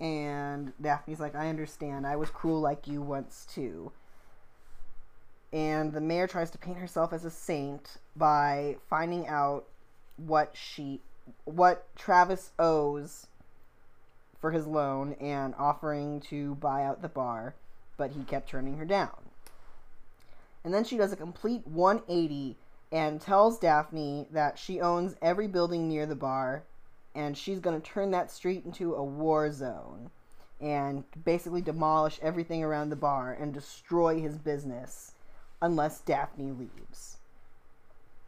And 0.00 0.72
Daphne's 0.80 1.20
like, 1.20 1.34
I 1.34 1.48
understand. 1.48 2.06
I 2.06 2.16
was 2.16 2.30
cruel 2.30 2.60
like 2.60 2.86
you 2.86 3.02
once 3.02 3.46
too. 3.52 3.92
And 5.52 5.92
the 5.92 6.00
mayor 6.00 6.26
tries 6.26 6.50
to 6.50 6.58
paint 6.58 6.78
herself 6.78 7.12
as 7.12 7.24
a 7.24 7.30
saint 7.30 7.98
by 8.16 8.76
finding 8.88 9.28
out 9.28 9.66
what 10.16 10.50
she 10.54 11.00
what 11.44 11.86
Travis 11.96 12.50
owes 12.58 13.28
for 14.40 14.50
his 14.50 14.66
loan 14.66 15.14
and 15.20 15.54
offering 15.56 16.20
to 16.20 16.54
buy 16.56 16.84
out 16.84 17.00
the 17.00 17.08
bar, 17.08 17.54
but 17.96 18.10
he 18.10 18.24
kept 18.24 18.48
turning 18.48 18.76
her 18.76 18.84
down. 18.84 19.30
And 20.64 20.74
then 20.74 20.84
she 20.84 20.96
does 20.96 21.12
a 21.12 21.16
complete 21.16 21.66
180 21.66 22.56
and 22.94 23.20
tells 23.20 23.58
Daphne 23.58 24.28
that 24.30 24.56
she 24.56 24.80
owns 24.80 25.16
every 25.20 25.48
building 25.48 25.88
near 25.88 26.06
the 26.06 26.14
bar 26.14 26.62
and 27.12 27.36
she's 27.36 27.58
going 27.58 27.78
to 27.78 27.90
turn 27.90 28.12
that 28.12 28.30
street 28.30 28.64
into 28.64 28.94
a 28.94 29.02
war 29.02 29.50
zone 29.50 30.10
and 30.60 31.02
basically 31.24 31.60
demolish 31.60 32.20
everything 32.22 32.62
around 32.62 32.90
the 32.90 32.96
bar 32.96 33.32
and 33.32 33.52
destroy 33.52 34.20
his 34.20 34.38
business 34.38 35.10
unless 35.60 36.02
Daphne 36.02 36.52
leaves. 36.52 37.16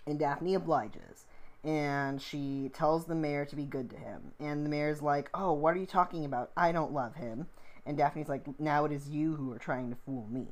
And 0.04 0.18
Daphne 0.18 0.54
obliges 0.54 1.26
and 1.62 2.20
she 2.20 2.68
tells 2.74 3.04
the 3.04 3.14
mayor 3.14 3.44
to 3.44 3.54
be 3.54 3.64
good 3.64 3.88
to 3.90 3.96
him. 3.96 4.32
And 4.40 4.66
the 4.66 4.70
mayor's 4.70 5.00
like, 5.00 5.30
"Oh, 5.32 5.52
what 5.52 5.76
are 5.76 5.80
you 5.80 5.86
talking 5.86 6.24
about? 6.24 6.50
I 6.56 6.72
don't 6.72 6.92
love 6.92 7.14
him." 7.14 7.46
And 7.84 7.96
Daphne's 7.96 8.28
like, 8.28 8.58
"Now 8.58 8.84
it 8.84 8.90
is 8.90 9.08
you 9.08 9.36
who 9.36 9.52
are 9.52 9.58
trying 9.58 9.90
to 9.90 9.96
fool 9.96 10.26
me." 10.28 10.48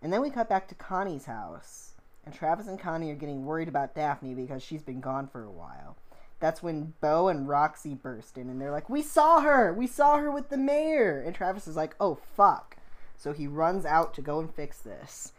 And 0.00 0.10
then 0.10 0.22
we 0.22 0.30
cut 0.30 0.48
back 0.48 0.66
to 0.68 0.74
Connie's 0.74 1.26
house, 1.26 1.91
and 2.24 2.34
Travis 2.34 2.68
and 2.68 2.78
Connie 2.78 3.10
are 3.10 3.16
getting 3.16 3.44
worried 3.44 3.68
about 3.68 3.94
Daphne 3.94 4.34
because 4.34 4.62
she's 4.62 4.82
been 4.82 5.00
gone 5.00 5.26
for 5.26 5.44
a 5.44 5.50
while. 5.50 5.96
That's 6.40 6.62
when 6.62 6.94
Bo 7.00 7.28
and 7.28 7.48
Roxy 7.48 7.94
burst 7.94 8.36
in, 8.36 8.48
and 8.50 8.60
they're 8.60 8.72
like, 8.72 8.90
"We 8.90 9.02
saw 9.02 9.40
her! 9.40 9.72
We 9.72 9.86
saw 9.86 10.18
her 10.18 10.30
with 10.30 10.48
the 10.48 10.56
mayor!" 10.56 11.20
And 11.20 11.34
Travis 11.34 11.68
is 11.68 11.76
like, 11.76 11.94
"Oh 12.00 12.16
fuck!" 12.16 12.76
So 13.16 13.32
he 13.32 13.46
runs 13.46 13.86
out 13.86 14.14
to 14.14 14.22
go 14.22 14.40
and 14.40 14.52
fix 14.52 14.78
this, 14.78 15.32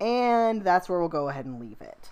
and 0.00 0.62
that's 0.62 0.88
where 0.88 0.98
we'll 1.00 1.08
go 1.08 1.28
ahead 1.28 1.46
and 1.46 1.58
leave 1.58 1.80
it. 1.80 2.10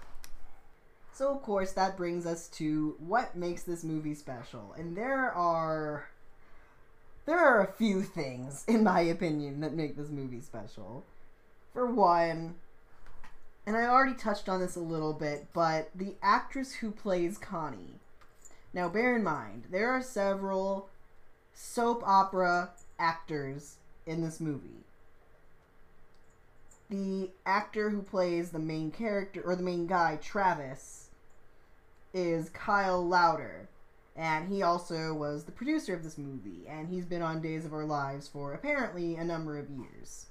So, 1.13 1.31
of 1.35 1.43
course, 1.43 1.73
that 1.73 1.97
brings 1.97 2.27
us 2.27 2.49
to 2.51 2.95
what 3.01 3.35
makes 3.35 3.65
this 3.65 3.83
movie 3.83 4.15
special. 4.15 4.73
And 4.79 4.97
there 4.97 5.33
are. 5.33 6.09
There 7.27 7.39
are 7.39 7.61
a 7.61 7.73
few 7.73 8.03
things, 8.03 8.65
in 8.67 8.85
my 8.85 9.01
opinion, 9.01 9.61
that 9.61 9.75
make 9.75 9.97
this 9.97 10.09
movie 10.09 10.41
special. 10.41 11.05
For 11.75 11.85
one, 11.85 12.55
and 13.69 13.77
I 13.77 13.85
already 13.85 14.15
touched 14.15 14.49
on 14.49 14.61
this 14.61 14.77
a 14.77 14.81
little 14.81 15.13
bit, 15.13 15.49
but 15.53 15.91
the 15.95 16.15
actress 16.23 16.73
who 16.73 16.91
plays 16.91 17.37
Connie. 17.37 18.01
Now, 18.73 18.89
bear 18.89 19.15
in 19.15 19.23
mind, 19.23 19.65
there 19.71 19.91
are 19.91 20.01
several 20.01 20.89
soap 21.53 22.03
opera 22.07 22.71
actors 22.99 23.77
in 24.07 24.23
this 24.23 24.41
movie. 24.41 24.87
The 26.89 27.29
actor 27.45 27.91
who 27.91 28.01
plays 28.01 28.53
the 28.53 28.59
main 28.59 28.91
character, 28.91 29.43
or 29.43 29.55
the 29.55 29.63
main 29.63 29.87
guy, 29.87 30.17
Travis, 30.17 31.11
is 32.15 32.49
Kyle 32.49 33.07
Lowder. 33.07 33.69
And 34.17 34.49
he 34.49 34.63
also 34.63 35.13
was 35.13 35.45
the 35.45 35.53
producer 35.53 35.93
of 35.93 36.05
this 36.05 36.17
movie, 36.17 36.65
and 36.67 36.89
he's 36.89 37.05
been 37.05 37.21
on 37.21 37.43
Days 37.43 37.67
of 37.67 37.75
Our 37.75 37.85
Lives 37.85 38.29
for 38.29 38.55
apparently 38.55 39.17
a 39.17 39.25
number 39.25 39.59
of 39.59 39.69
years. 39.69 40.25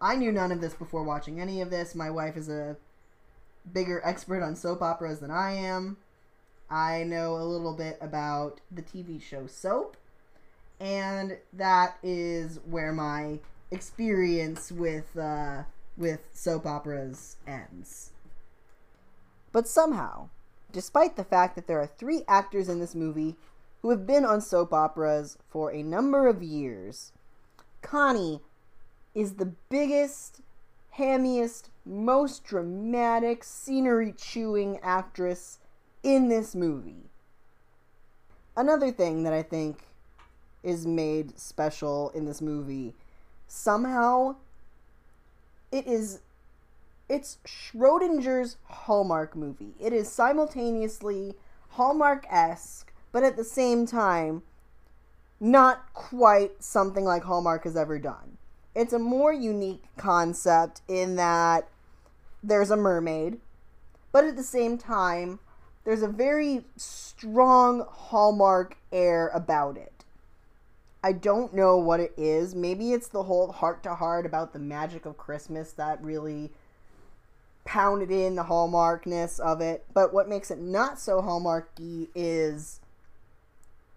I 0.00 0.16
knew 0.16 0.32
none 0.32 0.52
of 0.52 0.60
this 0.60 0.74
before 0.74 1.02
watching 1.02 1.40
any 1.40 1.60
of 1.60 1.70
this. 1.70 1.94
My 1.94 2.10
wife 2.10 2.36
is 2.36 2.48
a 2.48 2.76
bigger 3.70 4.00
expert 4.04 4.42
on 4.42 4.56
soap 4.56 4.82
operas 4.82 5.20
than 5.20 5.30
I 5.30 5.52
am. 5.52 5.98
I 6.70 7.02
know 7.04 7.34
a 7.34 7.44
little 7.44 7.74
bit 7.74 7.98
about 8.00 8.60
the 8.70 8.82
TV 8.82 9.20
show 9.20 9.46
Soap, 9.46 9.96
and 10.78 11.38
that 11.52 11.96
is 12.02 12.60
where 12.64 12.92
my 12.92 13.40
experience 13.70 14.70
with 14.70 15.16
uh, 15.18 15.64
with 15.96 16.20
soap 16.32 16.66
operas 16.66 17.36
ends. 17.46 18.12
But 19.52 19.68
somehow, 19.68 20.28
despite 20.72 21.16
the 21.16 21.24
fact 21.24 21.56
that 21.56 21.66
there 21.66 21.80
are 21.80 21.86
three 21.88 22.22
actors 22.28 22.68
in 22.68 22.78
this 22.78 22.94
movie 22.94 23.36
who 23.82 23.90
have 23.90 24.06
been 24.06 24.24
on 24.24 24.40
soap 24.40 24.72
operas 24.72 25.38
for 25.48 25.72
a 25.72 25.82
number 25.82 26.28
of 26.28 26.42
years. 26.42 27.12
Connie 27.82 28.40
is 29.14 29.34
the 29.34 29.52
biggest, 29.68 30.40
hammiest, 30.98 31.70
most 31.84 32.44
dramatic, 32.44 33.42
scenery 33.44 34.12
chewing 34.12 34.78
actress 34.82 35.58
in 36.02 36.28
this 36.28 36.54
movie. 36.54 37.10
Another 38.56 38.90
thing 38.90 39.22
that 39.22 39.32
I 39.32 39.42
think 39.42 39.84
is 40.62 40.86
made 40.86 41.38
special 41.38 42.10
in 42.10 42.26
this 42.26 42.42
movie 42.42 42.94
somehow 43.48 44.36
it 45.72 45.86
is 45.86 46.20
it's 47.08 47.38
Schrodinger's 47.44 48.56
Hallmark 48.66 49.34
movie. 49.34 49.74
It 49.80 49.92
is 49.92 50.08
simultaneously 50.08 51.34
Hallmark 51.70 52.24
esque, 52.30 52.92
but 53.10 53.24
at 53.24 53.36
the 53.36 53.42
same 53.42 53.84
time, 53.84 54.42
not 55.40 55.92
quite 55.92 56.62
something 56.62 57.04
like 57.04 57.24
Hallmark 57.24 57.64
has 57.64 57.76
ever 57.76 57.98
done. 57.98 58.29
It's 58.74 58.92
a 58.92 58.98
more 58.98 59.32
unique 59.32 59.84
concept 59.96 60.82
in 60.88 61.16
that 61.16 61.68
there's 62.42 62.70
a 62.70 62.76
mermaid, 62.76 63.40
but 64.12 64.24
at 64.24 64.36
the 64.36 64.42
same 64.42 64.78
time, 64.78 65.40
there's 65.84 66.02
a 66.02 66.08
very 66.08 66.64
strong 66.76 67.86
Hallmark 67.88 68.76
air 68.92 69.28
about 69.28 69.76
it. 69.76 70.04
I 71.02 71.12
don't 71.12 71.54
know 71.54 71.78
what 71.78 72.00
it 72.00 72.12
is. 72.16 72.54
Maybe 72.54 72.92
it's 72.92 73.08
the 73.08 73.22
whole 73.22 73.52
heart 73.52 73.82
to 73.84 73.94
heart 73.94 74.26
about 74.26 74.52
the 74.52 74.58
magic 74.58 75.06
of 75.06 75.16
Christmas 75.16 75.72
that 75.72 76.02
really 76.02 76.50
pounded 77.64 78.10
in 78.10 78.34
the 78.34 78.44
hallmarkness 78.44 79.38
of 79.38 79.60
it. 79.60 79.86
But 79.94 80.12
what 80.12 80.28
makes 80.28 80.50
it 80.50 80.58
not 80.58 81.00
so 81.00 81.22
hallmarky 81.22 82.08
is 82.14 82.80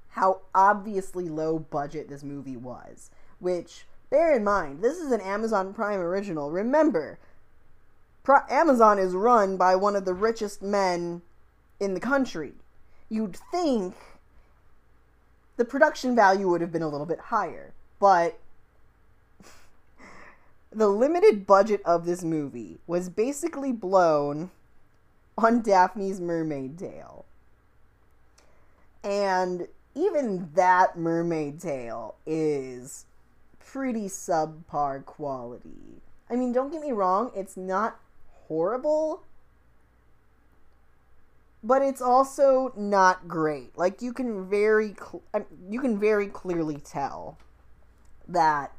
how 0.10 0.42
obviously 0.56 1.28
low 1.28 1.60
budget 1.60 2.08
this 2.08 2.24
movie 2.24 2.58
was. 2.58 3.10
Which, 3.40 3.86
bear 4.14 4.36
in 4.36 4.43
mind, 4.43 4.84
this 4.84 4.99
is 4.99 5.11
an 5.11 5.22
Amazon 5.22 5.74
Prime 5.74 5.99
original. 5.99 6.51
Remember, 6.51 7.18
Pro- 8.22 8.45
Amazon 8.47 8.99
is 8.99 9.16
run 9.16 9.57
by 9.57 9.76
one 9.76 9.95
of 9.95 10.05
the 10.05 10.14
richest 10.14 10.61
men 10.61 11.24
in 11.80 11.95
the 11.95 11.99
country. 11.99 12.53
You'd 13.09 13.36
think 13.36 13.95
the 15.57 15.66
production 15.66 16.16
value 16.16 16.47
would 16.47 16.61
have 16.61 16.72
been 16.72 16.84
a 16.84 16.88
little 16.88 17.07
bit 17.07 17.20
higher, 17.20 17.74
but 17.99 18.39
the 20.72 20.88
limited 20.89 21.47
budget 21.47 21.82
of 21.84 22.05
this 22.05 22.24
movie 22.24 22.78
was 22.86 23.09
basically 23.09 23.72
blown 23.72 24.51
on 25.39 25.64
Daphne's 25.64 26.22
mermaid 26.22 26.78
tail. 26.78 27.26
And 29.03 29.68
even 29.95 30.51
that 30.53 30.99
mermaid 30.99 31.59
tail 31.59 32.14
is 32.28 33.07
pretty 33.74 34.06
subpar 34.06 35.04
quality. 35.04 36.00
I 36.30 36.36
mean, 36.36 36.54
don't 36.54 36.72
get 36.72 36.80
me 36.80 36.92
wrong, 36.92 37.32
it's 37.36 37.58
not 37.58 38.00
horrible, 38.48 39.24
but 41.64 41.82
it's 41.82 42.02
also 42.02 42.72
not 42.78 43.28
great. 43.28 43.76
Like 43.76 44.04
you 44.04 44.14
can 44.14 44.48
very 44.48 44.96
you 45.68 45.82
can 45.82 46.00
very 46.00 46.28
clearly 46.28 46.78
tell 46.78 47.40
that 48.28 48.72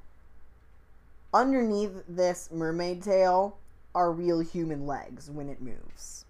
underneath 1.32 2.04
this 2.08 2.50
mermaid 2.52 3.02
tail 3.02 3.58
are 3.96 4.12
real 4.12 4.38
human 4.38 4.86
legs 4.86 5.28
when 5.28 5.48
it 5.48 5.60
moves. 5.60 6.24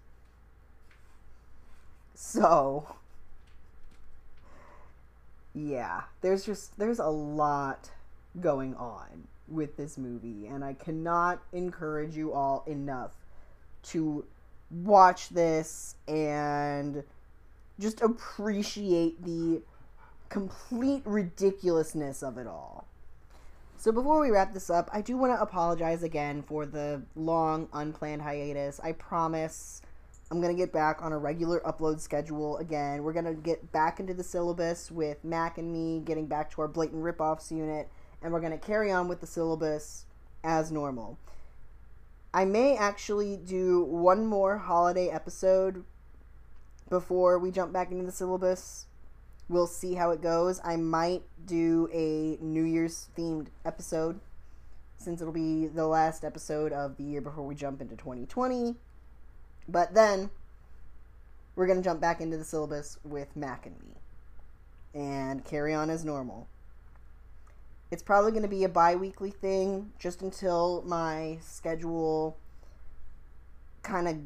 So, 2.15 2.95
yeah, 5.53 6.05
there's 6.21 6.45
just 6.45 6.79
there's 6.79 6.99
a 6.99 7.09
lot 7.09 7.91
going 8.39 8.75
on 8.75 9.27
with 9.47 9.77
this 9.77 9.97
movie 9.97 10.47
and 10.47 10.63
I 10.63 10.73
cannot 10.73 11.41
encourage 11.53 12.15
you 12.15 12.33
all 12.33 12.63
enough 12.67 13.11
to 13.83 14.25
watch 14.71 15.29
this 15.29 15.95
and 16.07 17.03
just 17.79 18.01
appreciate 18.01 19.23
the 19.23 19.61
complete 20.29 21.03
ridiculousness 21.05 22.23
of 22.23 22.37
it 22.37 22.47
all. 22.47 22.87
So 23.77 23.91
before 23.91 24.19
we 24.19 24.31
wrap 24.31 24.53
this 24.53 24.69
up, 24.69 24.89
I 24.91 25.01
do 25.01 25.15
want 25.17 25.33
to 25.33 25.41
apologize 25.41 26.01
again 26.01 26.41
for 26.41 26.65
the 26.65 27.03
long 27.15 27.67
unplanned 27.73 28.21
hiatus. 28.21 28.79
I 28.83 28.93
promise 28.93 29.81
I'm 30.31 30.41
going 30.41 30.55
to 30.55 30.57
get 30.59 30.73
back 30.73 31.03
on 31.03 31.13
a 31.13 31.17
regular 31.17 31.59
upload 31.59 31.99
schedule 31.99 32.57
again. 32.57 33.03
We're 33.03 33.13
going 33.13 33.25
to 33.25 33.33
get 33.33 33.71
back 33.71 33.99
into 33.99 34.13
the 34.13 34.23
syllabus 34.23 34.89
with 34.89 35.23
Mac 35.23 35.59
and 35.59 35.71
me 35.71 36.01
getting 36.03 36.25
back 36.25 36.49
to 36.51 36.61
our 36.61 36.67
blatant 36.67 37.03
ripoffs 37.03 37.51
unit, 37.51 37.89
and 38.25 38.33
we're 38.33 38.39
going 38.39 38.51
to 38.51 38.57
carry 38.57 38.91
on 38.91 39.07
with 39.07 39.21
the 39.21 39.27
syllabus 39.27 40.05
as 40.43 40.71
normal. 40.71 41.19
I 42.33 42.43
may 42.43 42.75
actually 42.75 43.37
do 43.37 43.83
one 43.83 44.25
more 44.25 44.57
holiday 44.57 45.09
episode 45.09 45.85
before 46.89 47.37
we 47.37 47.51
jump 47.51 47.71
back 47.71 47.91
into 47.91 48.03
the 48.03 48.11
syllabus. 48.11 48.87
We'll 49.47 49.67
see 49.67 49.93
how 49.93 50.09
it 50.09 50.23
goes. 50.23 50.59
I 50.65 50.75
might 50.75 51.21
do 51.45 51.87
a 51.93 52.43
New 52.43 52.63
Year's 52.63 53.09
themed 53.15 53.49
episode 53.63 54.19
since 54.97 55.21
it'll 55.21 55.31
be 55.31 55.67
the 55.67 55.85
last 55.85 56.25
episode 56.25 56.73
of 56.73 56.97
the 56.97 57.03
year 57.03 57.21
before 57.21 57.45
we 57.45 57.53
jump 57.53 57.79
into 57.79 57.95
2020. 57.95 58.75
But 59.69 59.93
then 59.93 60.31
we're 61.55 61.67
going 61.67 61.77
to 61.77 61.83
jump 61.83 62.01
back 62.01 62.21
into 62.21 62.37
the 62.37 62.43
syllabus 62.43 62.97
with 63.03 63.35
Mac 63.35 63.67
and 63.67 63.75
me 63.79 64.99
and 64.99 65.45
carry 65.45 65.75
on 65.75 65.91
as 65.91 66.03
normal. 66.03 66.47
It's 67.95 68.03
probably 68.03 68.31
going 68.31 68.43
to 68.43 68.49
be 68.49 68.65
a 68.65 68.67
bi 68.67 68.93
weekly 68.97 69.31
thing 69.31 69.93
just 69.99 70.21
until 70.21 70.83
my 70.85 71.37
schedule 71.39 72.37
kind 73.83 74.09
of 74.09 74.17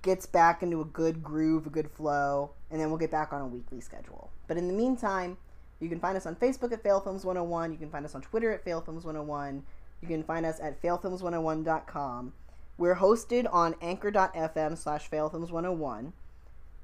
gets 0.00 0.24
back 0.24 0.62
into 0.62 0.80
a 0.80 0.86
good 0.86 1.22
groove, 1.22 1.66
a 1.66 1.68
good 1.68 1.90
flow, 1.90 2.52
and 2.70 2.80
then 2.80 2.88
we'll 2.88 2.96
get 2.96 3.10
back 3.10 3.34
on 3.34 3.42
a 3.42 3.46
weekly 3.46 3.82
schedule. 3.82 4.30
But 4.46 4.56
in 4.56 4.68
the 4.68 4.72
meantime, 4.72 5.36
you 5.80 5.90
can 5.90 6.00
find 6.00 6.16
us 6.16 6.24
on 6.24 6.34
Facebook 6.34 6.72
at 6.72 6.82
FailFilms101. 6.82 7.72
You 7.72 7.76
can 7.76 7.90
find 7.90 8.06
us 8.06 8.14
on 8.14 8.22
Twitter 8.22 8.50
at 8.52 8.64
FailFilms101. 8.64 9.60
You 10.00 10.08
can 10.08 10.22
find 10.22 10.46
us 10.46 10.58
at 10.58 10.80
FailFilms101.com. 10.80 12.32
We're 12.78 12.96
hosted 12.96 13.46
on 13.52 13.74
anchor.fm 13.82 14.78
slash 14.78 15.10
failfilms101. 15.10 16.12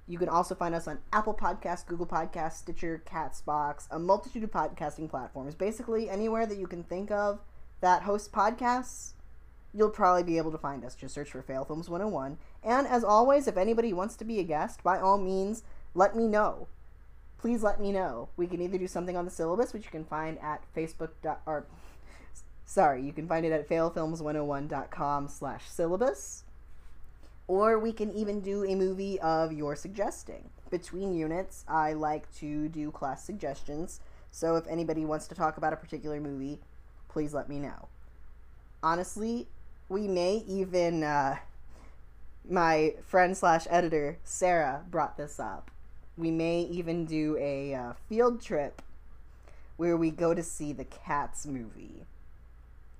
You 0.08 0.18
can 0.18 0.28
also 0.28 0.54
find 0.54 0.74
us 0.74 0.86
on 0.86 0.98
Apple 1.12 1.34
Podcasts, 1.34 1.84
Google 1.84 2.06
Podcasts, 2.06 2.58
Stitcher, 2.58 3.02
Castbox, 3.04 3.88
a 3.90 3.98
multitude 3.98 4.44
of 4.44 4.52
podcasting 4.52 5.10
platforms. 5.10 5.54
Basically, 5.56 6.08
anywhere 6.08 6.46
that 6.46 6.58
you 6.58 6.68
can 6.68 6.84
think 6.84 7.10
of 7.10 7.40
that 7.80 8.02
hosts 8.02 8.28
podcasts, 8.28 9.14
you'll 9.74 9.90
probably 9.90 10.22
be 10.22 10.38
able 10.38 10.52
to 10.52 10.58
find 10.58 10.84
us. 10.84 10.94
Just 10.94 11.14
search 11.14 11.30
for 11.30 11.42
Fail 11.42 11.64
Films 11.64 11.90
101. 11.90 12.38
And 12.62 12.86
as 12.86 13.02
always, 13.02 13.48
if 13.48 13.56
anybody 13.56 13.92
wants 13.92 14.14
to 14.16 14.24
be 14.24 14.38
a 14.38 14.44
guest, 14.44 14.82
by 14.84 15.00
all 15.00 15.18
means, 15.18 15.64
let 15.94 16.14
me 16.14 16.28
know. 16.28 16.68
Please 17.38 17.62
let 17.62 17.80
me 17.80 17.90
know. 17.90 18.28
We 18.36 18.46
can 18.46 18.62
either 18.62 18.78
do 18.78 18.86
something 18.86 19.16
on 19.16 19.24
the 19.24 19.30
syllabus, 19.30 19.72
which 19.72 19.84
you 19.84 19.90
can 19.90 20.04
find 20.04 20.38
at 20.38 20.62
Facebook. 20.74 21.10
or 21.46 21.66
Sorry, 22.64 23.02
you 23.02 23.12
can 23.12 23.26
find 23.26 23.44
it 23.44 23.52
at 23.52 23.68
failfilms101.com 23.68 25.28
slash 25.28 25.68
syllabus. 25.68 26.44
Or 27.48 27.78
we 27.78 27.92
can 27.92 28.12
even 28.12 28.40
do 28.40 28.64
a 28.64 28.74
movie 28.74 29.20
of 29.20 29.52
your 29.52 29.76
suggesting. 29.76 30.50
Between 30.70 31.14
units, 31.14 31.64
I 31.68 31.92
like 31.92 32.32
to 32.38 32.68
do 32.68 32.90
class 32.90 33.24
suggestions, 33.24 34.00
so 34.32 34.56
if 34.56 34.66
anybody 34.66 35.04
wants 35.04 35.28
to 35.28 35.34
talk 35.34 35.56
about 35.56 35.72
a 35.72 35.76
particular 35.76 36.20
movie, 36.20 36.60
please 37.08 37.32
let 37.32 37.48
me 37.48 37.58
know. 37.58 37.88
Honestly, 38.82 39.46
we 39.88 40.08
may 40.08 40.42
even, 40.46 41.04
uh, 41.04 41.36
my 42.48 42.94
friend 43.04 43.36
slash 43.36 43.66
editor, 43.70 44.18
Sarah, 44.24 44.84
brought 44.90 45.16
this 45.16 45.38
up. 45.38 45.70
We 46.18 46.30
may 46.30 46.62
even 46.62 47.04
do 47.04 47.36
a 47.38 47.74
uh, 47.74 47.92
field 48.08 48.42
trip 48.42 48.82
where 49.76 49.96
we 49.96 50.10
go 50.10 50.34
to 50.34 50.42
see 50.42 50.72
the 50.72 50.84
Cats 50.84 51.46
movie. 51.46 52.06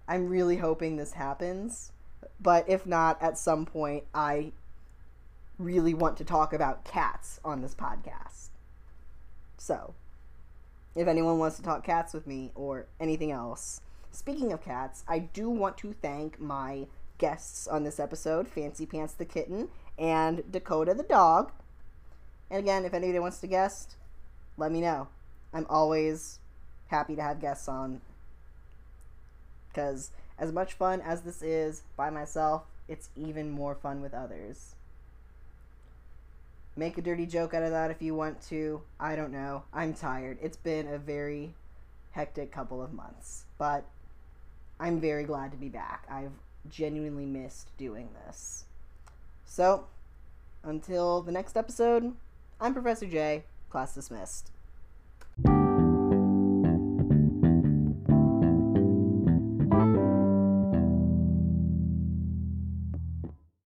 I'm 0.06 0.28
really 0.28 0.56
hoping 0.56 0.96
this 0.96 1.14
happens. 1.14 1.92
But 2.40 2.68
if 2.68 2.86
not, 2.86 3.20
at 3.22 3.38
some 3.38 3.66
point, 3.66 4.04
I 4.14 4.52
really 5.58 5.94
want 5.94 6.16
to 6.18 6.24
talk 6.24 6.52
about 6.52 6.84
cats 6.84 7.40
on 7.44 7.62
this 7.62 7.74
podcast. 7.74 8.48
So, 9.56 9.94
if 10.94 11.08
anyone 11.08 11.38
wants 11.38 11.56
to 11.56 11.62
talk 11.62 11.84
cats 11.84 12.12
with 12.12 12.26
me 12.26 12.52
or 12.54 12.86
anything 13.00 13.30
else. 13.30 13.80
Speaking 14.10 14.52
of 14.52 14.62
cats, 14.62 15.04
I 15.06 15.18
do 15.18 15.50
want 15.50 15.76
to 15.78 15.92
thank 15.92 16.40
my 16.40 16.86
guests 17.18 17.66
on 17.66 17.84
this 17.84 18.00
episode 18.00 18.48
Fancy 18.48 18.86
Pants 18.86 19.14
the 19.14 19.24
kitten 19.24 19.68
and 19.98 20.50
Dakota 20.50 20.94
the 20.94 21.02
dog. 21.02 21.52
And 22.50 22.58
again, 22.58 22.84
if 22.84 22.94
anybody 22.94 23.18
wants 23.18 23.40
to 23.40 23.46
guest, 23.46 23.96
let 24.56 24.72
me 24.72 24.80
know. 24.80 25.08
I'm 25.52 25.66
always 25.68 26.38
happy 26.88 27.16
to 27.16 27.22
have 27.22 27.40
guests 27.40 27.68
on 27.68 28.00
because 29.68 30.10
as 30.38 30.52
much 30.52 30.74
fun 30.74 31.00
as 31.00 31.22
this 31.22 31.42
is 31.42 31.82
by 31.96 32.10
myself, 32.10 32.64
it's 32.88 33.08
even 33.16 33.50
more 33.50 33.74
fun 33.74 34.00
with 34.00 34.14
others. 34.14 34.74
Make 36.76 36.98
a 36.98 37.02
dirty 37.02 37.24
joke 37.24 37.54
out 37.54 37.62
of 37.62 37.70
that 37.70 37.90
if 37.90 38.02
you 38.02 38.14
want 38.14 38.42
to. 38.48 38.82
I 39.00 39.16
don't 39.16 39.32
know. 39.32 39.64
I'm 39.72 39.94
tired. 39.94 40.38
It's 40.42 40.58
been 40.58 40.86
a 40.86 40.98
very 40.98 41.54
hectic 42.12 42.52
couple 42.52 42.82
of 42.82 42.92
months, 42.92 43.44
but 43.56 43.84
I'm 44.78 45.00
very 45.00 45.24
glad 45.24 45.52
to 45.52 45.56
be 45.56 45.68
back. 45.68 46.06
I've 46.10 46.32
genuinely 46.68 47.24
missed 47.24 47.76
doing 47.78 48.10
this. 48.26 48.64
So, 49.46 49.86
until 50.62 51.22
the 51.22 51.32
next 51.32 51.56
episode, 51.56 52.14
I'm 52.60 52.74
Professor 52.74 53.06
J, 53.06 53.44
class 53.70 53.94
dismissed. 53.94 54.50